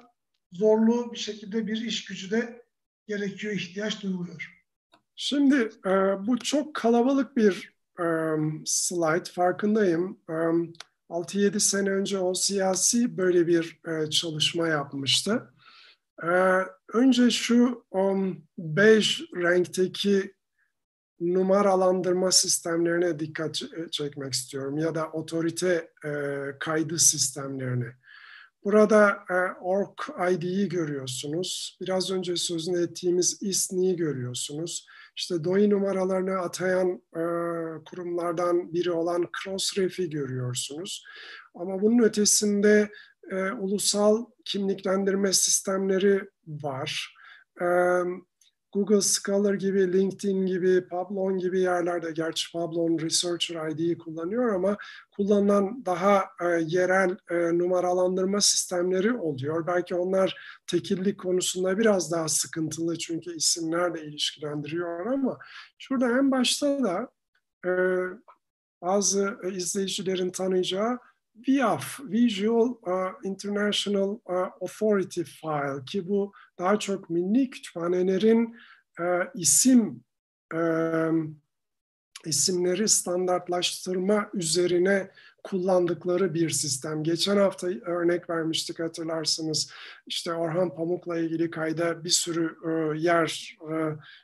zorlu 0.53 1.12
bir 1.12 1.19
şekilde 1.19 1.67
bir 1.67 1.81
iş 1.81 2.05
gücü 2.05 2.31
de 2.31 2.65
gerekiyor, 3.07 3.55
ihtiyaç 3.55 4.03
duyuluyor. 4.03 4.57
Şimdi 5.16 5.71
e, 5.87 5.90
bu 6.27 6.38
çok 6.38 6.75
kalabalık 6.75 7.37
bir 7.37 7.77
e, 8.01 8.05
slide, 8.66 9.33
farkındayım. 9.33 10.21
E, 10.31 10.35
6-7 11.11 11.61
sene 11.61 11.90
önce 11.90 12.19
o 12.19 12.35
siyasi 12.35 13.19
böyle 13.19 13.47
bir 13.47 13.81
e, 13.88 14.11
çalışma 14.11 14.69
yapmıştı. 14.69 15.55
E, 16.23 16.29
önce 16.92 17.31
şu 17.31 17.85
um, 17.90 18.45
bej 18.59 19.21
renkteki 19.37 20.35
numaralandırma 21.21 22.33
sistemlerine 22.33 23.19
dikkat 23.19 23.62
çekmek 23.90 24.33
istiyorum 24.33 24.79
ya 24.79 24.95
da 24.95 25.07
otorite 25.07 25.90
e, 26.05 26.11
kaydı 26.59 26.99
sistemlerine. 26.99 27.97
Burada 28.66 29.18
e, 29.31 29.35
org 29.61 29.98
ID'yi 30.33 30.68
görüyorsunuz. 30.68 31.79
Biraz 31.81 32.11
önce 32.11 32.37
sözünü 32.37 32.83
ettiğimiz 32.83 33.42
ISNI'yi 33.42 33.96
görüyorsunuz. 33.96 34.87
İşte 35.16 35.44
DOI 35.44 35.70
numaralarını 35.70 36.38
atayan 36.38 36.88
e, 37.16 37.22
kurumlardan 37.85 38.72
biri 38.72 38.90
olan 38.90 39.29
Crossref'i 39.42 40.11
görüyorsunuz. 40.11 41.05
Ama 41.55 41.83
bunun 41.83 42.02
ötesinde 42.02 42.90
e, 43.31 43.37
ulusal 43.50 44.26
kimliklendirme 44.44 45.33
sistemleri 45.33 46.20
var. 46.46 47.16
E, 47.61 47.66
Google 48.77 49.01
Scholar 49.01 49.55
gibi, 49.55 49.93
LinkedIn 49.93 50.47
gibi, 50.47 50.89
Pablon 50.89 51.39
gibi 51.39 51.61
yerlerde, 51.61 52.11
gerçi 52.12 52.53
Pablon 52.53 52.99
Researcher 52.99 53.69
ID'yi 53.69 53.99
kullanıyor 53.99 54.55
ama 54.55 54.77
kullanılan 55.17 55.87
daha 55.87 56.25
e, 56.41 56.47
yerel 56.67 57.17
e, 57.31 57.59
numaralandırma 57.59 58.41
sistemleri 58.41 59.12
oluyor. 59.12 59.67
Belki 59.67 59.95
onlar 59.95 60.61
tekillik 60.67 61.21
konusunda 61.21 61.79
biraz 61.79 62.12
daha 62.12 62.29
sıkıntılı 62.29 62.99
çünkü 62.99 63.37
isimlerle 63.37 64.05
ilişkilendiriyor 64.05 65.07
ama 65.07 65.39
şurada 65.79 66.19
en 66.19 66.31
başta 66.31 66.83
da 66.83 67.09
e, 67.67 67.71
bazı 68.83 69.37
izleyicilerin 69.53 70.31
tanıyacağı 70.31 70.99
VIAF, 71.49 72.01
Visual 72.01 72.68
uh, 72.87 73.12
International 73.25 74.18
uh, 74.27 74.51
Authority 74.61 75.22
File 75.22 75.85
ki 75.87 76.09
bu 76.09 76.33
daha 76.59 76.79
çok 76.79 77.11
milli 77.11 77.51
kütüphanelerin 77.51 78.57
uh, 79.01 79.25
isim 79.35 80.05
uh, 80.55 81.12
isimleri 82.27 82.88
standartlaştırma 82.88 84.31
üzerine 84.35 85.11
kullandıkları 85.46 86.35
bir 86.35 86.51
sistem. 86.51 87.03
Geçen 87.03 87.37
hafta 87.37 87.66
örnek 87.66 88.31
vermiştik 88.31 88.81
hatırlarsınız. 88.81 89.70
İşte 90.07 90.33
Orhan 90.33 90.75
Pamuk'la 90.75 91.18
ilgili 91.18 91.51
kayda 91.51 92.05
bir 92.05 92.11
sürü 92.11 92.57
e, 92.66 92.99
yer 92.99 93.59
e, 93.70 93.75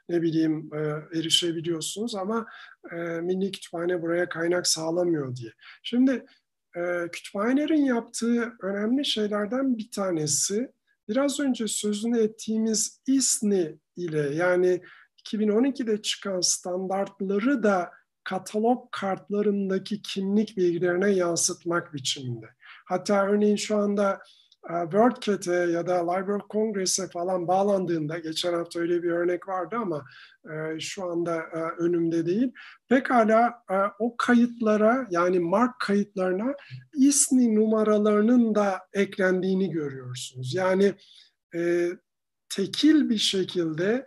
ne 0.09 0.23
bileyim 0.23 0.71
e, 0.75 0.79
erişebiliyorsunuz 1.19 2.15
ama 2.15 2.47
e, 2.93 2.97
Milli 2.97 3.53
Kütüphane 3.53 4.03
buraya 4.03 4.29
kaynak 4.29 4.67
sağlamıyor 4.67 5.37
diye. 5.37 5.53
Şimdi 5.83 6.27
e, 6.77 7.09
kütüphanelerin 7.13 7.85
yaptığı 7.85 8.53
önemli 8.63 9.05
şeylerden 9.05 9.79
bir 9.79 9.91
tanesi 9.91 10.73
biraz 11.09 11.41
önce 11.41 11.69
sözünü 11.69 12.19
ettiğimiz 12.19 13.01
ISNI 13.07 13.79
ile 13.97 14.35
yani 14.35 14.83
2012'de 15.25 16.03
çıkan 16.03 16.41
standartları 16.41 17.63
da 17.63 17.91
katalog 18.25 18.89
kartlarındaki 18.93 20.03
kimlik 20.03 20.57
bilgilerine 20.57 21.11
yansıtmak 21.11 21.95
biçiminde. 21.95 22.47
Hatta 22.87 23.27
örneğin 23.27 23.57
şu 23.57 23.77
anda 23.77 24.23
WordCat'e 24.69 25.55
ya 25.55 25.87
da 25.87 26.13
Library 26.13 26.43
Congress'e 26.51 27.09
falan 27.09 27.49
bağlandığında, 27.49 28.19
geçen 28.19 28.55
hafta 28.55 28.81
öyle 28.81 29.03
bir 29.03 29.11
örnek 29.11 29.49
vardı 29.49 29.77
ama 29.81 30.05
e, 30.45 30.81
şu 30.81 31.05
anda 31.11 31.37
e, 31.37 31.59
önümde 31.79 32.27
değil. 32.27 32.53
Pekala 32.89 33.65
o 33.99 34.17
kayıtlara 34.17 35.07
yani 35.11 35.41
mark 35.41 35.81
kayıtlarına 35.81 36.55
ISNI 36.95 37.55
numaralarının 37.55 38.55
da 38.55 38.81
eklendiğini 38.93 39.71
görüyorsunuz. 39.71 40.55
Yani 40.55 40.95
tekil 42.49 43.11
bir 43.11 43.19
şekilde 43.19 44.07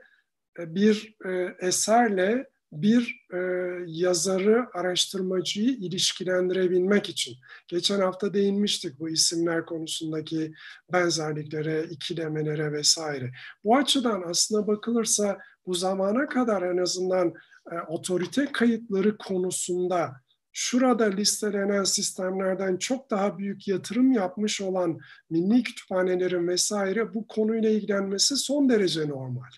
bir 0.58 1.16
eserle 1.60 2.50
bir 2.72 3.26
e, 3.34 3.38
yazarı, 3.86 4.66
araştırmacıyı 4.74 5.70
ilişkilendirebilmek 5.70 7.10
için. 7.10 7.36
Geçen 7.68 8.00
hafta 8.00 8.34
değinmiştik 8.34 9.00
bu 9.00 9.10
isimler 9.10 9.66
konusundaki 9.66 10.54
benzerliklere, 10.94 11.84
ikilemelere 11.84 12.72
vesaire. 12.72 13.32
Bu 13.64 13.78
açıdan 13.78 14.24
aslına 14.28 14.68
bakılırsa 14.68 15.40
bu 15.66 15.74
zamana 15.74 16.28
kadar 16.28 16.62
en 16.62 16.78
azından 16.78 17.34
e, 17.72 17.76
otorite 17.88 18.52
kayıtları 18.52 19.18
konusunda 19.18 20.26
şurada 20.58 21.06
listelenen 21.06 21.84
sistemlerden 21.84 22.78
çok 22.78 23.12
daha 23.12 23.38
büyük 23.38 23.68
yatırım 23.68 24.12
yapmış 24.12 24.62
olan 24.62 25.00
milli 25.30 25.64
kütüphanelerin 25.64 26.48
vesaire 26.48 27.14
bu 27.14 27.28
konuyla 27.28 27.70
ilgilenmesi 27.70 28.38
son 28.38 28.70
derece 28.70 29.10
normal. 29.10 29.50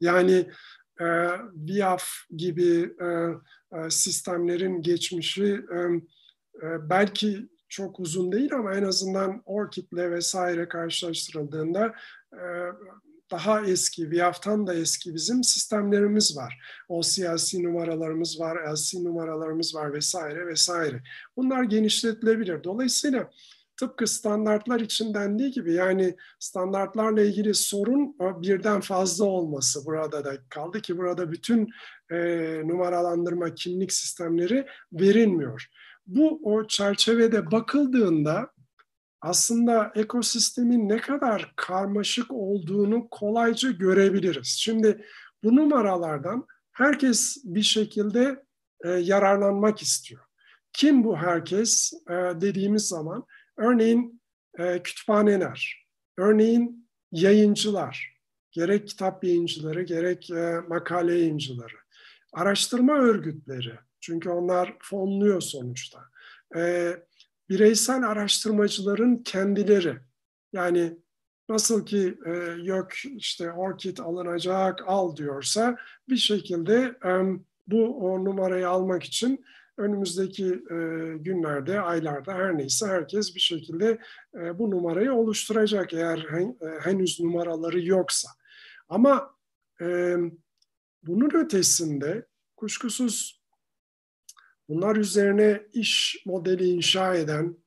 Yani 0.00 0.46
e, 1.02 1.04
VIAF 1.54 2.04
gibi 2.36 2.94
e, 3.00 3.06
e, 3.78 3.90
sistemlerin 3.90 4.82
geçmişi 4.82 5.60
belki 6.62 7.48
çok 7.68 8.00
uzun 8.00 8.32
değil 8.32 8.54
ama 8.54 8.74
en 8.74 8.82
azından 8.82 9.42
ORCID'le 9.44 10.10
vesaire 10.10 10.68
karşılaştırıldığında 10.68 11.94
daha 13.30 13.66
eski, 13.66 14.10
VIAF'tan 14.10 14.66
da 14.66 14.74
eski 14.74 15.14
bizim 15.14 15.44
sistemlerimiz 15.44 16.36
var. 16.36 16.58
O 16.88 17.02
siyasi 17.02 17.64
numaralarımız 17.64 18.40
var, 18.40 18.72
LC 18.72 19.04
numaralarımız 19.04 19.74
var 19.74 19.92
vesaire 19.92 20.46
vesaire. 20.46 21.02
Bunlar 21.36 21.62
genişletilebilir. 21.62 22.64
Dolayısıyla 22.64 23.30
tıpkı 23.76 24.06
standartlar 24.06 24.80
için 24.80 25.14
dendiği 25.14 25.50
gibi 25.50 25.74
yani 25.74 26.16
standartlarla 26.38 27.22
ilgili 27.22 27.54
sorun 27.54 28.16
birden 28.20 28.80
fazla 28.80 29.24
olması 29.24 29.86
burada 29.86 30.24
da 30.24 30.32
kaldı 30.48 30.80
ki 30.80 30.98
burada 30.98 31.32
bütün 31.32 31.68
e, 32.10 32.18
numaralandırma 32.64 33.54
kimlik 33.54 33.92
sistemleri 33.92 34.66
verilmiyor. 34.92 35.66
Bu 36.06 36.40
o 36.42 36.66
çerçevede 36.66 37.50
bakıldığında 37.50 38.50
aslında 39.20 39.92
ekosistemin 39.94 40.88
ne 40.88 40.96
kadar 40.96 41.52
karmaşık 41.56 42.26
olduğunu 42.30 43.08
kolayca 43.10 43.70
görebiliriz. 43.70 44.46
Şimdi 44.46 45.04
bu 45.44 45.56
numaralardan 45.56 46.46
herkes 46.72 47.36
bir 47.44 47.62
şekilde 47.62 48.44
e, 48.84 48.90
yararlanmak 48.90 49.82
istiyor. 49.82 50.22
Kim 50.72 51.04
bu 51.04 51.16
herkes 51.16 51.92
e, 52.10 52.12
dediğimiz 52.14 52.88
zaman 52.88 53.26
örneğin 53.56 54.22
e, 54.58 54.82
kütüphaneler, 54.82 55.86
örneğin 56.18 56.88
yayıncılar, 57.12 58.16
gerek 58.50 58.88
kitap 58.88 59.24
yayıncıları 59.24 59.82
gerek 59.82 60.30
e, 60.30 60.60
makale 60.68 61.14
yayıncıları, 61.14 61.76
araştırma 62.32 62.98
örgütleri 62.98 63.78
çünkü 64.00 64.30
onlar 64.30 64.76
fonluyor 64.82 65.40
sonuçta. 65.40 66.04
E, 66.56 66.92
bireysel 67.48 68.08
araştırmacıların 68.08 69.16
kendileri 69.16 69.98
yani 70.52 70.98
nasıl 71.48 71.86
ki 71.86 72.18
e, 72.26 72.30
yok 72.62 72.88
işte 73.04 73.52
orkid 73.52 73.98
alınacak 73.98 74.80
al 74.86 75.16
diyorsa 75.16 75.76
bir 76.08 76.16
şekilde 76.16 76.98
e, 77.04 77.10
bu 77.66 77.98
o 77.98 78.24
numarayı 78.24 78.68
almak 78.68 79.02
için 79.04 79.44
önümüzdeki 79.78 80.46
e, 80.46 80.76
günlerde, 81.18 81.80
aylarda 81.80 82.34
her 82.34 82.58
neyse 82.58 82.86
herkes 82.86 83.34
bir 83.34 83.40
şekilde 83.40 83.98
e, 84.34 84.58
bu 84.58 84.70
numarayı 84.70 85.12
oluşturacak 85.12 85.92
eğer 85.94 86.26
hen, 86.30 86.58
e, 86.60 86.80
henüz 86.80 87.20
numaraları 87.20 87.84
yoksa. 87.84 88.28
Ama 88.88 89.34
e, 89.80 90.16
bunun 91.02 91.30
ötesinde 91.34 92.26
kuşkusuz 92.56 93.42
bunlar 94.68 94.96
üzerine 94.96 95.62
iş 95.72 96.22
modeli 96.26 96.68
inşa 96.68 97.14
eden 97.14 97.61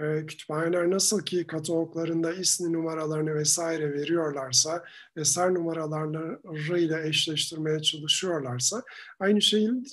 e, 0.00 0.26
kütüphaneler 0.26 0.90
nasıl 0.90 1.22
ki 1.22 1.46
kataloglarında 1.46 2.32
ismi 2.32 2.72
numaralarını 2.72 3.34
vesaire 3.34 3.92
veriyorlarsa 3.92 4.84
ve 5.16 5.24
ser 5.24 5.54
numaralarıyla 5.54 7.00
eşleştirmeye 7.00 7.82
çalışıyorlarsa 7.82 8.82
aynı 9.20 9.42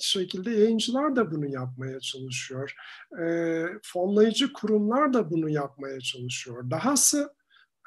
şekilde 0.00 0.50
yayıncılar 0.50 1.16
da 1.16 1.30
bunu 1.30 1.46
yapmaya 1.46 2.00
çalışıyor. 2.00 2.74
E, 3.20 3.64
fonlayıcı 3.82 4.52
kurumlar 4.52 5.12
da 5.12 5.30
bunu 5.30 5.48
yapmaya 5.48 6.00
çalışıyor. 6.00 6.70
Dahası 6.70 7.34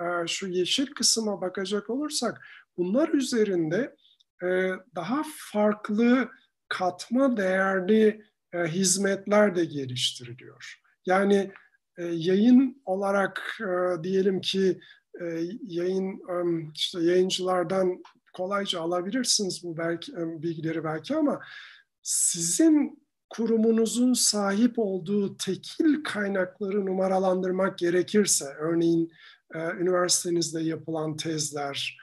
e, 0.02 0.28
şu 0.28 0.48
yeşil 0.48 0.88
kısma 0.88 1.42
bakacak 1.42 1.90
olursak 1.90 2.42
bunlar 2.78 3.10
üzerinde 3.10 3.96
e, 4.44 4.72
daha 4.96 5.24
farklı 5.52 6.30
katma 6.70 7.38
değerli 7.38 8.26
e, 8.54 8.64
hizmetler 8.64 9.56
de 9.56 9.66
geliştiriliyor. 9.66 10.82
Yani 11.06 11.52
e, 11.98 12.06
yayın 12.06 12.82
olarak 12.86 13.60
e, 13.62 14.04
diyelim 14.04 14.42
ki 14.42 14.80
e, 15.22 15.26
yayın 15.64 16.22
işte 16.76 17.04
yayıncılardan 17.04 18.04
kolayca 18.34 18.82
alabilirsiniz 18.82 19.64
bu 19.64 19.78
belki 19.78 20.14
bilgileri 20.16 20.84
belki 20.84 21.16
ama 21.16 21.40
sizin 22.02 23.02
kurumunuzun 23.30 24.14
sahip 24.14 24.74
olduğu 24.78 25.38
tekil 25.38 26.04
kaynakları 26.04 26.86
numaralandırmak 26.86 27.78
gerekirse 27.78 28.46
örneğin 28.46 29.12
üniversitenizde 29.56 30.62
yapılan 30.62 31.18
tezler, 31.18 31.98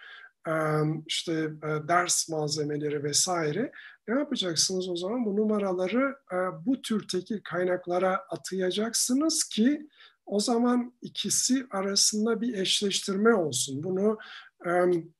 işte 1.07 1.51
ders 1.88 2.29
malzemeleri 2.29 3.03
vesaire 3.03 3.72
ne 4.09 4.18
yapacaksınız 4.18 4.88
o 4.88 4.97
zaman? 4.97 5.27
Bu 5.27 5.37
numaraları 5.37 6.16
e, 6.33 6.37
bu 6.66 6.83
tür 6.83 7.09
tekil 7.09 7.40
kaynaklara 7.44 8.16
atayacaksınız 8.31 9.44
ki 9.44 9.88
o 10.27 10.40
zaman 10.40 10.92
ikisi 11.03 11.66
arasında 11.71 12.40
bir 12.40 12.55
eşleştirme 12.55 13.35
olsun. 13.35 13.83
Bunu 13.83 14.18
e, 14.66 14.71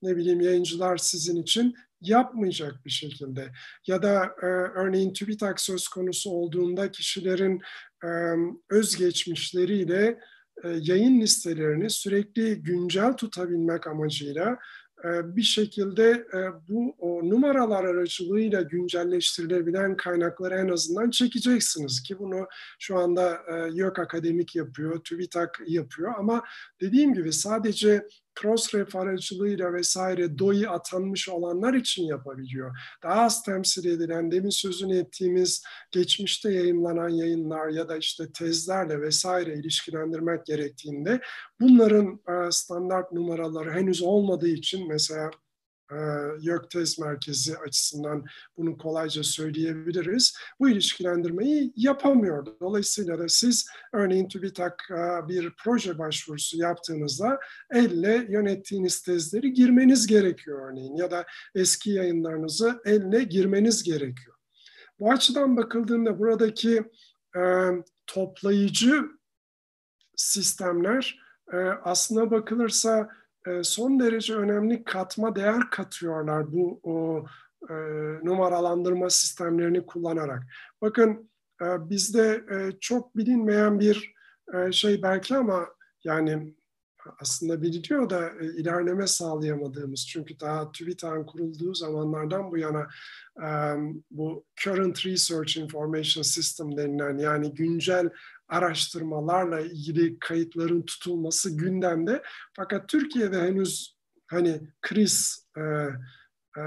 ne 0.03 0.16
bileyim 0.16 0.40
yayıncılar 0.40 0.96
sizin 0.96 1.42
için 1.42 1.74
yapmayacak 2.01 2.85
bir 2.85 2.90
şekilde. 2.90 3.53
Ya 3.87 4.03
da 4.03 4.24
e, 4.42 4.46
örneğin 4.81 5.12
TÜBİTAK 5.12 5.61
söz 5.61 5.88
konusu 5.88 6.31
olduğunda 6.31 6.90
kişilerin 6.90 7.61
özgeçmişleriyle 8.70 10.18
yayın 10.64 11.20
listelerini 11.20 11.90
sürekli 11.90 12.62
güncel 12.62 13.12
tutabilmek 13.12 13.87
amacıyla 13.87 14.51
e, 14.53 14.57
bir 15.04 15.42
şekilde 15.42 16.11
e, 16.11 16.38
bu 16.68 16.96
numaralar 17.30 17.84
aracılığıyla 17.84 18.62
güncelleştirilebilen 18.62 19.96
kaynakları 19.96 20.54
en 20.54 20.68
azından 20.68 21.11
çekeceksiniz 21.11 22.02
ki 22.02 22.18
bunu 22.18 22.46
şu 22.78 22.98
anda 22.98 23.38
e, 23.48 23.70
YÖK 23.72 23.98
Akademik 23.98 24.56
yapıyor, 24.56 25.00
TÜBİTAK 25.04 25.61
yapıyor. 25.66 26.12
Ama 26.18 26.42
dediğim 26.80 27.14
gibi 27.14 27.32
sadece 27.32 28.06
Crossref 28.42 28.96
aracılığıyla 28.96 29.72
vesaire 29.72 30.38
DOI 30.38 30.68
atanmış 30.68 31.29
olanlar 31.29 31.74
için 31.74 32.05
yapabiliyor. 32.05 32.79
Daha 33.03 33.22
az 33.22 33.42
temsil 33.42 33.85
edilen, 33.85 34.31
demin 34.31 34.51
sözünü 34.51 34.98
ettiğimiz 34.98 35.64
geçmişte 35.90 36.53
yayınlanan 36.53 37.09
yayınlar 37.09 37.68
ya 37.68 37.88
da 37.88 37.96
işte 37.96 38.33
tezlerle 38.33 39.01
vesaire 39.01 39.55
ilişkilendirmek 39.55 40.46
gerektiğinde 40.46 41.20
bunların 41.61 42.20
standart 42.51 43.12
numaraları 43.12 43.72
henüz 43.72 44.03
olmadığı 44.03 44.48
için 44.48 44.88
mesela 44.88 45.31
YÖKTEZ 46.40 46.98
merkezi 46.98 47.59
açısından 47.59 48.24
bunu 48.57 48.79
kolayca 48.79 49.22
söyleyebiliriz. 49.22 50.37
Bu 50.61 50.68
ilişkilendirmeyi 50.68 51.72
yapamıyor. 51.77 52.46
Dolayısıyla 52.61 53.18
da 53.18 53.29
siz 53.29 53.66
örneğin 53.92 54.29
TÜBİTAK 54.29 54.90
e, 54.90 55.29
bir 55.29 55.53
proje 55.64 55.98
başvurusu 55.98 56.59
yaptığınızda 56.59 57.38
elle 57.70 58.27
yönettiğiniz 58.29 59.03
tezleri 59.03 59.53
girmeniz 59.53 60.07
gerekiyor 60.07 60.70
örneğin 60.70 60.96
ya 60.96 61.11
da 61.11 61.24
eski 61.55 61.90
yayınlarınızı 61.90 62.81
elle 62.85 63.22
girmeniz 63.22 63.83
gerekiyor. 63.83 64.37
Bu 64.98 65.12
açıdan 65.12 65.57
bakıldığında 65.57 66.18
buradaki 66.18 66.83
e, 67.37 67.42
toplayıcı 68.07 69.05
sistemler 70.16 71.20
e, 71.53 71.57
aslına 71.85 72.31
bakılırsa 72.31 73.09
son 73.62 74.01
derece 74.01 74.35
önemli 74.35 74.85
katma 74.85 75.37
değer 75.37 75.70
katıyorlar 75.70 76.53
bu 76.53 76.81
o, 76.83 77.24
e, 77.70 77.74
numaralandırma 78.24 79.11
sistemlerini 79.11 79.87
kullanarak. 79.87 80.42
Bakın 80.83 81.31
e, 81.62 81.90
bizde 81.90 82.44
e, 82.51 82.79
çok 82.81 83.16
bilinmeyen 83.16 83.81
bir 83.81 84.14
e, 84.55 84.72
şey 84.72 85.03
belki 85.03 85.37
ama 85.37 85.66
yani 86.05 86.55
aslında 87.20 87.62
biliniyor 87.62 88.11
da 88.11 88.31
e, 88.40 88.46
ilerleme 88.46 89.07
sağlayamadığımız 89.07 90.07
çünkü 90.09 90.40
daha 90.40 90.72
TÜBİTAK'ın 90.72 91.27
kurulduğu 91.27 91.74
zamanlardan 91.74 92.51
bu 92.51 92.59
yana 92.59 92.88
e, 93.42 93.48
bu 94.11 94.44
Current 94.64 95.07
Research 95.07 95.57
Information 95.57 96.22
System 96.22 96.77
denilen 96.77 97.18
yani 97.18 97.55
güncel 97.55 98.11
araştırmalarla 98.48 99.61
ilgili 99.61 100.18
kayıtların 100.18 100.82
tutulması 100.82 101.56
gündemde. 101.56 102.22
Fakat 102.56 102.88
Türkiye'de 102.88 103.40
henüz 103.42 103.96
hani 104.26 104.61
kriz 104.82 105.46
e, 105.56 105.61
e, 106.61 106.62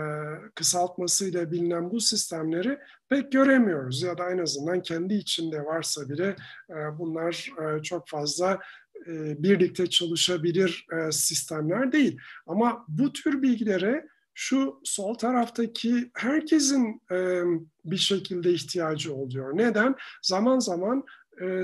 kısaltmasıyla 0.55 1.51
bilinen 1.51 1.91
bu 1.91 2.01
sistemleri 2.01 2.79
pek 3.09 3.31
göremiyoruz 3.31 4.01
ya 4.01 4.17
da 4.17 4.29
en 4.29 4.37
azından 4.37 4.81
kendi 4.81 5.13
içinde 5.13 5.65
varsa 5.65 6.09
bile 6.09 6.35
e, 6.69 6.75
bunlar 6.99 7.51
e, 7.61 7.83
çok 7.83 8.07
fazla 8.07 8.59
e, 9.07 9.43
birlikte 9.43 9.89
çalışabilir 9.89 10.85
e, 10.93 11.11
sistemler 11.11 11.91
değil. 11.91 12.19
Ama 12.47 12.85
bu 12.87 13.13
tür 13.13 13.41
bilgilere 13.41 14.07
şu 14.33 14.81
sol 14.83 15.13
taraftaki 15.13 16.11
herkesin 16.13 17.01
e, 17.11 17.41
bir 17.85 17.97
şekilde 17.97 18.51
ihtiyacı 18.51 19.13
oluyor. 19.13 19.57
Neden? 19.57 19.95
Zaman 20.21 20.59
zaman 20.59 21.03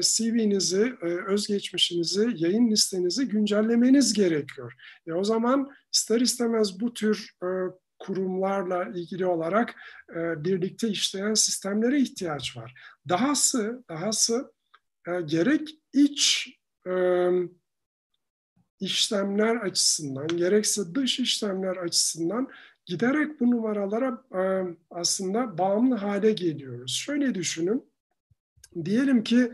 CV'nizi, 0.02 0.94
e, 1.02 1.06
özgeçmişinizi, 1.06 2.30
yayın 2.36 2.72
listenizi 2.72 3.28
güncellemeniz 3.28 4.14
gerekiyor. 4.14 4.74
E 5.08 5.14
o 5.14 5.24
zaman 5.24 5.72
ister 5.94 6.22
istemez 6.22 6.80
bu 6.80 6.94
tür 6.94 7.32
e, 7.44 7.48
kurumlarla 8.00 8.84
ilgili 8.96 9.26
olarak 9.26 9.76
e, 10.16 10.44
birlikte 10.44 10.88
işleyen 10.88 11.34
sistemlere 11.34 12.00
ihtiyaç 12.00 12.58
var. 12.58 12.74
Dahası, 13.10 13.84
dahası 13.90 14.54
e, 15.08 15.22
gerek 15.22 15.70
iç 15.94 16.50
e, 16.88 17.30
işlemler 18.80 19.56
açısından, 19.56 20.28
gerekse 20.28 20.96
dış 20.96 21.20
işlemler 21.20 21.78
açısından 21.78 22.50
giderek 22.86 23.40
bu 23.40 23.52
numaralara 23.52 24.24
e, 24.36 24.42
aslında 24.92 25.58
bağımlı 25.58 25.96
hale 25.96 26.32
geliyoruz. 26.32 26.96
Şöyle 26.96 27.36
düşünün, 27.36 27.92
diyelim 28.86 29.24
ki 29.24 29.52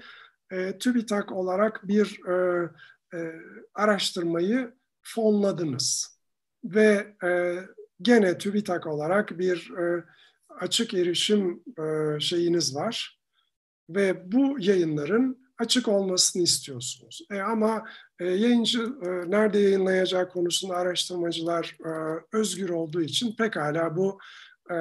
e, 0.51 0.77
TÜBİTAK 0.77 1.31
olarak 1.31 1.87
bir 1.87 2.19
e, 2.27 2.69
e, 3.13 3.33
araştırmayı 3.73 4.73
fonladınız 5.01 6.19
ve 6.63 7.15
e, 7.23 7.59
gene 8.01 8.37
TÜBİTAK 8.37 8.87
olarak 8.87 9.39
bir 9.39 9.71
e, 9.77 10.03
açık 10.59 10.93
erişim 10.93 11.63
e, 11.79 12.19
şeyiniz 12.19 12.75
var 12.75 13.19
ve 13.89 14.31
bu 14.31 14.57
yayınların 14.59 15.43
açık 15.57 15.87
olmasını 15.87 16.43
istiyorsunuz. 16.43 17.27
E, 17.31 17.41
ama 17.41 17.85
e, 18.19 18.25
yayıncı 18.25 18.81
e, 18.81 19.31
nerede 19.31 19.59
yayınlayacağı 19.59 20.29
konusunda 20.29 20.75
araştırmacılar 20.75 21.77
e, 21.85 21.91
özgür 22.37 22.69
olduğu 22.69 23.01
için 23.01 23.35
pekala 23.35 23.97
bu 23.97 24.19
e, 24.71 24.75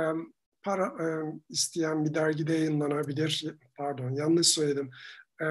para 0.64 0.86
e, 0.86 1.06
isteyen 1.48 2.04
bir 2.04 2.14
dergide 2.14 2.52
yayınlanabilir. 2.52 3.44
Pardon 3.76 4.10
yanlış 4.10 4.48
söyledim. 4.48 4.90
E, 5.40 5.46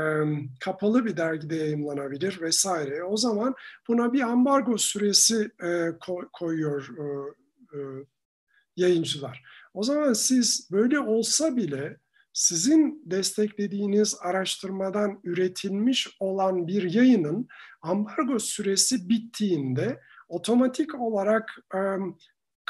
kapalı 0.60 1.06
bir 1.06 1.18
dergide 1.18 1.56
yayınlanabilir 1.56 2.42
vesaire. 2.42 3.04
O 3.04 3.18
zaman 3.18 3.56
buna 3.88 4.14
bir 4.14 4.22
ambargo 4.22 4.78
süresi 4.78 5.52
e, 5.64 5.90
koyuyor 6.34 6.90
e, 6.98 7.04
e, 7.78 7.80
yayıncılar. 8.76 9.44
O 9.74 9.84
zaman 9.84 10.14
siz 10.14 10.70
böyle 10.72 11.00
olsa 11.00 11.56
bile 11.56 11.98
sizin 12.34 13.04
desteklediğiniz 13.06 14.18
araştırmadan 14.22 15.20
üretilmiş 15.24 16.18
olan 16.20 16.68
bir 16.68 16.94
yayının 16.94 17.48
ambargo 17.82 18.40
süresi 18.40 19.10
bittiğinde 19.10 20.00
otomatik 20.30 21.02
olarak 21.02 21.50
e, 21.76 21.80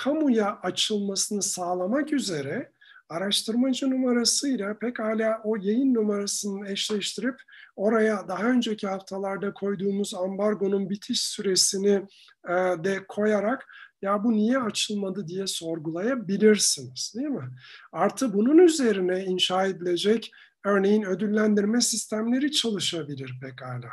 kamuya 0.03 0.59
açılmasını 0.63 1.41
sağlamak 1.41 2.13
üzere 2.13 2.71
araştırmacı 3.09 3.89
numarasıyla 3.89 4.79
pekala 4.79 5.41
o 5.43 5.55
yayın 5.55 5.93
numarasını 5.93 6.69
eşleştirip 6.69 7.35
oraya 7.75 8.27
daha 8.27 8.43
önceki 8.43 8.87
haftalarda 8.87 9.53
koyduğumuz 9.53 10.13
ambargonun 10.13 10.89
bitiş 10.89 11.21
süresini 11.21 12.07
e, 12.49 12.53
de 12.83 13.05
koyarak 13.07 13.67
ya 14.01 14.23
bu 14.23 14.31
niye 14.31 14.59
açılmadı 14.59 15.27
diye 15.27 15.47
sorgulayabilirsiniz 15.47 17.13
değil 17.15 17.27
mi? 17.27 17.49
Artı 17.91 18.33
bunun 18.33 18.57
üzerine 18.57 19.23
inşa 19.23 19.65
edilecek 19.65 20.31
örneğin 20.65 21.03
ödüllendirme 21.03 21.81
sistemleri 21.81 22.51
çalışabilir 22.51 23.33
pekala. 23.41 23.89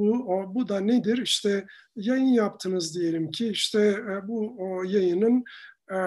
Bu, 0.00 0.12
o, 0.12 0.54
bu 0.54 0.68
da 0.68 0.80
nedir? 0.80 1.18
İşte 1.18 1.66
yayın 1.96 2.32
yaptınız 2.32 2.94
diyelim 2.94 3.30
ki 3.30 3.48
işte 3.48 3.80
e, 3.80 4.28
bu 4.28 4.56
o 4.58 4.82
yayının 4.82 5.44
e, 5.92 5.98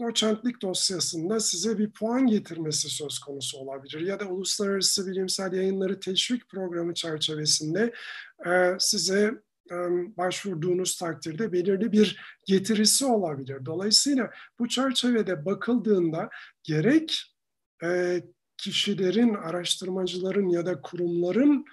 doçentlik 0.00 0.62
dosyasında 0.62 1.40
size 1.40 1.78
bir 1.78 1.92
puan 1.92 2.26
getirmesi 2.26 2.88
söz 2.88 3.18
konusu 3.18 3.58
olabilir. 3.58 4.00
Ya 4.00 4.20
da 4.20 4.24
uluslararası 4.24 5.06
bilimsel 5.06 5.52
yayınları 5.52 6.00
teşvik 6.00 6.48
programı 6.48 6.94
çerçevesinde 6.94 7.92
e, 8.46 8.76
size 8.78 9.30
başvurduğunuz 10.16 10.96
takdirde 10.96 11.52
belirli 11.52 11.92
bir 11.92 12.20
getirisi 12.46 13.06
olabilir. 13.06 13.66
Dolayısıyla 13.66 14.30
bu 14.58 14.68
çerçevede 14.68 15.44
bakıldığında 15.44 16.30
gerek 16.62 17.36
kişilerin, 18.56 19.34
araştırmacıların 19.34 20.48
ya 20.48 20.66
da 20.66 20.80
kurumların 20.80 21.64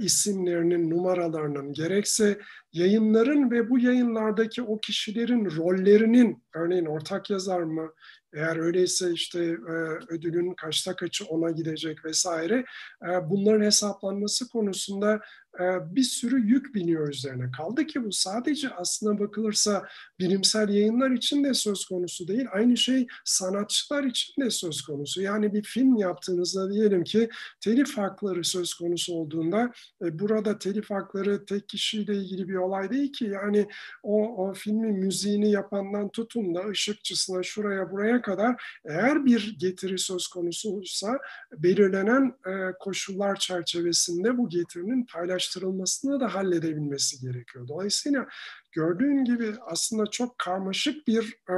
isimlerinin, 0.00 0.90
numaralarının, 0.90 1.72
gerekse 1.72 2.38
yayınların 2.72 3.50
ve 3.50 3.70
bu 3.70 3.78
yayınlardaki 3.78 4.62
o 4.62 4.80
kişilerin 4.80 5.44
rollerinin, 5.56 6.42
örneğin 6.54 6.86
ortak 6.86 7.30
yazar 7.30 7.60
mı, 7.60 7.92
eğer 8.34 8.56
öyleyse 8.56 9.12
işte 9.12 9.38
e, 9.44 9.72
ödülün 10.08 10.54
kaçta 10.54 10.96
kaçı 10.96 11.24
ona 11.24 11.50
gidecek 11.50 12.04
vesaire 12.04 12.64
e, 13.04 13.30
bunların 13.30 13.64
hesaplanması 13.64 14.48
konusunda 14.48 15.20
e, 15.60 15.94
bir 15.96 16.02
sürü 16.02 16.48
yük 16.48 16.74
biniyor 16.74 17.08
üzerine. 17.08 17.50
Kaldı 17.56 17.86
ki 17.86 18.04
bu 18.04 18.12
sadece 18.12 18.70
aslına 18.70 19.18
bakılırsa 19.20 19.88
bilimsel 20.18 20.68
yayınlar 20.68 21.10
için 21.10 21.44
de 21.44 21.54
söz 21.54 21.84
konusu 21.84 22.28
değil. 22.28 22.46
Aynı 22.52 22.76
şey 22.76 23.06
sanatçılar 23.24 24.04
için 24.04 24.42
de 24.42 24.50
söz 24.50 24.82
konusu. 24.82 25.22
Yani 25.22 25.54
bir 25.54 25.62
film 25.62 25.96
yaptığınızda 25.96 26.72
diyelim 26.72 27.04
ki 27.04 27.28
telif 27.60 27.98
hakları 27.98 28.44
söz 28.44 28.74
konusu 28.74 29.14
olduğunda 29.14 29.72
burada 30.00 30.58
telif 30.58 30.90
hakları 30.90 31.44
tek 31.44 31.68
kişiyle 31.68 32.14
ilgili 32.16 32.48
bir 32.48 32.54
olay 32.54 32.90
değil 32.90 33.12
ki. 33.12 33.24
Yani 33.24 33.66
o, 34.02 34.46
o 34.46 34.54
filmin 34.54 34.96
müziğini 34.96 35.50
yapandan 35.50 36.08
tutun 36.08 36.54
da 36.54 36.68
ışıkçısına 36.68 37.42
şuraya 37.42 37.90
buraya 37.90 38.19
kadar 38.22 38.80
eğer 38.84 39.24
bir 39.24 39.56
getiri 39.58 39.98
söz 39.98 40.28
konusu 40.28 40.70
olursa 40.70 41.18
belirlenen 41.52 42.34
e, 42.46 42.72
koşullar 42.80 43.36
çerçevesinde 43.36 44.38
bu 44.38 44.48
getirinin 44.48 45.06
paylaştırılmasını 45.06 46.20
da 46.20 46.34
halledebilmesi 46.34 47.20
gerekiyor. 47.20 47.68
Dolayısıyla 47.68 48.26
gördüğün 48.72 49.24
gibi 49.24 49.54
aslında 49.66 50.06
çok 50.06 50.38
karmaşık 50.38 51.06
bir 51.06 51.36
e, 51.50 51.54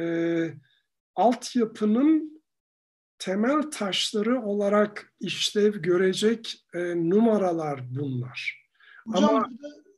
e, 0.00 0.54
altyapının 1.14 2.42
temel 3.18 3.62
taşları 3.62 4.42
olarak 4.42 5.12
işlev 5.20 5.76
görecek 5.76 6.66
e, 6.74 6.78
numaralar 7.10 7.80
bunlar. 7.90 8.66
Hocam 9.06 9.28
Ama, 9.28 9.50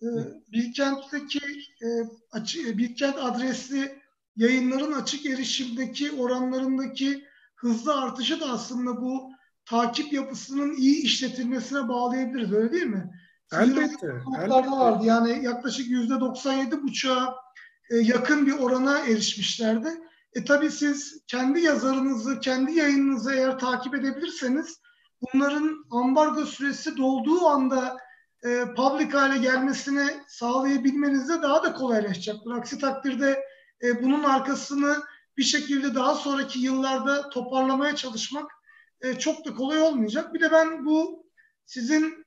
e, 0.03 0.09
Bilkent'teki 0.53 1.47
e, 1.83 1.89
açı, 2.31 2.79
Bilkent 2.79 3.17
adresli 3.19 4.02
yayınların 4.37 4.93
açık 4.93 5.27
erişimdeki 5.27 6.13
oranlarındaki 6.13 7.25
hızlı 7.57 8.01
artışı 8.01 8.41
da 8.41 8.47
aslında 8.47 9.01
bu 9.01 9.31
takip 9.65 10.13
yapısının 10.13 10.77
iyi 10.77 11.03
işletilmesine 11.03 11.89
bağlayabiliriz 11.89 12.53
öyle 12.53 12.73
değil 12.73 12.87
mi? 12.87 13.11
elbette. 13.53 14.07
elbette. 14.39 14.71
vardı 14.71 15.05
yani 15.05 15.45
yaklaşık 15.45 15.91
yüzde 15.91 16.21
97 16.21 16.83
buçuğa 16.83 17.37
e, 17.91 17.97
yakın 17.97 18.47
bir 18.47 18.59
orana 18.59 18.99
erişmişlerdi. 18.99 19.89
E 20.35 20.45
tabi 20.45 20.71
siz 20.71 21.27
kendi 21.27 21.61
yazarınızı, 21.61 22.41
kendi 22.41 22.73
yayınınızı 22.73 23.35
eğer 23.35 23.59
takip 23.59 23.95
edebilirseniz 23.95 24.81
bunların 25.23 25.85
ambargo 25.91 26.47
süresi 26.47 26.97
dolduğu 26.97 27.47
anda 27.47 27.97
e, 28.45 28.65
public 28.77 29.11
hale 29.11 29.39
gelmesini 29.39 30.07
sağlayabilmeniz 30.29 31.29
de 31.29 31.43
daha 31.43 31.63
da 31.63 31.73
kolaylaşacaktır. 31.73 32.51
Aksi 32.51 32.79
takdirde 32.79 33.41
e, 33.83 34.03
bunun 34.03 34.23
arkasını 34.23 34.97
bir 35.37 35.43
şekilde 35.43 35.95
daha 35.95 36.15
sonraki 36.15 36.59
yıllarda 36.59 37.29
toparlamaya 37.29 37.97
çalışmak 37.97 38.51
e, 39.01 39.19
çok 39.19 39.45
da 39.45 39.55
kolay 39.55 39.81
olmayacak. 39.81 40.35
Bir 40.35 40.41
de 40.41 40.53
ben 40.53 40.85
bu 40.85 41.27
sizin 41.67 42.25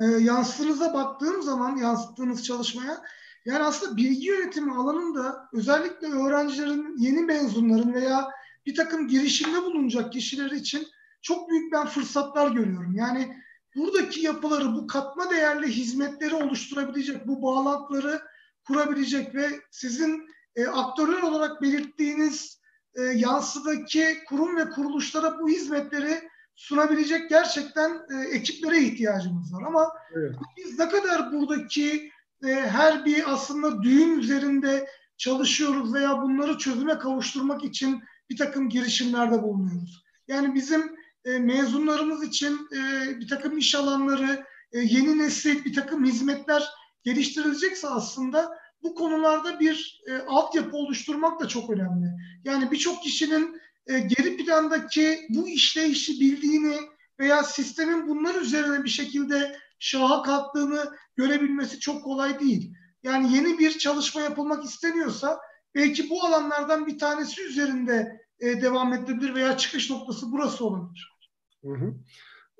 e, 0.00 0.04
yansıtınıza 0.04 0.94
baktığım 0.94 1.42
zaman 1.42 1.76
yansıttığınız 1.76 2.44
çalışmaya 2.44 3.02
yani 3.44 3.64
aslında 3.64 3.96
bilgi 3.96 4.26
yönetimi 4.26 4.74
alanında 4.74 5.48
özellikle 5.52 6.06
öğrencilerin, 6.06 6.96
yeni 6.98 7.22
mezunların 7.22 7.94
veya 7.94 8.30
bir 8.66 8.74
takım 8.74 9.08
girişimde 9.08 9.62
bulunacak 9.62 10.12
kişiler 10.12 10.50
için 10.50 10.86
çok 11.22 11.50
büyük 11.50 11.72
ben 11.72 11.86
fırsatlar 11.86 12.50
görüyorum. 12.50 12.94
Yani 12.94 13.36
buradaki 13.76 14.20
yapıları, 14.20 14.74
bu 14.74 14.86
katma 14.86 15.30
değerli 15.30 15.66
hizmetleri 15.68 16.34
oluşturabilecek, 16.34 17.26
bu 17.26 17.42
bağlantıları 17.42 18.22
kurabilecek 18.64 19.34
ve 19.34 19.48
sizin 19.70 20.28
e, 20.56 20.66
aktörler 20.66 21.22
olarak 21.22 21.62
belirttiğiniz 21.62 22.60
e, 22.94 23.02
yansıdaki 23.02 24.18
kurum 24.28 24.56
ve 24.56 24.70
kuruluşlara 24.70 25.38
bu 25.38 25.48
hizmetleri 25.48 26.30
sunabilecek 26.54 27.30
gerçekten 27.30 27.90
e, 27.90 28.28
ekiplere 28.28 28.78
ihtiyacımız 28.78 29.54
var. 29.54 29.62
Ama 29.66 29.92
evet. 30.16 30.34
biz 30.56 30.78
ne 30.78 30.88
kadar 30.88 31.32
buradaki 31.32 32.10
e, 32.44 32.54
her 32.54 33.04
bir 33.04 33.32
aslında 33.32 33.82
düğüm 33.82 34.18
üzerinde 34.18 34.88
çalışıyoruz 35.16 35.94
veya 35.94 36.22
bunları 36.22 36.58
çözüme 36.58 36.98
kavuşturmak 36.98 37.64
için 37.64 38.02
bir 38.30 38.36
takım 38.36 38.68
girişimlerde 38.68 39.42
bulunuyoruz. 39.42 40.04
Yani 40.28 40.54
bizim 40.54 40.96
e, 41.24 41.38
mezunlarımız 41.38 42.24
için 42.24 42.68
e, 42.72 42.80
bir 43.20 43.28
takım 43.28 43.58
iş 43.58 43.74
alanları, 43.74 44.44
e, 44.72 44.78
yeni 44.78 45.18
nesil 45.18 45.64
bir 45.64 45.74
takım 45.74 46.04
hizmetler 46.04 46.68
geliştirilecekse 47.04 47.88
aslında 47.88 48.59
bu 48.82 48.94
konularda 48.94 49.60
bir 49.60 50.02
e, 50.06 50.18
altyapı 50.18 50.76
oluşturmak 50.76 51.40
da 51.40 51.48
çok 51.48 51.70
önemli. 51.70 52.06
Yani 52.44 52.70
birçok 52.70 53.02
kişinin 53.02 53.60
e, 53.86 53.98
geri 53.98 54.36
plandaki 54.36 55.18
bu 55.28 55.48
işleyişi 55.48 56.20
bildiğini 56.20 56.76
veya 57.18 57.42
sistemin 57.42 58.08
bunlar 58.08 58.34
üzerine 58.34 58.84
bir 58.84 58.88
şekilde 58.88 59.56
şaha 59.78 60.22
kalktığını 60.22 60.96
görebilmesi 61.16 61.80
çok 61.80 62.04
kolay 62.04 62.40
değil. 62.40 62.74
Yani 63.02 63.36
yeni 63.36 63.58
bir 63.58 63.78
çalışma 63.78 64.20
yapılmak 64.20 64.64
isteniyorsa 64.64 65.40
belki 65.74 66.10
bu 66.10 66.24
alanlardan 66.24 66.86
bir 66.86 66.98
tanesi 66.98 67.42
üzerinde 67.42 68.20
e, 68.40 68.62
devam 68.62 68.92
edilebilir 68.92 69.34
veya 69.34 69.56
çıkış 69.56 69.90
noktası 69.90 70.32
burası 70.32 70.64
olabilir. 70.64 71.16
Hı 71.64 71.72
hı. 71.72 71.94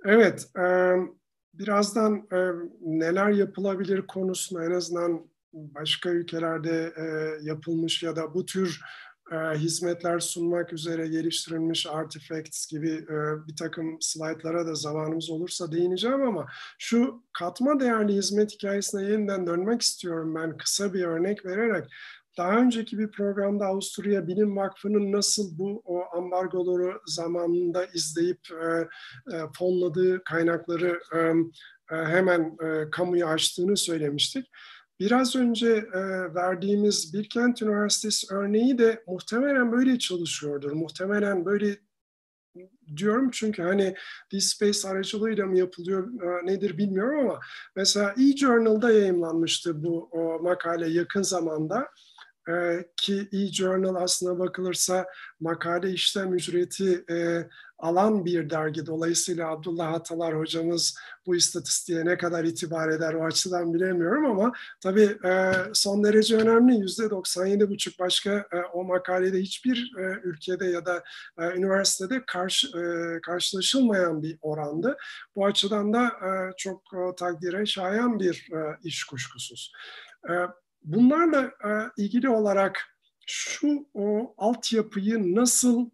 Evet, 0.04 0.46
e, 0.58 0.94
birazdan 1.54 2.26
e, 2.32 2.38
neler 2.80 3.28
yapılabilir 3.28 4.06
konusunda 4.06 4.64
en 4.64 4.70
azından 4.70 5.29
başka 5.52 6.10
ülkelerde 6.10 6.92
e, 6.96 7.04
yapılmış 7.42 8.02
ya 8.02 8.16
da 8.16 8.34
bu 8.34 8.46
tür 8.46 8.80
e, 9.32 9.36
hizmetler 9.36 10.20
sunmak 10.20 10.72
üzere 10.72 11.08
geliştirilmiş 11.08 11.86
artifacts 11.86 12.66
gibi 12.66 12.90
e, 12.90 13.46
bir 13.48 13.56
takım 13.56 13.96
slaytlara 14.00 14.66
da 14.66 14.74
zamanımız 14.74 15.30
olursa 15.30 15.72
değineceğim 15.72 16.22
ama 16.22 16.46
şu 16.78 17.22
katma 17.32 17.80
değerli 17.80 18.12
hizmet 18.12 18.52
hikayesine 18.52 19.02
yeniden 19.02 19.46
dönmek 19.46 19.82
istiyorum 19.82 20.34
ben 20.34 20.56
kısa 20.56 20.94
bir 20.94 21.04
örnek 21.04 21.46
vererek. 21.46 21.84
Daha 22.38 22.58
önceki 22.58 22.98
bir 22.98 23.10
programda 23.10 23.66
Avusturya 23.66 24.26
Bilim 24.26 24.56
Vakfı'nın 24.56 25.12
nasıl 25.12 25.58
bu 25.58 25.82
o 25.84 26.16
ambargoları 26.16 27.00
zamanında 27.06 27.86
izleyip 27.86 28.40
e, 28.62 28.88
e, 29.36 29.40
fonladığı 29.58 30.24
kaynakları 30.24 31.00
e, 31.14 31.18
e, 31.96 32.04
hemen 32.04 32.56
e, 32.62 32.90
kamuya 32.90 33.26
açtığını 33.26 33.76
söylemiştik. 33.76 34.46
Biraz 35.00 35.36
önce 35.36 35.68
e, 35.68 36.00
verdiğimiz 36.34 37.14
Bilkent 37.14 37.62
Üniversitesi 37.62 38.34
örneği 38.34 38.78
de 38.78 39.02
muhtemelen 39.06 39.72
böyle 39.72 39.98
çalışıyordur. 39.98 40.72
Muhtemelen 40.72 41.44
böyle 41.44 41.76
diyorum 42.96 43.30
çünkü 43.32 43.62
hani 43.62 43.94
DSpace 44.34 44.88
aracılığıyla 44.88 45.46
mı 45.46 45.58
yapılıyor 45.58 46.08
e, 46.22 46.46
nedir 46.46 46.78
bilmiyorum 46.78 47.20
ama 47.20 47.40
mesela 47.76 48.14
e-Journal'da 48.18 48.90
yayınlanmıştı 48.90 49.84
bu 49.84 50.08
o 50.12 50.42
makale 50.42 50.88
yakın 50.88 51.22
zamanda 51.22 51.88
e, 52.48 52.84
ki 52.96 53.28
e-Journal 53.32 53.94
aslına 53.94 54.38
bakılırsa 54.38 55.06
makale 55.40 55.90
işlem 55.90 56.34
ücreti 56.34 57.04
e, 57.10 57.46
alan 57.80 58.24
bir 58.24 58.50
dergi. 58.50 58.86
Dolayısıyla 58.86 59.48
Abdullah 59.48 59.92
Atalar 59.92 60.38
hocamız 60.38 60.98
bu 61.26 61.36
istatistiğe 61.36 62.04
ne 62.04 62.18
kadar 62.18 62.44
itibar 62.44 62.88
eder 62.88 63.14
o 63.14 63.24
açıdan 63.24 63.74
bilemiyorum 63.74 64.26
ama 64.26 64.52
tabii 64.80 65.18
e, 65.24 65.52
son 65.72 66.04
derece 66.04 66.36
önemli. 66.36 66.76
Yüzde 66.76 67.10
97 67.10 67.70
buçuk 67.70 67.98
başka 67.98 68.30
e, 68.30 68.56
o 68.72 68.84
makalede 68.84 69.38
hiçbir 69.38 69.92
e, 69.98 70.20
ülkede 70.22 70.66
ya 70.66 70.86
da 70.86 71.02
e, 71.38 71.50
üniversitede 71.56 72.22
karşı, 72.26 72.68
e, 72.78 73.20
karşılaşılmayan 73.20 74.22
bir 74.22 74.38
orandı. 74.40 74.96
Bu 75.36 75.46
açıdan 75.46 75.92
da 75.92 76.06
e, 76.06 76.30
çok 76.56 76.82
e, 76.94 77.14
takdire 77.16 77.66
şayan 77.66 78.20
bir 78.20 78.48
e, 78.52 78.78
iş 78.84 79.04
kuşkusuz. 79.04 79.72
E, 80.28 80.32
bunlarla 80.82 81.42
e, 81.42 81.70
ilgili 81.96 82.28
olarak 82.28 82.96
şu 83.26 83.88
o 83.94 84.34
altyapıyı 84.38 85.34
nasıl 85.34 85.90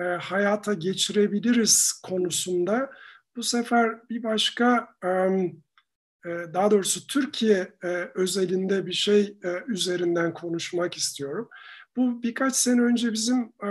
e, 0.00 0.02
hayata 0.02 0.74
geçirebiliriz 0.74 2.00
konusunda 2.02 2.90
bu 3.36 3.42
sefer 3.42 4.08
bir 4.10 4.22
başka 4.22 4.88
e, 5.04 6.30
daha 6.54 6.70
doğrusu 6.70 7.06
Türkiye 7.06 7.72
e, 7.84 7.88
özelinde 8.14 8.86
bir 8.86 8.92
şey 8.92 9.38
e, 9.44 9.48
üzerinden 9.66 10.34
konuşmak 10.34 10.96
istiyorum. 10.96 11.48
Bu 11.96 12.22
birkaç 12.22 12.56
sene 12.56 12.80
önce 12.80 13.12
bizim 13.12 13.40
e, 13.40 13.68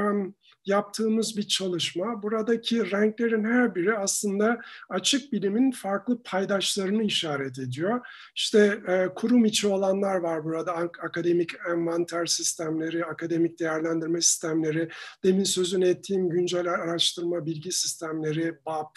yaptığımız 0.65 1.37
bir 1.37 1.47
çalışma. 1.47 2.23
Buradaki 2.23 2.91
renklerin 2.91 3.43
her 3.43 3.75
biri 3.75 3.97
aslında 3.97 4.61
açık 4.89 5.33
bilimin 5.33 5.71
farklı 5.71 6.23
paydaşlarını 6.23 7.03
işaret 7.03 7.59
ediyor. 7.59 8.07
İşte 8.35 8.79
e, 8.87 9.07
kurum 9.15 9.45
içi 9.45 9.67
olanlar 9.67 10.15
var 10.15 10.43
burada. 10.43 10.73
Akademik 10.75 11.51
envanter 11.69 12.25
sistemleri, 12.25 13.05
akademik 13.05 13.59
değerlendirme 13.59 14.21
sistemleri, 14.21 14.89
demin 15.23 15.43
sözünü 15.43 15.87
ettiğim 15.87 16.29
güncel 16.29 16.67
araştırma 16.67 17.45
bilgi 17.45 17.71
sistemleri, 17.71 18.55
BAP, 18.65 18.91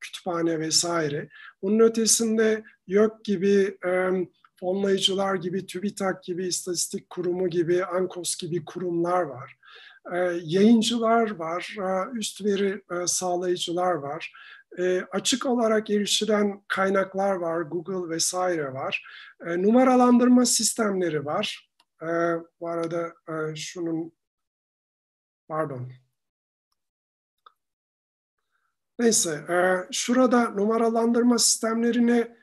kütüphane 0.00 0.60
vesaire. 0.60 1.28
Bunun 1.62 1.78
ötesinde 1.78 2.64
YÖK 2.86 3.24
gibi, 3.24 3.78
e, 3.86 4.10
fonlayıcılar 4.60 5.34
gibi, 5.34 5.66
TÜBİTAK 5.66 6.24
gibi, 6.24 6.46
istatistik 6.46 7.10
kurumu 7.10 7.50
gibi, 7.50 7.84
ANKOS 7.84 8.36
gibi 8.36 8.64
kurumlar 8.64 9.22
var. 9.22 9.56
E, 10.12 10.16
yayıncılar 10.42 11.30
var, 11.30 11.76
e, 11.78 12.18
üst 12.18 12.44
veri 12.44 12.82
e, 12.92 13.06
sağlayıcılar 13.06 13.92
var. 13.92 14.32
Açık 15.12 15.46
olarak 15.46 15.90
erişilen 15.90 16.62
kaynaklar 16.68 17.34
var, 17.34 17.60
Google 17.60 18.14
vesaire 18.14 18.72
var. 18.72 19.06
Numaralandırma 19.46 20.46
sistemleri 20.46 21.24
var. 21.24 21.70
Bu 22.60 22.68
arada 22.68 23.14
şunun, 23.54 24.12
pardon, 25.48 25.92
Neyse, 28.98 29.44
şurada 29.92 30.50
numaralandırma 30.50 31.38
sistemlerini 31.38 32.36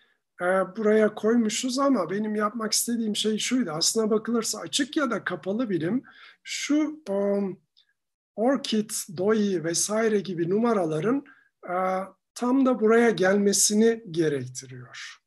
buraya 0.76 1.16
koymuşuz 1.16 1.80
ama 1.80 2.10
benim 2.10 2.36
yapmak 2.36 2.74
istediğim 2.74 3.16
şey 3.16 3.38
şuydu. 3.38 3.72
Aslına 3.72 4.10
bakılırsa 4.10 4.60
açık 4.60 4.98
ya 4.98 5.12
da 5.12 5.24
kapalı 5.24 5.70
bilim 5.70 6.04
şu 6.44 7.04
um, 7.10 7.60
ORCID, 8.36 8.90
DOI 9.18 9.64
vesaire 9.64 10.20
gibi 10.20 10.50
numaraların 10.50 11.24
uh, 11.70 12.14
tam 12.36 12.66
da 12.66 12.80
buraya 12.80 13.10
gelmesini 13.10 14.04
gerektiriyor. 14.12 15.18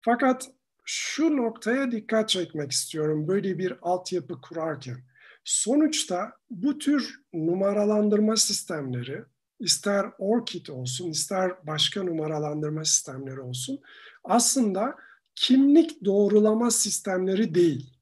Fakat 0.00 0.50
şu 0.84 1.36
noktaya 1.36 1.92
dikkat 1.92 2.28
çekmek 2.28 2.72
istiyorum 2.72 3.28
böyle 3.28 3.58
bir 3.58 3.74
altyapı 3.82 4.40
kurarken. 4.40 4.98
Sonuçta 5.44 6.32
bu 6.50 6.78
tür 6.78 7.20
numaralandırma 7.32 8.36
sistemleri 8.36 9.24
ister 9.62 10.06
ORCID 10.18 10.66
olsun 10.66 11.10
ister 11.10 11.66
başka 11.66 12.02
numaralandırma 12.02 12.84
sistemleri 12.84 13.40
olsun 13.40 13.80
aslında 14.24 14.96
kimlik 15.34 16.04
doğrulama 16.04 16.70
sistemleri 16.70 17.54
değil. 17.54 17.98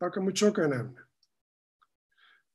Bakın 0.00 0.26
bu 0.26 0.34
çok 0.34 0.58
önemli. 0.58 0.98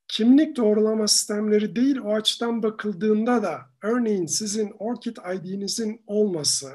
Kimlik 0.07 0.57
doğrulama 0.57 1.07
sistemleri 1.07 1.75
değil 1.75 1.97
o 1.97 2.13
açıdan 2.13 2.63
bakıldığında 2.63 3.43
da 3.43 3.61
örneğin 3.81 4.25
sizin 4.25 4.71
ORCID 4.79 5.17
ID'nizin 5.35 6.01
olması 6.07 6.71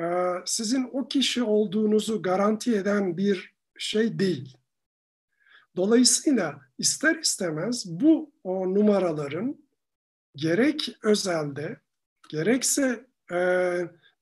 e, 0.00 0.04
sizin 0.44 0.90
o 0.92 1.08
kişi 1.08 1.42
olduğunuzu 1.42 2.22
garanti 2.22 2.76
eden 2.76 3.16
bir 3.16 3.54
şey 3.78 4.18
değil. 4.18 4.56
Dolayısıyla 5.76 6.60
ister 6.78 7.16
istemez 7.16 7.84
bu 7.86 8.32
o 8.44 8.74
numaraların 8.74 9.63
gerek 10.36 10.96
özelde 11.02 11.80
gerekse 12.28 13.06
e, 13.32 13.38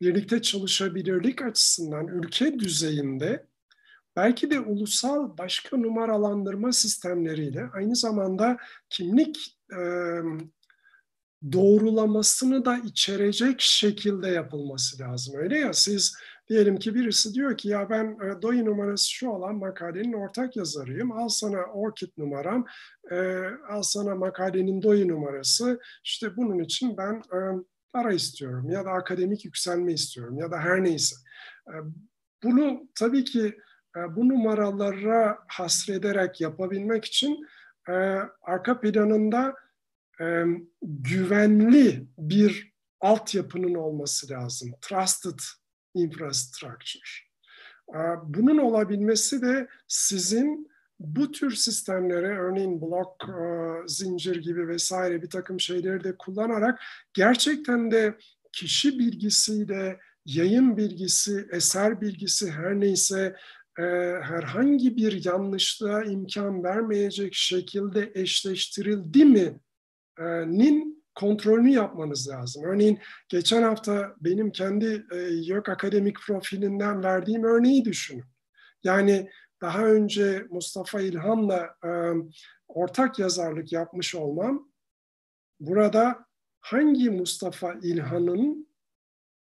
birlikte 0.01 0.43
çalışabilirlik 0.43 1.43
açısından 1.43 2.07
ülke 2.07 2.59
düzeyinde 2.59 3.47
belki 4.17 4.51
de 4.51 4.61
ulusal 4.61 5.39
başka 5.39 5.77
numaralandırma 5.77 6.73
sistemleriyle 6.73 7.65
aynı 7.75 7.97
zamanda 7.97 8.57
kimlik 8.91 9.59
e, 9.73 9.81
doğrulamasını 11.53 12.65
da 12.65 12.79
içerecek 12.79 13.61
şekilde 13.61 14.29
yapılması 14.29 15.03
lazım. 15.03 15.35
Öyle 15.37 15.59
ya 15.59 15.73
siz 15.73 16.15
diyelim 16.49 16.77
ki 16.77 16.95
birisi 16.95 17.35
diyor 17.35 17.57
ki 17.57 17.69
ya 17.69 17.91
ben 17.91 18.19
e, 18.25 18.43
DOI 18.43 18.65
numarası 18.65 19.11
şu 19.11 19.29
olan 19.29 19.57
makalenin 19.57 20.13
ortak 20.13 20.57
yazarıyım. 20.57 21.13
Al 21.13 21.29
sana 21.29 21.65
ORCID 21.65 22.11
numaram, 22.19 22.67
e, 23.11 23.17
al 23.69 23.83
sana 23.83 24.15
makalenin 24.15 24.83
DOI 24.83 25.09
numarası. 25.09 25.81
İşte 26.05 26.37
bunun 26.37 26.59
için 26.59 26.97
ben 26.97 27.15
e, 27.15 27.39
para 27.93 28.13
istiyorum 28.13 28.71
ya 28.71 28.85
da 28.85 28.91
akademik 28.91 29.45
yükselme 29.45 29.93
istiyorum 29.93 30.39
ya 30.39 30.51
da 30.51 30.59
her 30.59 30.85
neyse. 30.85 31.17
Bunu 32.43 32.89
tabii 32.95 33.25
ki 33.25 33.59
bu 34.11 34.29
numaralara 34.29 35.39
hasrederek 35.49 36.41
yapabilmek 36.41 37.05
için 37.05 37.47
arka 38.43 38.81
planında 38.81 39.55
güvenli 40.83 42.07
bir 42.19 42.73
altyapının 43.01 43.75
olması 43.75 44.31
lazım. 44.31 44.73
Trusted 44.81 45.39
infrastructure. 45.95 47.11
Bunun 48.23 48.59
olabilmesi 48.59 49.43
de 49.43 49.69
sizin 49.89 50.73
bu 51.01 51.33
tür 51.33 51.51
sistemlere 51.51 52.39
örneğin 52.39 52.81
blok 52.81 53.17
zincir 53.87 54.37
gibi 54.37 54.69
vesaire 54.69 55.23
bir 55.23 55.31
takım 55.31 55.61
şeyleri 55.61 56.05
de 56.05 56.17
kullanarak 56.17 56.81
gerçekten 57.15 57.91
de 57.91 58.19
kişi 58.53 58.99
bilgisiyle 58.99 60.01
yayın 60.27 60.77
bilgisi, 60.77 61.49
eser 61.53 62.01
bilgisi 62.01 62.51
her 62.51 62.81
neyse 62.81 63.37
e, 63.79 63.83
herhangi 64.23 64.97
bir 64.97 65.25
yanlışlığa 65.25 66.05
imkan 66.05 66.65
vermeyecek 66.65 67.35
şekilde 67.35 68.13
eşleştirildi 68.15 69.25
mi 69.25 69.61
e, 70.19 70.25
nin 70.47 71.02
kontrolünü 71.15 71.71
yapmanız 71.71 72.29
lazım. 72.29 72.65
Örneğin 72.65 72.99
geçen 73.29 73.63
hafta 73.63 74.15
benim 74.21 74.53
kendi 74.53 75.07
e, 75.13 75.17
YÖK 75.17 75.69
akademik 75.69 76.17
profilinden 76.27 77.05
verdiğim 77.05 77.45
örneği 77.45 77.85
düşünün. 77.85 78.25
Yani 78.85 79.31
daha 79.61 79.87
önce 79.87 80.47
Mustafa 80.51 81.01
İlhan'la 81.01 81.77
e, 81.85 81.91
ortak 82.69 83.19
yazarlık 83.19 83.73
yapmış 83.73 84.15
olmam 84.15 84.69
burada 85.61 86.27
hangi 86.61 87.11
Mustafa 87.11 87.75
İlhan'ın 87.83 88.69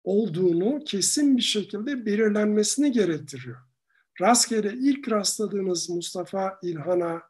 olduğunu 0.04 0.84
kesin 0.86 1.38
bir 1.38 1.42
şekilde 1.42 2.06
belirlenmesini 2.06 2.92
gerektiriyor 2.92 3.68
rastgele 4.22 4.74
ilk 4.74 5.12
rastladığınız 5.12 5.90
Mustafa 5.90 6.60
İlhan'a 6.64 7.22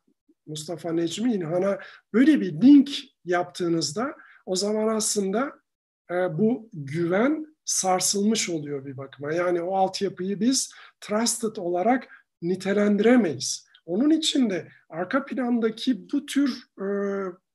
Mustafa 0.46 0.92
Necmi 0.92 1.34
İlhan'a 1.34 1.80
böyle 2.14 2.42
bir 2.42 2.62
link 2.62 2.90
yaptığınızda 3.26 4.16
o 4.48 4.56
zaman 4.56 4.96
aslında 4.96 5.54
e, 6.12 6.14
bu 6.38 6.70
güven 6.74 7.58
sarsılmış 7.66 8.50
oluyor 8.50 8.86
bir 8.86 8.98
bakıma. 8.98 9.34
Yani 9.34 9.62
o 9.62 9.76
altyapıyı 9.76 10.40
biz 10.40 10.72
trusted 11.02 11.56
olarak 11.56 12.08
nitelendiremeyiz. 12.42 13.68
Onun 13.86 14.10
için 14.10 14.50
de 14.50 14.68
arka 14.90 15.26
plandaki 15.26 16.12
bu 16.14 16.26
tür 16.26 16.64
e, 16.82 16.88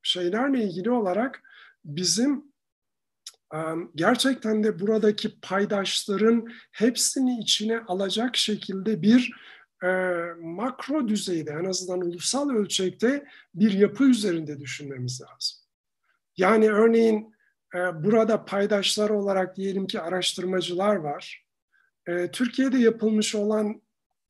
şeylerle 0.03 0.65
ilgili 0.65 0.91
olarak 0.91 1.43
bizim 1.85 2.45
e, 3.55 3.59
gerçekten 3.95 4.65
de 4.65 4.81
buradaki 4.81 5.41
paydaşların 5.41 6.47
hepsini 6.73 7.41
içine 7.41 7.81
alacak 7.81 8.37
şekilde 8.37 9.03
bir 9.03 9.33
e, 9.83 9.89
makro 10.41 11.09
düzeyde 11.09 11.51
en 11.51 11.65
azından 11.65 12.01
ulusal 12.01 12.51
ölçekte 12.51 13.25
bir 13.55 13.73
yapı 13.73 14.05
üzerinde 14.05 14.61
düşünmemiz 14.61 15.21
lazım. 15.21 15.62
Yani 16.43 16.71
örneğin 16.71 17.35
e, 17.75 17.79
burada 17.79 18.45
paydaşlar 18.45 19.11
olarak 19.11 19.57
diyelim 19.57 19.87
ki 19.87 20.01
araştırmacılar 20.01 20.97
var. 20.97 21.47
E, 22.07 22.31
Türkiye'de 22.31 22.79
yapılmış 22.79 23.35
olan 23.35 23.83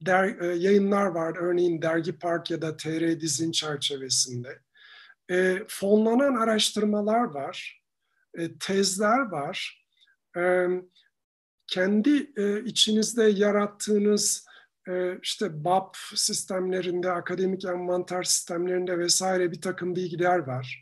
der, 0.06 0.40
e, 0.40 0.46
yayınlar 0.46 1.06
var. 1.06 1.36
Örneğin 1.36 1.82
Dergi 1.82 2.18
Park 2.18 2.50
ya 2.50 2.62
da 2.62 2.76
TR 2.76 3.20
Dizin 3.20 3.52
çerçevesinde. 3.52 4.58
Fonlanan 5.68 6.34
araştırmalar 6.34 7.24
var. 7.24 7.82
Tezler 8.60 9.18
var. 9.18 9.86
Kendi 11.66 12.10
içinizde 12.64 13.24
yarattığınız 13.24 14.46
işte 15.22 15.64
BAP 15.64 15.96
sistemlerinde, 16.14 17.10
akademik 17.10 17.64
envanter 17.64 18.22
sistemlerinde 18.22 18.98
vesaire 18.98 19.52
bir 19.52 19.60
takım 19.60 19.96
bilgiler 19.96 20.38
var. 20.38 20.82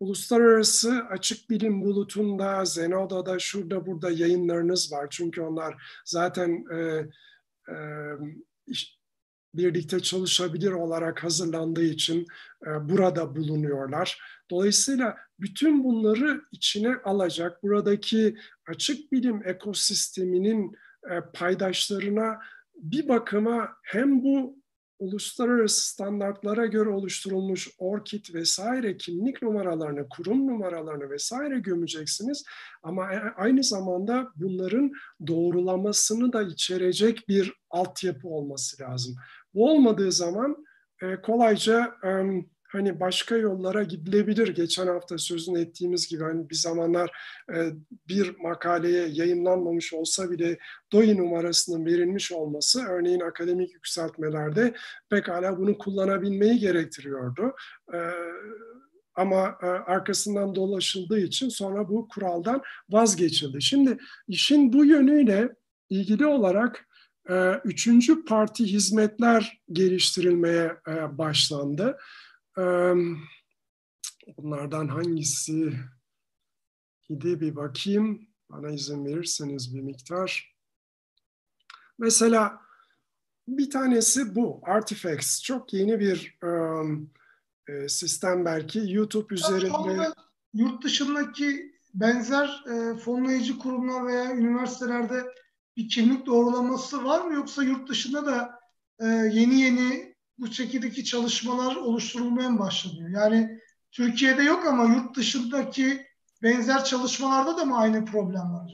Uluslararası 0.00 1.02
açık 1.10 1.50
bilim 1.50 1.82
bulutunda, 1.84 2.64
Zenoda'da, 2.64 3.38
şurada 3.38 3.86
burada 3.86 4.10
yayınlarınız 4.10 4.92
var. 4.92 5.06
Çünkü 5.10 5.40
onlar 5.40 6.02
zaten 6.04 6.64
e, 6.72 7.06
e, 7.72 7.76
birlikte 9.54 10.00
çalışabilir 10.00 10.72
olarak 10.72 11.24
hazırlandığı 11.24 11.84
için 11.84 12.26
e, 12.66 12.88
burada 12.88 13.36
bulunuyorlar. 13.36 14.18
Dolayısıyla 14.50 15.16
bütün 15.40 15.84
bunları 15.84 16.42
içine 16.52 16.96
alacak, 17.04 17.62
buradaki 17.62 18.36
açık 18.68 19.12
bilim 19.12 19.48
ekosisteminin 19.48 20.72
e, 21.10 21.20
paydaşlarına 21.34 22.38
bir 22.74 23.08
bakıma 23.08 23.76
hem 23.82 24.22
bu 24.22 24.63
uluslararası 25.04 25.86
standartlara 25.86 26.66
göre 26.66 26.90
oluşturulmuş 26.90 27.68
ORKİD 27.78 28.34
vesaire 28.34 28.96
kimlik 28.96 29.42
numaralarını, 29.42 30.08
kurum 30.08 30.46
numaralarını 30.46 31.10
vesaire 31.10 31.58
gömeceksiniz. 31.58 32.44
Ama 32.82 33.14
e, 33.14 33.20
aynı 33.36 33.64
zamanda 33.64 34.28
bunların 34.36 34.92
doğrulamasını 35.26 36.32
da 36.32 36.42
içerecek 36.42 37.28
bir 37.28 37.52
altyapı 37.70 38.28
olması 38.28 38.82
lazım. 38.82 39.16
Bu 39.54 39.70
olmadığı 39.70 40.12
zaman 40.12 40.64
e, 41.02 41.20
kolayca 41.20 41.94
hani 42.74 43.00
başka 43.00 43.36
yollara 43.36 43.82
gidilebilir. 43.82 44.48
Geçen 44.48 44.86
hafta 44.86 45.18
sözünü 45.18 45.60
ettiğimiz 45.60 46.08
gibi 46.08 46.24
hani 46.24 46.50
bir 46.50 46.54
zamanlar 46.54 47.10
e, 47.54 47.70
bir 48.08 48.36
makaleye 48.38 49.08
yayınlanmamış 49.08 49.94
olsa 49.94 50.30
bile 50.30 50.58
DOI 50.92 51.16
numarasının 51.16 51.86
verilmiş 51.86 52.32
olması 52.32 52.84
örneğin 52.84 53.20
akademik 53.20 53.74
yükseltmelerde 53.74 54.74
pekala 55.10 55.58
bunu 55.58 55.78
kullanabilmeyi 55.78 56.58
gerektiriyordu. 56.58 57.54
E, 57.94 57.98
ama 59.14 59.58
e, 59.62 59.66
arkasından 59.66 60.54
dolaşıldığı 60.54 61.20
için 61.20 61.48
sonra 61.48 61.88
bu 61.88 62.08
kuraldan 62.08 62.62
vazgeçildi. 62.90 63.62
Şimdi 63.62 63.98
işin 64.28 64.72
bu 64.72 64.84
yönüyle 64.84 65.54
ilgili 65.90 66.26
olarak 66.26 66.86
üçüncü 67.64 68.24
parti 68.24 68.64
hizmetler 68.64 69.62
geliştirilmeye 69.72 70.76
başlandı. 71.12 71.96
Bunlardan 74.38 74.88
hangisi 74.88 75.72
idi 77.08 77.40
bir 77.40 77.56
bakayım. 77.56 78.28
Bana 78.50 78.70
izin 78.70 79.04
verirseniz 79.04 79.74
bir 79.74 79.80
miktar. 79.80 80.54
Mesela 81.98 82.60
bir 83.48 83.70
tanesi 83.70 84.34
bu. 84.34 84.60
Artifacts. 84.62 85.42
Çok 85.42 85.72
yeni 85.72 86.00
bir 86.00 86.38
um, 86.42 87.10
sistem 87.88 88.44
belki. 88.44 88.92
YouTube 88.92 89.34
üzerinde... 89.34 90.12
Yurt 90.54 90.84
dışındaki 90.84 91.74
benzer 91.94 92.64
e, 92.66 92.96
fonlayıcı 92.96 93.58
kurumlar 93.58 94.06
veya 94.06 94.34
üniversitelerde 94.34 95.24
bir 95.76 95.88
kimlik 95.88 96.26
doğrulaması 96.26 97.04
var 97.04 97.26
mı? 97.26 97.34
Yoksa 97.34 97.62
yurt 97.62 97.88
dışında 97.88 98.26
da 98.26 98.60
e, 99.00 99.06
yeni 99.06 99.60
yeni 99.60 100.13
bu 100.38 100.52
şekildeki 100.52 101.04
çalışmalar 101.04 101.76
oluşturulmaya 101.76 102.58
başlanıyor? 102.58 103.10
Yani 103.10 103.60
Türkiye'de 103.92 104.42
yok 104.42 104.66
ama 104.66 104.84
yurt 104.84 105.16
dışındaki 105.16 106.06
benzer 106.42 106.84
çalışmalarda 106.84 107.56
da 107.56 107.64
mı 107.64 107.78
aynı 107.78 108.04
problem 108.04 108.52
var? 108.52 108.72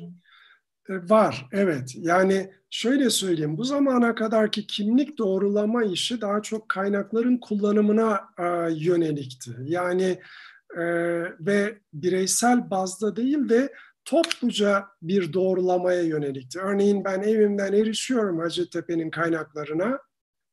E, 0.88 1.10
var, 1.10 1.48
evet. 1.52 1.94
Yani 1.94 2.50
şöyle 2.70 3.10
söyleyeyim, 3.10 3.58
bu 3.58 3.64
zamana 3.64 4.14
kadarki 4.14 4.66
kimlik 4.66 5.18
doğrulama 5.18 5.84
işi 5.84 6.20
daha 6.20 6.42
çok 6.42 6.68
kaynakların 6.68 7.38
kullanımına 7.38 8.20
e, 8.38 8.44
yönelikti. 8.72 9.50
Yani 9.64 10.20
e, 10.76 10.84
ve 11.40 11.78
bireysel 11.92 12.70
bazda 12.70 13.16
değil 13.16 13.48
de 13.48 13.72
topluca 14.04 14.86
bir 15.02 15.32
doğrulamaya 15.32 16.02
yönelikti. 16.02 16.60
Örneğin 16.60 17.04
ben 17.04 17.22
evimden 17.22 17.72
erişiyorum 17.72 18.38
Hacettepe'nin 18.38 19.10
kaynaklarına. 19.10 19.98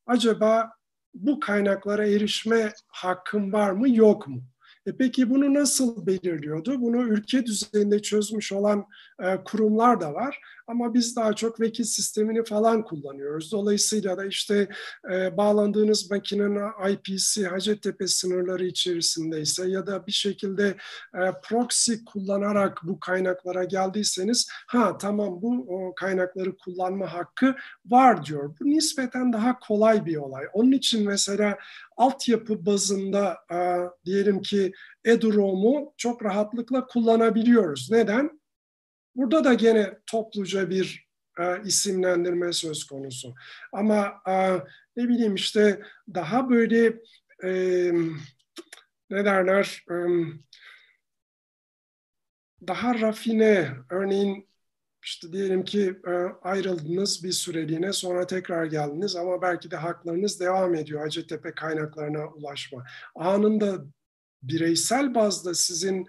Acaba 0.06 0.77
bu 1.20 1.40
kaynaklara 1.40 2.08
erişme 2.08 2.74
hakkım 2.88 3.54
var 3.54 3.72
mı 3.72 3.96
yok 3.96 4.28
mu? 4.28 4.44
E 4.86 4.98
peki 4.98 5.30
bunu 5.30 5.54
nasıl 5.54 6.06
belirliyordu? 6.06 6.82
Bunu 6.82 7.08
ülke 7.08 7.46
düzeyinde 7.46 8.02
çözmüş 8.02 8.52
olan 8.52 8.86
e, 9.24 9.44
kurumlar 9.44 10.02
da 10.02 10.14
var. 10.14 10.40
Ama 10.68 10.94
biz 10.94 11.16
daha 11.16 11.34
çok 11.34 11.62
vekil 11.62 11.84
sistemini 11.84 12.44
falan 12.44 12.84
kullanıyoruz. 12.84 13.52
Dolayısıyla 13.52 14.18
da 14.18 14.26
işte 14.26 14.68
e, 15.12 15.38
bağlandığınız 15.38 16.12
makinenin 16.12 16.62
IP'si 16.90 17.48
Hacettepe 17.48 18.08
sınırları 18.08 18.66
içerisindeyse 18.66 19.70
ya 19.70 19.88
da 19.88 20.08
bir 20.08 20.12
şekilde 20.12 20.68
e, 21.16 21.32
proxy 21.44 21.94
kullanarak 22.06 22.80
bu 22.84 23.00
kaynaklara 23.00 23.64
geldiyseniz 23.64 24.48
ha 24.68 24.98
tamam 24.98 25.42
bu 25.42 25.66
o 25.68 25.96
kaynakları 25.96 26.58
kullanma 26.58 27.14
hakkı 27.14 27.56
var 27.86 28.26
diyor. 28.26 28.56
Bu 28.60 28.66
nispeten 28.66 29.34
daha 29.34 29.60
kolay 29.60 30.06
bir 30.06 30.18
olay. 30.18 30.46
Onun 30.54 30.72
için 30.72 31.06
mesela 31.06 31.58
altyapı 31.98 32.66
bazında 32.66 33.38
e, 33.52 33.58
diyelim 34.06 34.42
ki 34.42 34.72
EduROM'u 35.06 35.94
çok 35.98 36.26
rahatlıkla 36.26 36.86
kullanabiliyoruz. 36.86 37.92
Neden? 37.92 38.40
Burada 39.18 39.44
da 39.44 39.54
gene 39.54 39.98
topluca 40.06 40.70
bir 40.70 41.08
e, 41.40 41.62
isimlendirme 41.66 42.54
söz 42.54 42.84
konusu. 42.84 43.36
Ama 43.74 44.22
e, 44.28 44.54
ne 44.98 45.10
bileyim 45.10 45.36
işte 45.36 45.82
daha 46.14 46.50
böyle 46.50 46.86
e, 47.44 47.52
ne 49.10 49.26
derler 49.26 49.86
e, 49.92 49.96
daha 52.68 53.00
rafine 53.00 53.74
örneğin 53.90 54.48
işte 55.04 55.34
diyelim 55.34 55.64
ki 55.64 56.00
e, 56.08 56.12
ayrıldınız 56.42 57.24
bir 57.24 57.32
süreliğine 57.32 57.94
sonra 57.94 58.28
tekrar 58.28 58.66
geldiniz 58.66 59.16
ama 59.16 59.42
belki 59.42 59.72
de 59.72 59.76
haklarınız 59.76 60.40
devam 60.40 60.76
ediyor 60.76 61.02
Hacettepe 61.02 61.52
kaynaklarına 61.52 62.28
ulaşma. 62.28 62.86
Anında 63.16 63.86
bireysel 64.44 65.16
bazda 65.16 65.54
sizin 65.54 66.08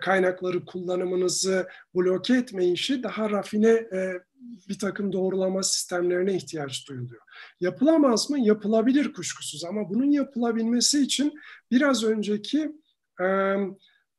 kaynakları 0.00 0.64
kullanımınızı 0.64 1.68
bloke 1.94 2.36
etme 2.36 2.66
işi 2.66 3.02
daha 3.02 3.30
rafine 3.30 3.70
e, 3.70 4.20
bir 4.68 4.78
takım 4.78 5.12
doğrulama 5.12 5.62
sistemlerine 5.62 6.34
ihtiyaç 6.34 6.88
duyuluyor. 6.88 7.22
Yapılamaz 7.60 8.30
mı? 8.30 8.40
Yapılabilir 8.40 9.12
kuşkusuz 9.12 9.64
ama 9.64 9.90
bunun 9.90 10.10
yapılabilmesi 10.10 11.02
için 11.02 11.32
biraz 11.70 12.04
önceki 12.04 12.72
e, 13.20 13.56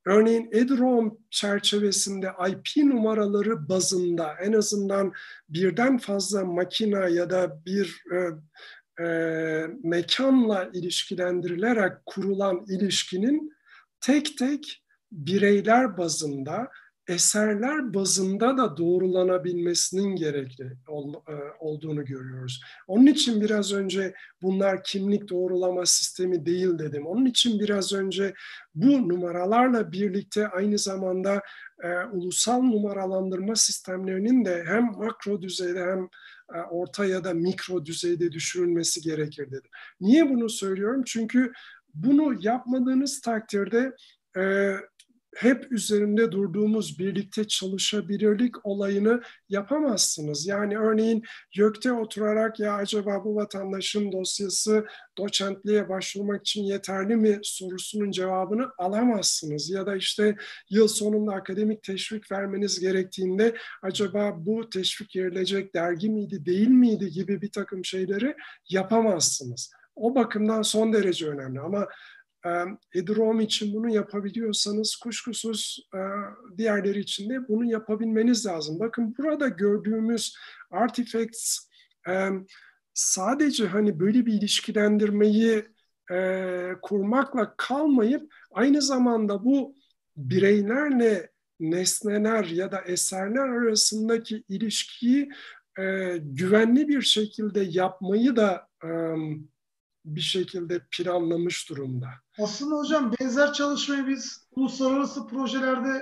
örneğin 0.06 0.50
EDROM 0.52 1.18
çerçevesinde 1.30 2.32
IP 2.50 2.84
numaraları 2.84 3.70
bazında 3.70 4.36
en 4.42 4.54
azından 4.54 5.14
birden 5.50 5.98
fazla 5.98 6.46
makina 6.46 7.08
ya 7.08 7.30
da 7.30 7.66
bir 7.66 8.04
e, 8.12 8.18
e, 9.04 9.68
mekanla 9.84 10.70
ilişkilendirilerek 10.74 11.94
kurulan 12.06 12.66
ilişkinin 12.70 13.54
tek 14.02 14.38
tek 14.38 14.83
bireyler 15.14 15.98
bazında 15.98 16.72
eserler 17.08 17.94
bazında 17.94 18.58
da 18.58 18.78
doğrulanabilmesinin 18.78 20.16
gerekli 20.16 20.78
ol, 20.88 21.14
e, 21.14 21.34
olduğunu 21.60 22.06
görüyoruz. 22.06 22.62
Onun 22.88 23.06
için 23.06 23.42
biraz 23.42 23.74
önce 23.74 24.14
bunlar 24.42 24.84
kimlik 24.84 25.30
doğrulama 25.30 25.86
sistemi 25.86 26.46
değil 26.46 26.80
dedim. 26.80 27.06
Onun 27.08 27.26
için 27.26 27.60
biraz 27.60 27.94
önce 27.94 28.34
bu 28.76 29.10
numaralarla 29.10 29.92
birlikte 29.92 30.48
aynı 30.48 30.78
zamanda 30.78 31.42
e, 31.84 31.88
ulusal 32.12 32.62
numaralandırma 32.62 33.56
sistemlerinin 33.56 34.46
de 34.46 34.64
hem 34.68 34.84
makro 34.84 35.42
düzeyde 35.42 35.82
hem 35.82 36.10
e, 36.56 36.62
orta 36.72 37.06
ya 37.06 37.24
da 37.24 37.34
mikro 37.34 37.86
düzeyde 37.86 38.32
düşünülmesi 38.32 39.02
gerekir 39.02 39.48
dedim. 39.52 39.72
Niye 40.02 40.30
bunu 40.30 40.50
söylüyorum? 40.50 41.04
Çünkü 41.06 41.52
bunu 41.94 42.38
yapmadığınız 42.42 43.22
takdirde 43.22 43.96
e, 44.38 44.76
hep 45.36 45.72
üzerinde 45.72 46.32
durduğumuz 46.32 47.00
birlikte 47.00 47.48
çalışabilirlik 47.48 48.66
olayını 48.66 49.22
yapamazsınız. 49.50 50.48
Yani 50.48 50.78
örneğin 50.78 51.24
YÖK'te 51.54 51.92
oturarak 51.92 52.60
ya 52.60 52.74
acaba 52.74 53.24
bu 53.24 53.36
vatandaşın 53.36 54.12
dosyası 54.12 54.86
doçentliğe 55.18 55.90
başvurmak 55.90 56.42
için 56.42 56.64
yeterli 56.64 57.16
mi 57.16 57.40
sorusunun 57.44 58.12
cevabını 58.12 58.70
alamazsınız. 58.78 59.70
Ya 59.70 59.86
da 59.86 59.96
işte 59.96 60.36
yıl 60.70 60.88
sonunda 60.88 61.34
akademik 61.34 61.84
teşvik 61.84 62.32
vermeniz 62.32 62.80
gerektiğinde 62.80 63.56
acaba 63.82 64.34
bu 64.38 64.70
teşvik 64.70 65.16
verilecek 65.16 65.76
dergi 65.76 66.10
miydi 66.10 66.46
değil 66.46 66.70
miydi 66.70 67.12
gibi 67.12 67.42
bir 67.42 67.52
takım 67.52 67.86
şeyleri 67.86 68.36
yapamazsınız. 68.70 69.72
O 69.96 70.16
bakımdan 70.16 70.62
son 70.62 70.94
derece 70.94 71.28
önemli 71.28 71.60
ama 71.60 71.88
Edrom 72.94 73.40
için 73.40 73.74
bunu 73.74 73.90
yapabiliyorsanız 73.90 74.96
kuşkusuz 74.96 75.88
diğerleri 76.58 77.00
için 77.00 77.30
de 77.30 77.48
bunu 77.48 77.66
yapabilmeniz 77.66 78.46
lazım. 78.46 78.80
Bakın 78.80 79.16
burada 79.18 79.48
gördüğümüz 79.48 80.36
artifacts 80.72 81.60
sadece 82.94 83.68
hani 83.68 84.00
böyle 84.00 84.26
bir 84.26 84.34
ilişkilendirmeyi 84.34 85.66
kurmakla 86.82 87.56
kalmayıp 87.58 88.34
aynı 88.52 88.82
zamanda 88.82 89.46
bu 89.46 89.76
bireylerle 90.18 91.32
nesneler 91.60 92.44
ya 92.44 92.72
da 92.72 92.82
eserler 92.82 93.48
arasındaki 93.50 94.44
ilişkiyi 94.50 95.30
güvenli 96.20 96.88
bir 96.88 97.02
şekilde 97.02 97.60
yapmayı 97.60 98.36
da 98.36 98.68
bir 100.06 100.22
şekilde 100.22 100.82
planlamış 100.92 101.70
durumda. 101.70 102.08
Aslında 102.40 102.76
hocam 102.76 103.14
benzer 103.20 103.54
çalışmayı 103.54 104.08
biz 104.08 104.48
uluslararası 104.56 105.28
projelerde 105.28 106.02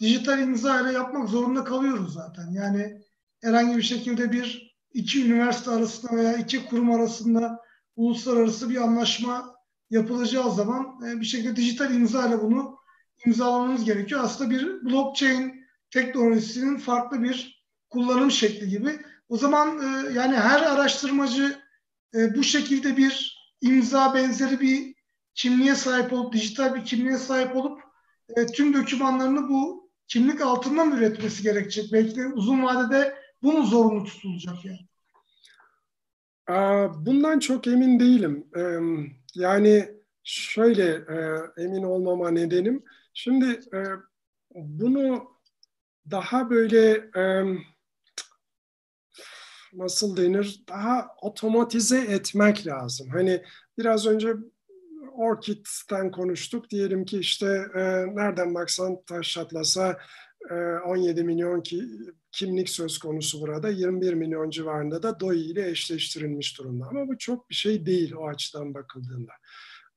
dijital 0.00 0.38
imza 0.38 0.80
ile 0.80 0.92
yapmak 0.92 1.28
zorunda 1.28 1.64
kalıyoruz 1.64 2.14
zaten. 2.14 2.50
Yani 2.52 3.02
herhangi 3.40 3.76
bir 3.76 3.82
şekilde 3.82 4.32
bir 4.32 4.76
iki 4.92 5.26
üniversite 5.26 5.70
arasında 5.70 6.16
veya 6.16 6.36
iki 6.36 6.66
kurum 6.66 6.90
arasında 6.90 7.60
uluslararası 7.96 8.70
bir 8.70 8.76
anlaşma 8.76 9.54
yapılacağı 9.90 10.54
zaman 10.54 11.00
e, 11.06 11.20
bir 11.20 11.26
şekilde 11.26 11.56
dijital 11.56 11.94
imza 11.94 12.28
ile 12.28 12.42
bunu 12.42 12.78
imzalamamız 13.26 13.84
gerekiyor. 13.84 14.20
Aslında 14.24 14.50
bir 14.50 14.84
blockchain 14.84 15.64
teknolojisinin 15.90 16.78
farklı 16.78 17.22
bir 17.22 17.64
kullanım 17.90 18.30
şekli 18.30 18.68
gibi. 18.68 19.00
O 19.28 19.36
zaman 19.36 19.78
e, 19.78 20.12
yani 20.12 20.36
her 20.36 20.62
araştırmacı 20.62 21.58
e, 22.14 22.34
bu 22.34 22.42
şekilde 22.42 22.96
bir 22.96 23.38
imza 23.60 24.14
benzeri 24.14 24.60
bir 24.60 24.94
kimliğe 25.34 25.74
sahip 25.74 26.12
olup, 26.12 26.32
dijital 26.32 26.74
bir 26.74 26.84
kimliğe 26.84 27.16
sahip 27.16 27.56
olup 27.56 27.80
e, 28.36 28.46
tüm 28.46 28.74
dokümanlarını 28.74 29.48
bu 29.48 29.90
kimlik 30.08 30.40
altından 30.40 30.92
üretmesi 30.92 31.42
gerekecek. 31.42 31.92
Belki 31.92 32.16
de 32.16 32.26
uzun 32.26 32.62
vadede 32.62 33.14
bu 33.42 33.52
mu 33.52 33.66
zorunlu 33.66 34.04
tutulacak 34.04 34.56
yani? 34.64 34.78
Bundan 37.06 37.38
çok 37.38 37.66
emin 37.66 38.00
değilim. 38.00 38.46
Yani 39.34 39.88
şöyle 40.24 41.04
emin 41.56 41.82
olmama 41.82 42.30
nedenim. 42.30 42.84
Şimdi 43.14 43.60
bunu 44.54 45.28
daha 46.10 46.50
böyle 46.50 47.10
nasıl 49.78 50.16
denir 50.16 50.64
daha 50.68 51.08
otomatize 51.22 51.98
etmek 51.98 52.66
lazım. 52.66 53.08
Hani 53.10 53.42
biraz 53.78 54.06
önce 54.06 54.34
Orchid'den 55.12 56.10
konuştuk. 56.10 56.70
Diyelim 56.70 57.04
ki 57.04 57.18
işte 57.18 57.46
e, 57.74 57.80
nereden 58.16 58.54
baksan 58.54 59.02
taş 59.06 59.32
çatlasa 59.32 59.98
e, 60.50 60.54
17 60.54 61.24
milyon 61.24 61.60
ki, 61.60 61.84
kimlik 62.32 62.68
söz 62.68 62.98
konusu 62.98 63.40
burada. 63.40 63.68
21 63.68 64.14
milyon 64.14 64.50
civarında 64.50 65.02
da 65.02 65.20
DOI 65.20 65.40
ile 65.40 65.70
eşleştirilmiş 65.70 66.58
durumda. 66.58 66.86
Ama 66.90 67.08
bu 67.08 67.18
çok 67.18 67.50
bir 67.50 67.54
şey 67.54 67.86
değil 67.86 68.12
o 68.12 68.28
açıdan 68.28 68.74
bakıldığında. 68.74 69.32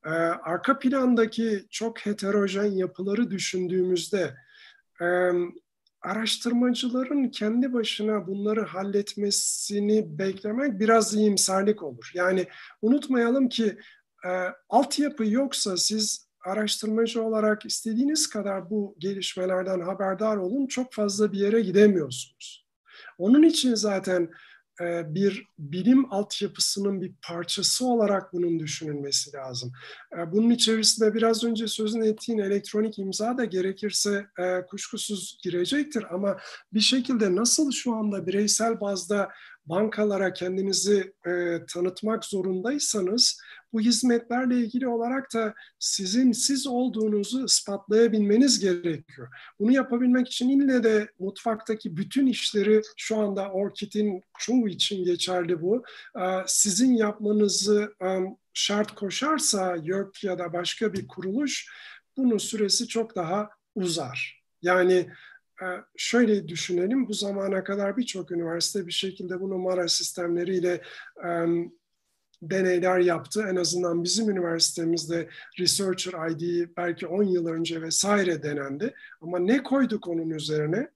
E, 0.06 0.10
arka 0.10 0.80
plandaki 0.80 1.66
çok 1.70 2.00
heterojen 2.00 2.72
yapıları 2.72 3.32
düşündüğümüzde 3.32 4.36
e, 5.02 5.32
araştırmacıların 6.02 7.30
kendi 7.30 7.74
başına 7.74 8.28
bunları 8.28 8.66
halletmesini 8.66 10.20
beklemek 10.20 10.80
biraz 10.80 11.14
iyimserlik 11.14 11.84
olur. 11.84 12.12
Yani 12.14 12.48
unutmayalım 12.82 13.50
ki 13.50 13.78
e, 14.26 14.30
altyapı 14.70 15.26
yoksa 15.26 15.78
siz 15.78 16.28
araştırmacı 16.46 17.24
olarak 17.24 17.66
istediğiniz 17.66 18.30
kadar 18.30 18.70
bu 18.70 18.96
gelişmelerden 18.98 19.80
haberdar 19.80 20.38
olun 20.38 20.68
çok 20.68 20.94
fazla 20.94 21.32
bir 21.32 21.40
yere 21.40 21.62
gidemiyorsunuz. 21.62 22.68
Onun 23.18 23.44
için 23.44 23.76
zaten 23.76 24.30
e, 24.82 25.16
bir 25.16 25.48
bilim 25.60 26.14
altyapısının 26.14 27.02
bir 27.02 27.12
parçası 27.22 27.86
olarak 27.86 28.34
bunun 28.34 28.60
düşünülmesi 28.60 29.34
lazım. 29.34 29.72
E, 30.18 30.32
bunun 30.32 30.50
içerisinde 30.50 31.14
biraz 31.14 31.44
önce 31.44 31.68
sözünü 31.68 32.08
ettiğin 32.08 32.40
elektronik 32.40 33.00
imza 33.00 33.38
da 33.38 33.46
gerekirse 33.46 34.28
e, 34.40 34.66
kuşkusuz 34.66 35.38
girecektir 35.44 36.06
ama 36.14 36.38
bir 36.74 36.80
şekilde 36.80 37.36
nasıl 37.36 37.72
şu 37.72 37.96
anda 37.96 38.28
bireysel 38.28 38.82
bazda 38.82 39.30
bankalara 39.66 40.34
kendinizi 40.34 41.14
e, 41.28 41.60
tanıtmak 41.74 42.26
zorundaysanız 42.26 43.42
bu 43.74 43.82
hizmetlerle 43.82 44.58
ilgili 44.58 44.88
olarak 44.88 45.34
da 45.34 45.54
sizin 45.80 46.32
siz 46.32 46.68
olduğunuzu 46.68 47.46
ispatlayabilmeniz 47.46 48.60
gerekiyor. 48.60 49.28
Bunu 49.60 49.72
yapabilmek 49.72 50.28
için 50.28 50.50
ille 50.50 50.84
de 50.84 51.10
mutfaktaki 51.20 51.98
bütün 51.98 52.28
işleri 52.28 52.82
şu 52.98 53.18
anda 53.18 53.52
Orkid'in 53.52 54.24
çoğu 54.40 54.68
için 54.68 55.06
geçerli 55.06 55.62
bu. 55.62 55.84
E, 56.20 56.24
sizin 56.48 56.94
yapmanızı 56.94 57.94
e, 58.04 58.20
şart 58.54 58.96
koşarsa 58.96 59.76
YÖK 59.76 60.24
ya 60.24 60.40
da 60.40 60.54
başka 60.54 60.94
bir 60.94 61.08
kuruluş 61.08 61.70
bunun 62.18 62.38
süresi 62.38 62.88
çok 62.88 63.16
daha 63.16 63.50
uzar. 63.76 64.42
Yani 64.62 65.10
şöyle 65.98 66.48
düşünelim, 66.48 67.08
bu 67.08 67.14
zamana 67.14 67.64
kadar 67.64 67.98
birçok 67.98 68.32
üniversite 68.32 68.88
bir 68.88 68.92
şekilde 68.92 69.42
bu 69.42 69.50
numara 69.50 69.88
sistemleriyle 69.88 70.82
deneyler 72.42 73.00
yaptı. 73.00 73.46
En 73.50 73.56
azından 73.56 74.04
bizim 74.04 74.30
üniversitemizde 74.30 75.30
Researcher 75.60 76.30
ID 76.30 76.70
belki 76.78 77.08
10 77.08 77.24
yıl 77.24 77.48
önce 77.48 77.82
vesaire 77.82 78.44
denendi. 78.44 78.94
Ama 79.22 79.40
ne 79.40 79.64
koyduk 79.64 80.08
onun 80.08 80.30
üzerine? 80.30 80.90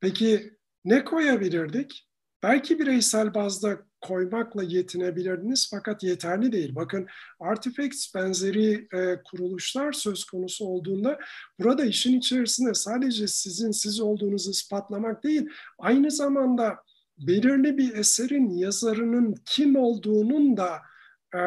Peki 0.00 0.56
ne 0.84 1.04
koyabilirdik? 1.04 2.08
Belki 2.42 2.78
bireysel 2.78 3.34
bazda 3.34 3.89
koymakla 4.00 4.62
yetinebilirdiniz 4.62 5.68
fakat 5.70 6.02
yeterli 6.02 6.52
değil. 6.52 6.74
Bakın 6.74 7.06
Artifacts 7.40 8.14
benzeri 8.14 8.88
e, 8.92 9.22
kuruluşlar 9.24 9.92
söz 9.92 10.24
konusu 10.24 10.64
olduğunda 10.64 11.18
burada 11.58 11.84
işin 11.84 12.18
içerisinde 12.18 12.74
sadece 12.74 13.28
sizin 13.28 13.70
siz 13.70 14.00
olduğunuzu 14.00 14.50
ispatlamak 14.50 15.24
değil, 15.24 15.48
aynı 15.78 16.10
zamanda 16.10 16.76
belirli 17.18 17.78
bir 17.78 17.94
eserin 17.94 18.50
yazarının 18.50 19.34
kim 19.44 19.76
olduğunun 19.76 20.56
da 20.56 20.70
e, 21.34 21.40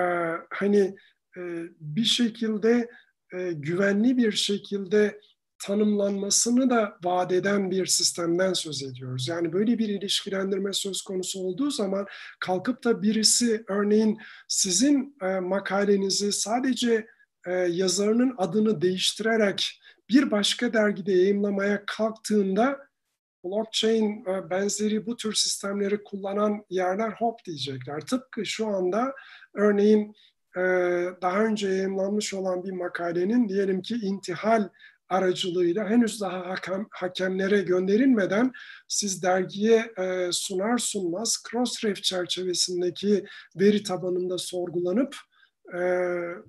hani 0.50 0.96
e, 1.38 1.42
bir 1.80 2.06
şekilde 2.06 2.90
e, 3.34 3.54
güvenli 3.54 4.18
bir 4.18 4.32
şekilde 4.32 5.20
tanımlanmasını 5.64 6.70
da 6.70 6.98
vaat 7.04 7.32
eden 7.32 7.72
bir 7.72 7.86
sistemden 7.86 8.54
söz 8.54 8.84
ediyoruz. 8.84 9.28
Yani 9.28 9.54
böyle 9.54 9.78
bir 9.78 9.90
ilişkilendirme 9.90 10.74
söz 10.74 11.02
konusu 11.02 11.40
olduğu 11.40 11.72
zaman 11.72 12.06
kalkıp 12.40 12.84
da 12.84 13.02
birisi 13.02 13.64
örneğin 13.68 14.18
sizin 14.48 15.16
e, 15.22 15.40
makalenizi 15.40 16.32
sadece 16.32 17.08
e, 17.48 17.52
yazarının 17.52 18.36
adını 18.38 18.82
değiştirerek 18.82 19.82
bir 20.10 20.32
başka 20.32 20.74
dergide 20.74 21.12
yayınlamaya 21.12 21.84
kalktığında 21.86 22.80
blockchain 23.46 24.26
e, 24.26 24.50
benzeri 24.50 25.06
bu 25.06 25.16
tür 25.16 25.34
sistemleri 25.34 26.04
kullanan 26.04 26.66
yerler 26.70 27.12
hop 27.12 27.46
diyecekler. 27.46 28.02
Tıpkı 28.02 28.46
şu 28.46 28.68
anda 28.68 29.14
örneğin 29.54 30.16
e, 30.58 30.62
daha 31.22 31.44
önce 31.44 31.68
yayınlanmış 31.68 32.34
olan 32.34 32.64
bir 32.64 32.72
makalenin 32.72 33.50
diyelim 33.50 33.82
ki 33.82 33.96
intihal 33.96 34.70
aracılığıyla 35.10 35.90
henüz 35.90 36.22
daha 36.22 36.50
hakem, 36.50 36.88
hakemlere 36.92 37.62
gönderilmeden 37.62 38.52
siz 38.88 39.24
dergiye 39.24 39.92
e, 39.98 40.30
sunar 40.32 40.78
sunmaz 40.78 41.44
Crossref 41.52 42.04
çerçevesindeki 42.04 43.26
veri 43.56 43.84
tabanında 43.84 44.38
sorgulanıp 44.38 45.16
e, 45.74 45.80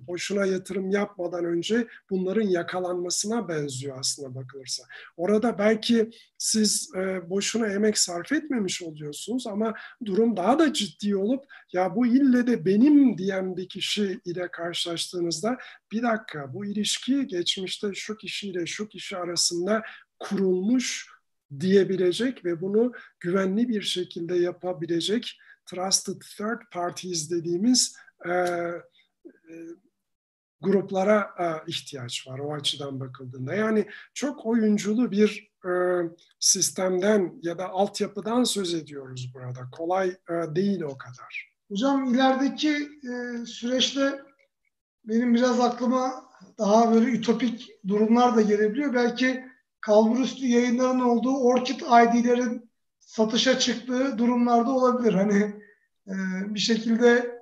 boşuna 0.07 0.45
yatırım 0.45 0.91
yapmadan 0.91 1.45
önce 1.45 1.87
bunların 2.09 2.47
yakalanmasına 2.47 3.47
benziyor 3.47 3.99
aslında 3.99 4.35
bakılırsa. 4.35 4.83
Orada 5.17 5.57
belki 5.57 6.09
siz 6.37 6.91
e, 6.95 7.29
boşuna 7.29 7.67
emek 7.67 7.97
sarf 7.97 8.31
etmemiş 8.31 8.81
oluyorsunuz 8.81 9.47
ama 9.47 9.73
durum 10.05 10.37
daha 10.37 10.59
da 10.59 10.73
ciddi 10.73 11.15
olup 11.15 11.43
ya 11.73 11.95
bu 11.95 12.07
ille 12.07 12.47
de 12.47 12.65
benim 12.65 13.17
diyen 13.17 13.57
bir 13.57 13.69
kişi 13.69 14.19
ile 14.25 14.47
karşılaştığınızda 14.51 15.57
bir 15.91 16.03
dakika 16.03 16.53
bu 16.53 16.65
ilişki 16.65 17.27
geçmişte 17.27 17.93
şu 17.93 18.17
kişiyle 18.17 18.65
şu 18.65 18.87
kişi 18.87 19.17
arasında 19.17 19.83
kurulmuş 20.19 21.09
diyebilecek 21.59 22.45
ve 22.45 22.61
bunu 22.61 22.93
güvenli 23.19 23.69
bir 23.69 23.81
şekilde 23.81 24.35
yapabilecek 24.35 25.37
trusted 25.65 26.21
third 26.37 26.61
parties 26.71 27.31
dediğimiz 27.31 27.95
e, 28.25 28.31
gruplara 30.61 31.29
e, 31.39 31.71
ihtiyaç 31.71 32.27
var 32.27 32.39
o 32.39 32.53
açıdan 32.53 32.99
bakıldığında. 32.99 33.53
Yani 33.53 33.87
çok 34.13 34.45
oyunculu 34.45 35.11
bir 35.11 35.51
e, 35.65 35.71
sistemden 36.39 37.33
ya 37.41 37.57
da 37.57 37.69
altyapıdan 37.69 38.43
söz 38.43 38.73
ediyoruz 38.73 39.31
burada. 39.33 39.69
Kolay 39.71 40.15
değil 40.29 40.81
o 40.81 40.97
kadar. 40.97 41.55
Hocam 41.69 42.13
ilerideki 42.13 42.89
süreçte 43.45 44.21
benim 45.05 45.35
biraz 45.35 45.59
aklıma 45.59 46.29
daha 46.57 46.93
böyle 46.93 47.11
ütopik 47.11 47.69
durumlar 47.87 48.35
da 48.35 48.41
gelebiliyor. 48.41 48.93
Belki 48.93 49.45
kalburüstü 49.81 50.47
yayınların 50.47 50.99
olduğu 50.99 51.37
Orchid 51.37 51.79
ID'lerin 51.79 52.69
satışa 52.99 53.59
çıktığı 53.59 54.17
durumlarda 54.17 54.71
olabilir. 54.71 55.13
Hani 55.13 55.61
bir 56.53 56.59
şekilde 56.59 57.34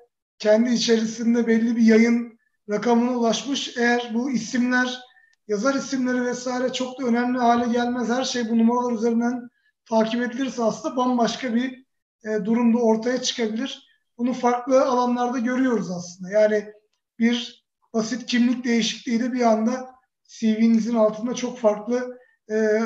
kendi 0.43 0.73
içerisinde 0.73 1.47
belli 1.47 1.75
bir 1.75 1.81
yayın 1.81 2.39
rakamına 2.69 3.17
ulaşmış. 3.17 3.77
Eğer 3.77 4.11
bu 4.13 4.31
isimler, 4.31 4.99
yazar 5.47 5.75
isimleri 5.75 6.25
vesaire 6.25 6.73
çok 6.73 7.01
da 7.01 7.05
önemli 7.05 7.37
hale 7.37 7.73
gelmez. 7.73 8.09
Her 8.09 8.23
şey 8.23 8.49
bu 8.49 8.57
numaralar 8.57 8.91
üzerinden 8.93 9.49
takip 9.89 10.21
edilirse 10.21 10.63
aslında 10.63 10.97
bambaşka 10.97 11.55
bir 11.55 11.85
e, 12.25 12.45
durumda 12.45 12.77
ortaya 12.77 13.21
çıkabilir. 13.21 13.87
Bunu 14.17 14.33
farklı 14.33 14.85
alanlarda 14.85 15.39
görüyoruz 15.39 15.91
aslında. 15.91 16.29
Yani 16.31 16.73
bir 17.19 17.65
basit 17.93 18.25
kimlik 18.25 18.63
değişikliğiyle 18.63 19.33
bir 19.33 19.41
anda 19.41 19.95
CV'nizin 20.27 20.95
altında 20.95 21.33
çok 21.33 21.59
farklı 21.59 22.17
e, 22.51 22.79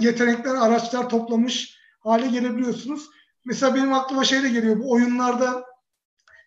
yetenekler, 0.00 0.54
araçlar 0.54 1.08
toplamış 1.08 1.78
hale 2.00 2.26
gelebiliyorsunuz. 2.26 3.06
Mesela 3.44 3.74
benim 3.74 3.92
aklıma 3.92 4.24
şey 4.24 4.42
de 4.42 4.48
geliyor. 4.48 4.78
Bu 4.78 4.92
oyunlarda 4.92 5.75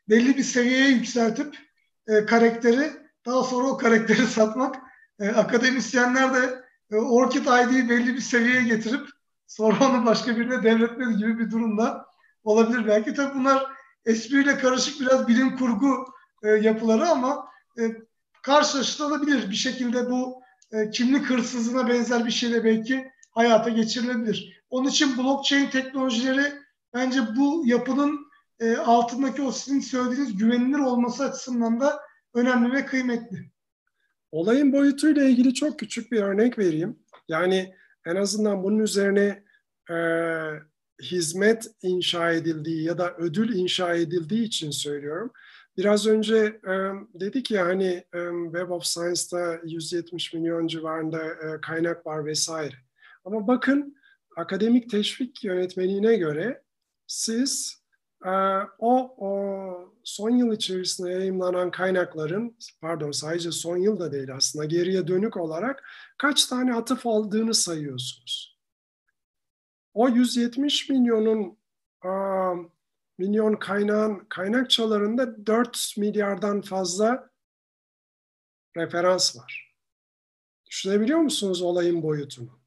belli 0.09 0.37
bir 0.37 0.43
seviyeye 0.43 0.89
yükseltip 0.89 1.57
e, 2.07 2.25
karakteri 2.25 2.91
daha 3.25 3.43
sonra 3.43 3.67
o 3.67 3.77
karakteri 3.77 4.27
satmak. 4.27 4.75
E, 5.19 5.27
akademisyenler 5.29 6.33
de 6.33 6.63
e, 6.91 6.95
Orchid 6.95 7.45
ID'yi 7.45 7.89
belli 7.89 8.13
bir 8.13 8.21
seviyeye 8.21 8.63
getirip 8.63 9.07
sonra 9.47 9.89
onu 9.89 10.05
başka 10.05 10.37
birine 10.37 10.63
devretmedi 10.63 11.17
gibi 11.17 11.39
bir 11.39 11.51
durumda 11.51 12.05
olabilir 12.43 12.87
belki. 12.87 13.13
Tabii 13.13 13.39
bunlar 13.39 13.65
espriyle 14.05 14.57
karışık 14.57 15.01
biraz 15.01 15.27
bilim 15.27 15.57
kurgu 15.57 16.05
e, 16.43 16.49
yapıları 16.49 17.09
ama 17.09 17.47
e, 17.79 17.81
karşılaştırılabilir. 18.41 19.49
Bir 19.49 19.55
şekilde 19.55 20.09
bu 20.09 20.41
e, 20.71 20.89
kimlik 20.89 21.25
hırsızlığına 21.25 21.89
benzer 21.89 22.25
bir 22.25 22.31
şeyle 22.31 22.63
belki 22.63 23.11
hayata 23.31 23.69
geçirilebilir. 23.69 24.63
Onun 24.69 24.89
için 24.89 25.17
blockchain 25.17 25.69
teknolojileri 25.69 26.53
bence 26.93 27.21
bu 27.35 27.63
yapının 27.65 28.28
e, 28.59 28.75
altındaki 28.75 29.41
o 29.41 29.51
sizin 29.51 29.79
söylediğiniz 29.79 30.37
güvenilir 30.37 30.79
olması 30.79 31.23
açısından 31.23 31.79
da 31.79 31.99
önemli 32.33 32.73
ve 32.73 32.85
kıymetli. 32.85 33.51
Olayın 34.31 34.73
boyutuyla 34.73 35.23
ilgili 35.23 35.53
çok 35.53 35.79
küçük 35.79 36.11
bir 36.11 36.21
örnek 36.21 36.59
vereyim. 36.59 36.99
Yani 37.27 37.75
en 38.05 38.15
azından 38.15 38.63
bunun 38.63 38.79
üzerine 38.79 39.43
e, 39.91 39.95
hizmet 41.01 41.67
inşa 41.81 42.31
edildiği 42.31 42.83
ya 42.83 42.97
da 42.97 43.15
ödül 43.17 43.55
inşa 43.55 43.93
edildiği 43.93 44.43
için 44.43 44.71
söylüyorum. 44.71 45.31
Biraz 45.77 46.07
önce 46.07 46.35
e, 46.67 46.73
dedik 47.13 47.51
ya 47.51 47.65
hani 47.65 48.05
e, 48.13 48.19
Web 48.43 48.69
of 48.69 48.85
Science'da 48.85 49.59
170 49.65 50.33
milyon 50.33 50.67
civarında 50.67 51.27
e, 51.27 51.61
kaynak 51.61 52.05
var 52.05 52.25
vesaire. 52.25 52.75
Ama 53.25 53.47
bakın 53.47 53.95
akademik 54.37 54.89
teşvik 54.89 55.43
yönetmeliğine 55.43 56.15
göre 56.15 56.63
siz 57.07 57.78
o, 58.79 59.15
o 59.17 59.93
son 60.03 60.29
yıl 60.29 60.53
içerisinde 60.53 61.11
yayınlanan 61.11 61.71
kaynakların, 61.71 62.57
pardon 62.81 63.11
sadece 63.11 63.51
son 63.51 63.77
yıl 63.77 63.99
da 63.99 64.11
değil 64.11 64.35
aslında 64.35 64.65
geriye 64.65 65.07
dönük 65.07 65.37
olarak 65.37 65.83
kaç 66.17 66.45
tane 66.45 66.75
atıf 66.75 67.07
aldığını 67.07 67.53
sayıyorsunuz. 67.53 68.59
O 69.93 70.09
170 70.09 70.89
milyonun 70.89 71.57
milyon 73.17 73.55
kaynağın 73.55 74.25
kaynakçalarında 74.29 75.45
4 75.47 75.93
milyardan 75.97 76.61
fazla 76.61 77.29
referans 78.77 79.37
var. 79.37 79.75
Düşünebiliyor 80.65 81.19
musunuz 81.19 81.61
olayın 81.61 82.03
boyutunu? 82.03 82.59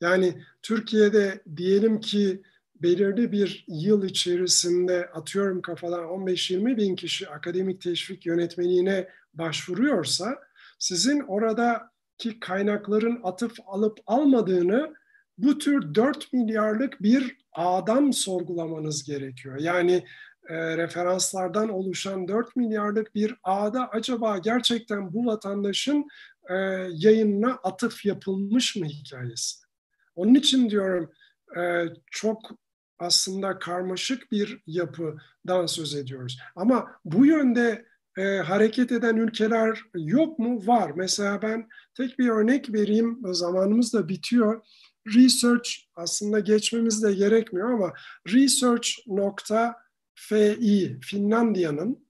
Yani 0.00 0.42
Türkiye'de 0.62 1.42
diyelim 1.56 2.00
ki 2.00 2.42
belirli 2.82 3.32
bir 3.32 3.64
yıl 3.68 4.04
içerisinde 4.04 5.10
atıyorum 5.14 5.62
kafadan 5.62 6.04
15-20 6.04 6.76
bin 6.76 6.96
kişi 6.96 7.28
akademik 7.28 7.80
teşvik 7.80 8.26
yönetmeliğine 8.26 9.08
başvuruyorsa 9.34 10.38
sizin 10.78 11.20
oradaki 11.20 12.40
kaynakların 12.40 13.20
atıf 13.22 13.52
alıp 13.66 13.98
almadığını 14.06 14.94
bu 15.38 15.58
tür 15.58 15.94
4 15.94 16.32
milyarlık 16.32 17.02
bir 17.02 17.36
ağdan 17.52 18.10
sorgulamanız 18.10 19.04
gerekiyor. 19.04 19.60
Yani 19.60 20.04
e, 20.48 20.76
referanslardan 20.76 21.68
oluşan 21.68 22.28
4 22.28 22.56
milyarlık 22.56 23.14
bir 23.14 23.34
ağda 23.42 23.88
acaba 23.88 24.38
gerçekten 24.38 25.12
bu 25.12 25.26
vatandaşın 25.26 26.08
e, 26.50 26.54
yayınına 26.90 27.52
atıf 27.52 28.04
yapılmış 28.04 28.76
mı 28.76 28.86
hikayesi? 28.86 29.66
Onun 30.14 30.34
için 30.34 30.70
diyorum 30.70 31.12
e, 31.56 31.84
çok 32.10 32.50
aslında 32.98 33.58
karmaşık 33.58 34.32
bir 34.32 34.62
yapıdan 34.66 35.66
söz 35.66 35.94
ediyoruz. 35.94 36.38
Ama 36.56 36.90
bu 37.04 37.26
yönde 37.26 37.86
e, 38.18 38.22
hareket 38.22 38.92
eden 38.92 39.16
ülkeler 39.16 39.80
yok 39.94 40.38
mu? 40.38 40.66
Var. 40.66 40.92
Mesela 40.96 41.42
ben 41.42 41.68
tek 41.94 42.18
bir 42.18 42.28
örnek 42.28 42.72
vereyim. 42.72 43.20
Zamanımız 43.24 43.92
da 43.92 44.08
bitiyor. 44.08 44.66
Research 45.14 45.70
aslında 45.94 46.40
geçmemiz 46.40 47.02
de 47.02 47.14
gerekmiyor 47.14 47.70
ama 47.70 47.92
research.fi 48.28 51.00
Finlandiya'nın 51.00 52.06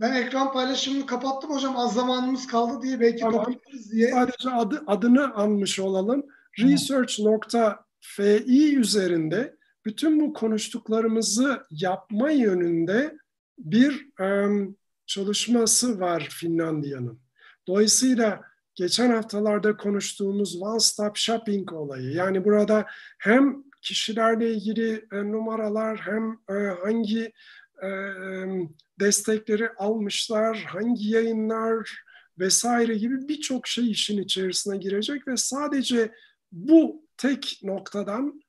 ben 0.00 0.12
ekran 0.12 0.52
paylaşımını 0.52 1.06
kapattım 1.06 1.50
hocam. 1.50 1.76
Az 1.76 1.94
zamanımız 1.94 2.46
kaldı 2.46 2.82
diye 2.82 3.00
belki 3.00 3.20
tamam. 3.20 3.44
kapatırız 3.44 3.92
diye. 3.92 4.10
Sadece 4.10 4.50
adı, 4.50 4.82
adını 4.86 5.34
anmış 5.34 5.80
olalım. 5.80 6.26
Research.fi 6.58 8.78
üzerinde 8.78 9.57
bütün 9.88 10.20
bu 10.20 10.32
konuştuklarımızı 10.32 11.62
yapma 11.70 12.30
yönünde 12.30 13.18
bir 13.58 14.08
çalışması 15.06 16.00
var 16.00 16.28
Finlandiya'nın. 16.30 17.20
Dolayısıyla 17.66 18.40
geçen 18.74 19.10
haftalarda 19.10 19.76
konuştuğumuz 19.76 20.62
one 20.62 20.80
stop 20.80 21.16
shopping 21.16 21.72
olayı 21.72 22.10
yani 22.10 22.44
burada 22.44 22.86
hem 23.18 23.64
kişilerle 23.82 24.52
ilgili 24.52 25.06
e, 25.12 25.16
numaralar 25.16 25.98
hem 25.98 26.32
e, 26.56 26.68
hangi 26.82 27.32
e, 27.82 27.88
destekleri 29.00 29.70
almışlar, 29.70 30.56
hangi 30.56 31.10
yayınlar 31.10 32.02
vesaire 32.38 32.94
gibi 32.94 33.28
birçok 33.28 33.66
şey 33.66 33.90
işin 33.90 34.22
içerisine 34.22 34.76
girecek 34.76 35.28
ve 35.28 35.36
sadece 35.36 36.12
bu 36.52 37.06
tek 37.16 37.60
noktadan 37.62 38.42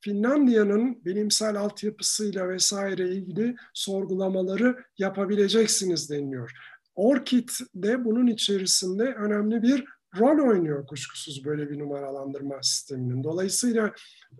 Finlandiya'nın 0.00 1.04
bilimsel 1.04 1.56
altyapısıyla 1.56 2.48
vesaire 2.48 3.08
ilgili 3.08 3.56
sorgulamaları 3.74 4.76
yapabileceksiniz 4.98 6.10
deniliyor. 6.10 6.52
ORCID 6.94 7.48
de 7.74 8.04
bunun 8.04 8.26
içerisinde 8.26 9.02
önemli 9.02 9.62
bir 9.62 9.84
rol 10.18 10.48
oynuyor 10.48 10.86
kuşkusuz 10.86 11.44
böyle 11.44 11.70
bir 11.70 11.78
numaralandırma 11.78 12.62
sisteminin. 12.62 13.24
Dolayısıyla 13.24 13.92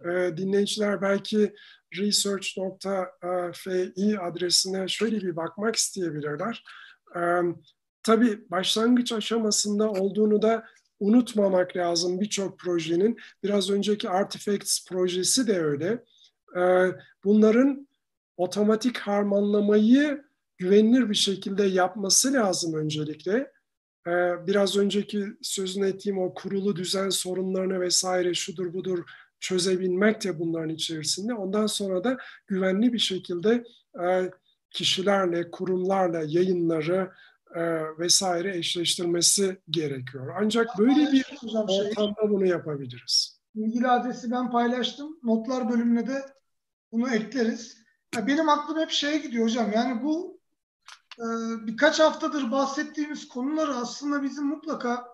e, 0.05 0.37
dinleyiciler 0.37 1.03
belki 1.03 1.55
research.fi 1.99 2.61
adresine 4.21 4.89
şöyle 4.89 5.17
bir 5.21 5.37
bakmak 5.37 5.77
isteyebilirler. 5.77 6.65
E, 7.17 7.21
tabii 8.03 8.51
başlangıç 8.51 9.13
aşamasında 9.13 9.91
olduğunu 9.91 10.43
da 10.43 10.65
unutmamak 11.01 11.77
lazım 11.77 12.21
birçok 12.21 12.59
projenin. 12.59 13.17
Biraz 13.43 13.71
önceki 13.71 14.09
Artifacts 14.09 14.87
projesi 14.89 15.47
de 15.47 15.61
öyle. 15.61 16.05
Ee, 16.57 16.87
bunların 17.25 17.89
otomatik 18.37 18.99
harmanlamayı 18.99 20.25
güvenilir 20.59 21.11
bir 21.11 21.15
şekilde 21.15 21.65
yapması 21.65 22.33
lazım 22.33 22.75
öncelikle. 22.75 23.53
Ee, 24.07 24.47
biraz 24.47 24.77
önceki 24.77 25.27
sözünü 25.43 25.87
ettiğim 25.87 26.19
o 26.19 26.35
kurulu 26.35 26.77
düzen 26.77 27.11
sorunlarını 27.11 27.81
vesaire 27.81 28.35
şudur 28.35 28.75
budur 28.75 29.05
çözebilmek 29.41 30.25
de 30.25 30.39
bunların 30.39 30.69
içerisinde. 30.69 31.35
Ondan 31.35 31.67
sonra 31.67 32.05
da 32.05 32.19
güvenli 32.47 32.93
bir 32.93 32.99
şekilde 32.99 33.65
e, 34.05 34.31
kişilerle, 34.71 35.51
kurumlarla 35.51 36.23
yayınları 36.27 37.11
vesaire 37.99 38.57
eşleştirmesi 38.57 39.61
gerekiyor. 39.71 40.35
Ancak 40.41 40.79
böyle 40.79 41.13
bir 41.13 41.25
ortamda 41.55 42.31
bunu 42.31 42.47
yapabiliriz. 42.47 43.41
İlgili 43.55 43.89
adresi 43.89 44.31
ben 44.31 44.51
paylaştım. 44.51 45.19
Notlar 45.23 45.69
bölümüne 45.71 46.07
de 46.07 46.23
bunu 46.93 47.15
ekleriz. 47.15 47.79
benim 48.17 48.49
aklım 48.49 48.81
hep 48.81 48.91
şeye 48.91 49.19
gidiyor 49.19 49.45
hocam. 49.45 49.73
Yani 49.73 50.03
bu 50.03 50.41
e, 51.19 51.27
birkaç 51.67 52.01
haftadır 52.01 52.51
bahsettiğimiz 52.51 53.29
konuları 53.29 53.75
aslında 53.75 54.23
bizim 54.23 54.47
mutlaka 54.47 55.09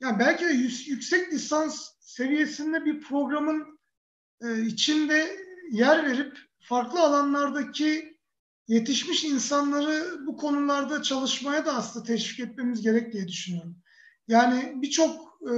yani 0.00 0.18
belki 0.18 0.44
de 0.44 0.52
yüksek 0.86 1.32
lisans 1.32 1.90
seviyesinde 2.00 2.84
bir 2.84 3.00
programın 3.00 3.78
e, 4.40 4.62
içinde 4.62 5.36
yer 5.70 6.06
verip 6.06 6.38
farklı 6.60 7.00
alanlardaki 7.00 8.11
yetişmiş 8.72 9.24
insanları 9.24 10.26
bu 10.26 10.36
konularda 10.36 11.02
çalışmaya 11.02 11.66
da 11.66 11.74
aslında 11.74 12.06
teşvik 12.06 12.40
etmemiz 12.40 12.82
gerek 12.82 13.12
diye 13.12 13.28
düşünüyorum. 13.28 13.76
Yani 14.28 14.72
birçok 14.76 15.38
e, 15.42 15.52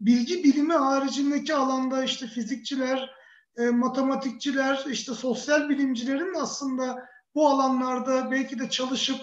bilgi 0.00 0.44
bilimi 0.44 0.72
haricindeki 0.72 1.54
alanda 1.54 2.04
işte 2.04 2.26
fizikçiler, 2.26 3.10
e, 3.56 3.70
matematikçiler, 3.70 4.84
işte 4.90 5.14
sosyal 5.14 5.68
bilimcilerin 5.68 6.34
aslında 6.34 7.08
bu 7.34 7.48
alanlarda 7.48 8.30
belki 8.30 8.58
de 8.58 8.70
çalışıp 8.70 9.20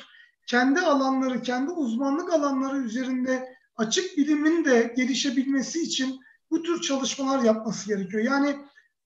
kendi 0.47 0.79
alanları, 0.79 1.41
kendi 1.41 1.71
uzmanlık 1.71 2.33
alanları 2.33 2.77
üzerinde 2.77 3.55
açık 3.77 4.17
bilimin 4.17 4.65
de 4.65 4.93
gelişebilmesi 4.97 5.81
için 5.81 6.19
bu 6.51 6.63
tür 6.63 6.81
çalışmalar 6.81 7.43
yapması 7.43 7.88
gerekiyor. 7.88 8.23
Yani 8.23 8.55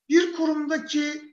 bir 0.10 0.34
kurumdaki 0.34 1.29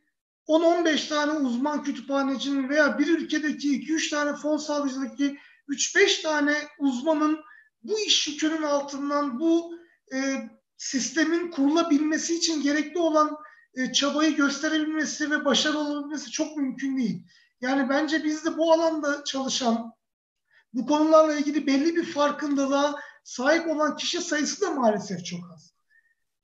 10-15 0.48 1.08
tane 1.08 1.32
uzman 1.32 1.82
kütüphanecinin 1.82 2.68
veya 2.68 2.98
bir 2.98 3.08
ülkedeki 3.08 3.68
2-3 3.68 4.10
tane 4.10 4.36
fon 4.36 4.56
sağlayıcıdaki 4.56 5.38
3-5 5.68 6.22
tane 6.22 6.54
uzmanın 6.78 7.40
bu 7.82 8.00
iş 8.00 8.28
yükünün 8.28 8.62
altından 8.62 9.40
bu 9.40 9.74
e, 10.14 10.18
sistemin 10.76 11.50
kurulabilmesi 11.50 12.36
için 12.36 12.62
gerekli 12.62 12.98
olan 12.98 13.36
e, 13.74 13.92
çabayı 13.92 14.36
gösterebilmesi 14.36 15.30
ve 15.30 15.44
başarılı 15.44 15.78
olabilmesi 15.78 16.30
çok 16.30 16.56
mümkün 16.56 16.96
değil. 16.96 17.22
Yani 17.60 17.88
bence 17.88 18.24
biz 18.24 18.44
de 18.44 18.58
bu 18.58 18.72
alanda 18.72 19.24
çalışan, 19.24 19.92
bu 20.72 20.86
konularla 20.86 21.34
ilgili 21.34 21.66
belli 21.66 21.96
bir 21.96 22.04
farkındalığa 22.04 22.94
sahip 23.24 23.68
olan 23.68 23.96
kişi 23.96 24.20
sayısı 24.20 24.60
da 24.60 24.70
maalesef 24.70 25.24
çok 25.24 25.40
az. 25.54 25.75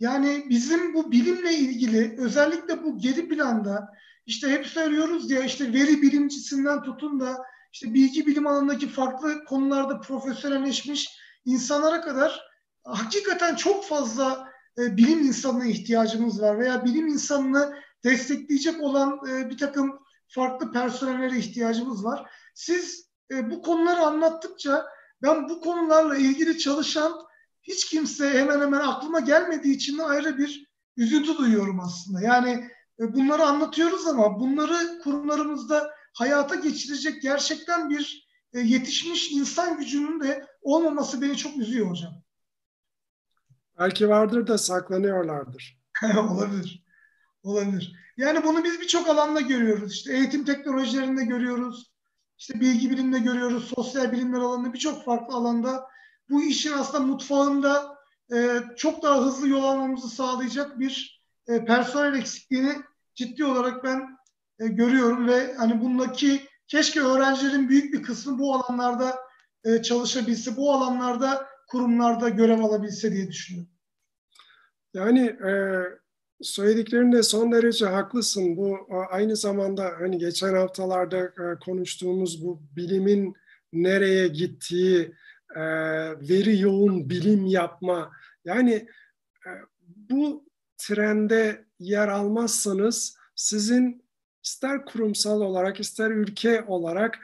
Yani 0.03 0.46
bizim 0.48 0.94
bu 0.94 1.12
bilimle 1.12 1.55
ilgili 1.55 2.14
özellikle 2.18 2.84
bu 2.84 2.98
geri 2.98 3.28
planda 3.28 3.88
işte 4.26 4.48
hep 4.48 4.66
söylüyoruz 4.66 5.30
ya 5.30 5.42
işte 5.42 5.72
veri 5.72 6.03
bilimcisinden 6.03 6.82
tutun 6.82 7.20
da 7.20 7.42
işte 7.72 7.94
bilgi 7.94 8.26
bilim 8.26 8.46
alanındaki 8.46 8.88
farklı 8.88 9.44
konularda 9.44 10.00
profesyonelleşmiş 10.00 11.09
insanlara 11.44 12.00
kadar 12.00 12.40
hakikaten 12.84 13.55
çok 13.55 13.84
fazla 13.84 14.48
e, 14.78 14.96
bilim 14.96 15.18
insanına 15.20 15.64
ihtiyacımız 15.64 16.42
var 16.42 16.59
veya 16.59 16.84
bilim 16.84 17.07
insanını 17.07 17.74
destekleyecek 18.05 18.80
olan 18.80 19.20
e, 19.30 19.50
bir 19.50 19.59
takım 19.59 19.98
farklı 20.28 20.72
personellere 20.72 21.38
ihtiyacımız 21.38 22.05
var. 22.05 22.30
Siz 22.55 23.07
e, 23.30 23.50
bu 23.50 23.62
konuları 23.62 24.00
anlattıkça 24.00 24.86
ben 25.22 25.48
bu 25.48 25.61
konularla 25.61 26.16
ilgili 26.16 26.59
çalışan 26.59 27.32
hiç 27.63 27.85
kimse 27.85 28.31
hemen 28.31 28.61
hemen 28.61 28.81
aklıma 28.81 29.21
gelmediği 29.21 29.77
için 29.77 29.99
de 29.99 30.03
ayrı 30.03 30.39
bir 30.39 30.73
üzüntü 30.97 31.39
duyuyorum 31.39 31.81
aslında. 31.81 32.21
Yani 32.21 32.71
e, 33.01 33.15
bunları 33.15 33.43
anlatıyoruz 33.43 34.07
ama 34.07 34.41
bunları 34.41 35.01
kurumlarımızda 35.05 35.91
hayata 36.13 36.55
geçirecek 36.55 37.23
gerçekten 37.23 37.91
bir 37.91 38.29
e, 38.53 38.61
yetişmiş 38.61 39.33
insan 39.33 39.79
gücünün 39.79 40.21
de 40.21 40.47
olmaması 40.63 41.23
beni 41.23 41.37
çok 41.37 41.57
üzüyor 41.57 41.91
hocam. 41.91 42.23
Belki 43.79 44.09
vardır 44.09 44.47
da 44.47 44.59
saklanıyorlardır. 44.59 45.79
olabilir. 46.31 46.85
Olabilir. 47.43 47.97
Yani 48.17 48.45
bunu 48.45 48.65
biz 48.65 48.81
birçok 48.81 49.09
alanda 49.09 49.41
görüyoruz. 49.41 49.93
İşte 49.93 50.13
eğitim 50.13 50.45
teknolojilerinde 50.45 51.25
görüyoruz. 51.25 51.93
İşte 52.39 52.61
bilgi 52.61 52.91
biliminde 52.91 53.19
görüyoruz. 53.19 53.73
Sosyal 53.75 54.13
bilimler 54.13 54.39
alanında 54.39 54.73
birçok 54.73 55.05
farklı 55.05 55.35
alanda 55.35 55.89
bu 56.31 56.43
işin 56.43 56.73
aslında 56.73 57.07
mutfağında 57.07 57.99
e, 58.35 58.61
çok 58.77 59.03
daha 59.03 59.27
hızlı 59.27 59.49
yol 59.49 59.64
almamızı 59.64 60.09
sağlayacak 60.09 60.79
bir 60.79 61.23
e, 61.49 61.64
personel 61.64 62.18
eksikliğini 62.18 62.73
ciddi 63.14 63.45
olarak 63.45 63.85
ben 63.85 64.18
e, 64.61 64.68
görüyorum 64.68 65.29
ve 65.29 65.55
hani 65.55 65.81
bundaki 65.81 66.41
keşke 66.68 67.01
öğrencilerin 67.01 67.68
büyük 67.68 67.95
bir 67.95 68.03
kısmı 68.03 68.39
bu 68.39 68.55
alanlarda 68.55 69.18
e, 69.64 69.83
çalışabilse, 69.83 70.57
bu 70.57 70.73
alanlarda 70.73 71.47
kurumlarda 71.68 72.29
görev 72.29 72.61
alabilse 72.61 73.12
diye 73.12 73.29
düşünüyorum. 73.29 73.73
Yani 74.95 75.20
e, 75.20 75.53
söylediklerinde 76.43 77.23
son 77.23 77.53
derece 77.53 77.87
haklısın. 77.87 78.57
Bu 78.57 78.79
aynı 79.11 79.37
zamanda 79.37 79.93
hani 79.99 80.18
geçen 80.18 80.55
haftalarda 80.55 81.18
e, 81.18 81.59
konuştuğumuz 81.64 82.45
bu 82.45 82.62
bilimin 82.77 83.35
nereye 83.73 84.29
gittiği, 84.29 85.14
e, 85.57 85.61
veri 86.28 86.61
yoğun 86.61 87.11
bilim 87.11 87.46
yapma. 87.46 88.12
Yani 88.44 88.72
e, 89.46 89.50
bu 89.86 90.44
trende 90.78 91.64
yer 91.78 92.09
almazsanız 92.09 93.16
sizin 93.34 94.05
ister 94.44 94.84
kurumsal 94.84 95.40
olarak 95.40 95.80
ister 95.80 96.11
ülke 96.11 96.64
olarak 96.66 97.18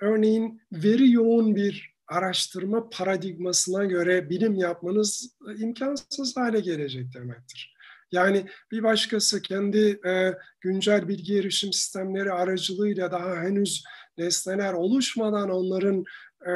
örneğin 0.00 0.62
veri 0.72 1.10
yoğun 1.10 1.56
bir 1.56 1.94
araştırma 2.10 2.88
paradigmasına 2.90 3.84
göre 3.84 4.30
bilim 4.30 4.54
yapmanız 4.54 5.36
imkansız 5.58 6.36
hale 6.36 6.60
gelecek 6.60 7.14
demektir. 7.14 7.74
Yani 8.12 8.46
bir 8.70 8.82
başkası 8.82 9.42
kendi 9.42 10.00
e, 10.06 10.34
güncel 10.60 11.08
bilgi 11.08 11.38
erişim 11.38 11.72
sistemleri 11.72 12.32
aracılığıyla 12.32 13.12
daha 13.12 13.36
henüz 13.36 13.84
nesneler 14.18 14.72
oluşmadan 14.72 15.50
onların 15.50 16.04
e, 16.48 16.52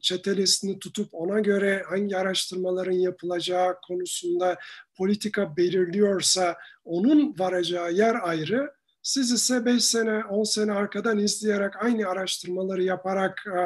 çetelesini 0.00 0.78
tutup 0.78 1.08
ona 1.12 1.40
göre 1.40 1.82
hangi 1.88 2.16
araştırmaların 2.16 2.92
yapılacağı 2.92 3.80
konusunda 3.86 4.56
politika 4.96 5.56
belirliyorsa 5.56 6.56
onun 6.84 7.34
varacağı 7.38 7.92
yer 7.92 8.16
ayrı. 8.22 8.72
Siz 9.02 9.32
ise 9.32 9.64
5 9.64 9.84
sene, 9.84 10.24
10 10.24 10.44
sene 10.44 10.72
arkadan 10.72 11.18
izleyerek 11.18 11.84
aynı 11.84 12.08
araştırmaları 12.08 12.82
yaparak 12.82 13.44
e, 13.46 13.60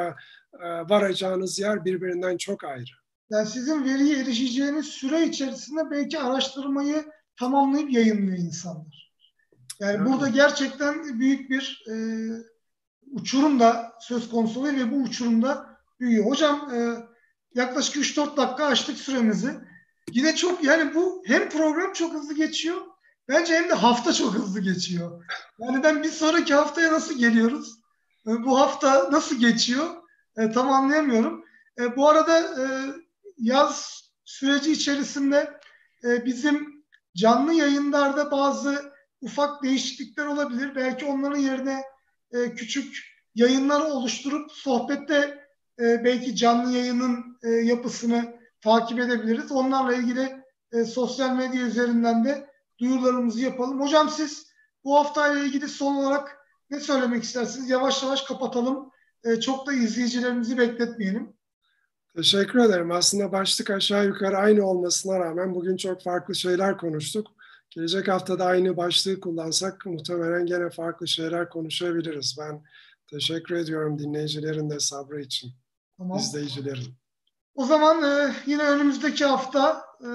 e, 0.65 0.67
varacağınız 0.89 1.59
yer 1.59 1.85
birbirinden 1.85 2.37
çok 2.37 2.63
ayrı. 2.63 2.91
Yani 3.29 3.47
sizin 3.47 3.85
veriye 3.85 4.19
erişeceğiniz 4.19 4.85
süre 4.85 5.23
içerisinde 5.25 5.91
belki 5.91 6.19
araştırmayı 6.19 7.05
tamamlayıp 7.39 7.91
yayınlıyor 7.91 8.37
insanlar. 8.37 9.11
Yani 9.79 9.97
evet. 9.97 10.07
burada 10.07 10.29
gerçekten 10.29 11.19
büyük 11.19 11.49
bir 11.49 11.83
e, 11.89 11.95
uçurum 13.11 13.59
da 13.59 13.93
söz 13.99 14.29
konusu 14.29 14.59
oluyor 14.59 14.75
ve 14.75 14.91
bu 14.91 14.95
uçurumda 14.95 15.77
büyüyor. 15.99 16.25
Hocam 16.25 16.71
e, 16.73 16.79
yaklaşık 17.55 17.95
3-4 17.95 18.37
dakika 18.37 18.65
açtık 18.65 18.97
süremizi. 18.97 19.59
Yine 20.11 20.35
çok 20.35 20.63
yani 20.63 20.95
bu 20.95 21.23
hem 21.25 21.49
program 21.49 21.93
çok 21.93 22.13
hızlı 22.13 22.35
geçiyor 22.35 22.91
bence 23.31 23.53
hem 23.53 23.69
de 23.69 23.73
hafta 23.73 24.13
çok 24.13 24.33
hızlı 24.33 24.59
geçiyor. 24.59 25.25
Yani 25.59 25.83
ben 25.83 26.03
bir 26.03 26.09
sonraki 26.09 26.53
haftaya 26.53 26.93
nasıl 26.93 27.17
geliyoruz? 27.17 27.79
E, 28.27 28.43
bu 28.43 28.59
hafta 28.59 29.11
nasıl 29.11 29.39
geçiyor? 29.39 29.87
E, 30.37 30.51
tam 30.51 30.71
anlayamıyorum. 30.71 31.45
E, 31.79 31.95
bu 31.95 32.09
arada 32.09 32.39
e, 32.39 32.65
yaz 33.37 34.01
süreci 34.25 34.71
içerisinde 34.71 35.59
e, 36.03 36.25
bizim 36.25 36.83
canlı 37.15 37.53
yayınlarda 37.53 38.31
bazı 38.31 38.93
ufak 39.21 39.63
değişiklikler 39.63 40.25
olabilir. 40.25 40.75
Belki 40.75 41.05
onların 41.05 41.39
yerine 41.39 41.83
e, 42.33 42.55
küçük 42.55 42.97
yayınlar 43.35 43.81
oluşturup 43.81 44.51
sohbette 44.51 45.47
e, 45.79 46.03
belki 46.03 46.35
canlı 46.35 46.77
yayının 46.77 47.37
e, 47.43 47.49
yapısını 47.49 48.35
takip 48.61 48.99
edebiliriz. 48.99 49.51
Onlarla 49.51 49.93
ilgili 49.93 50.41
sosyal 50.85 51.35
medya 51.35 51.61
üzerinden 51.61 52.25
de 52.25 52.49
duyurularımızı 52.79 53.41
yapalım. 53.41 53.81
Hocam 53.81 54.09
siz 54.09 54.47
bu 54.83 54.95
haftayla 54.95 55.43
ilgili 55.43 55.67
son 55.67 55.95
olarak 55.95 56.37
ne 56.69 56.79
söylemek 56.79 57.23
istersiniz? 57.23 57.69
Yavaş 57.69 58.03
yavaş 58.03 58.21
kapatalım. 58.21 58.91
Çok 59.41 59.67
da 59.67 59.73
izleyicilerimizi 59.73 60.57
bekletmeyelim. 60.57 61.33
Teşekkür 62.15 62.59
ederim. 62.59 62.91
Aslında 62.91 63.31
başlık 63.31 63.69
aşağı 63.69 64.05
yukarı 64.05 64.37
aynı 64.37 64.65
olmasına 64.65 65.19
rağmen 65.19 65.55
bugün 65.55 65.77
çok 65.77 66.03
farklı 66.03 66.35
şeyler 66.35 66.77
konuştuk. 66.77 67.27
Gelecek 67.71 68.07
hafta 68.07 68.39
da 68.39 68.45
aynı 68.45 68.77
başlığı 68.77 69.19
kullansak 69.19 69.85
muhtemelen 69.85 70.45
gene 70.45 70.69
farklı 70.69 71.07
şeyler 71.07 71.49
konuşabiliriz. 71.49 72.35
Ben 72.39 72.63
teşekkür 73.07 73.55
ediyorum 73.55 73.99
dinleyicilerin 73.99 74.69
de 74.69 74.79
sabrı 74.79 75.21
için, 75.21 75.51
tamam. 75.97 76.17
izleyicilerin. 76.17 76.93
O 77.55 77.65
zaman 77.65 78.03
e, 78.03 78.33
yine 78.45 78.63
önümüzdeki 78.63 79.25
hafta 79.25 79.85
e, 80.01 80.09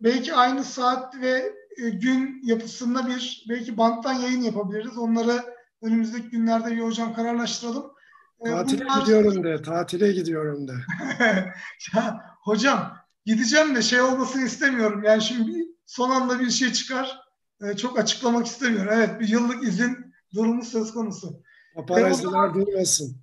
belki 0.00 0.34
aynı 0.34 0.64
saat 0.64 1.20
ve 1.20 1.52
e, 1.82 1.90
gün 1.90 2.40
yapısında 2.44 3.06
bir 3.06 3.46
belki 3.48 3.76
banttan 3.76 4.14
yayın 4.14 4.42
yapabiliriz. 4.42 4.98
Onları 4.98 5.42
önümüzdeki 5.82 6.28
günlerde 6.28 6.70
bir 6.70 6.82
hocam 6.82 7.14
kararlaştıralım. 7.14 7.92
E, 8.40 8.50
tatile 8.50 8.84
Bunlar... 8.84 9.00
gidiyorum 9.00 9.44
de, 9.44 9.62
tatile 9.62 10.12
gidiyorum 10.12 10.68
de. 10.68 10.72
ya, 11.94 12.20
hocam 12.42 12.96
gideceğim 13.26 13.76
de 13.76 13.82
şey 13.82 14.00
olmasını 14.00 14.44
istemiyorum. 14.44 15.02
Yani 15.04 15.22
şimdi 15.22 15.71
son 15.92 16.10
anda 16.10 16.40
bir 16.40 16.50
şey 16.50 16.72
çıkar. 16.72 17.20
E, 17.62 17.76
çok 17.76 17.98
açıklamak 17.98 18.46
istemiyorum. 18.46 18.90
Evet 18.94 19.20
bir 19.20 19.28
yıllık 19.28 19.64
izin 19.64 20.14
durumu 20.34 20.64
söz 20.64 20.92
konusu. 20.92 21.42
Paparaziler 21.74 22.54
duymasın. 22.54 23.16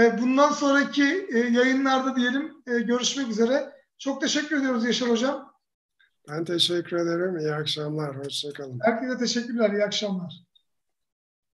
E, 0.00 0.18
bundan 0.18 0.52
sonraki 0.52 1.26
e, 1.34 1.38
yayınlarda 1.38 2.16
diyelim 2.16 2.52
e, 2.66 2.78
görüşmek 2.80 3.28
üzere. 3.28 3.72
Çok 3.98 4.20
teşekkür 4.20 4.56
ediyoruz 4.56 4.84
Yaşar 4.84 5.10
Hocam. 5.10 5.52
Ben 6.28 6.44
teşekkür 6.44 6.96
ederim. 6.96 7.38
İyi 7.38 7.54
akşamlar. 7.54 8.16
Hoşçakalın. 8.16 8.78
Herkese 8.82 9.18
teşekkürler. 9.18 9.70
İyi 9.70 9.84
akşamlar. 9.84 10.34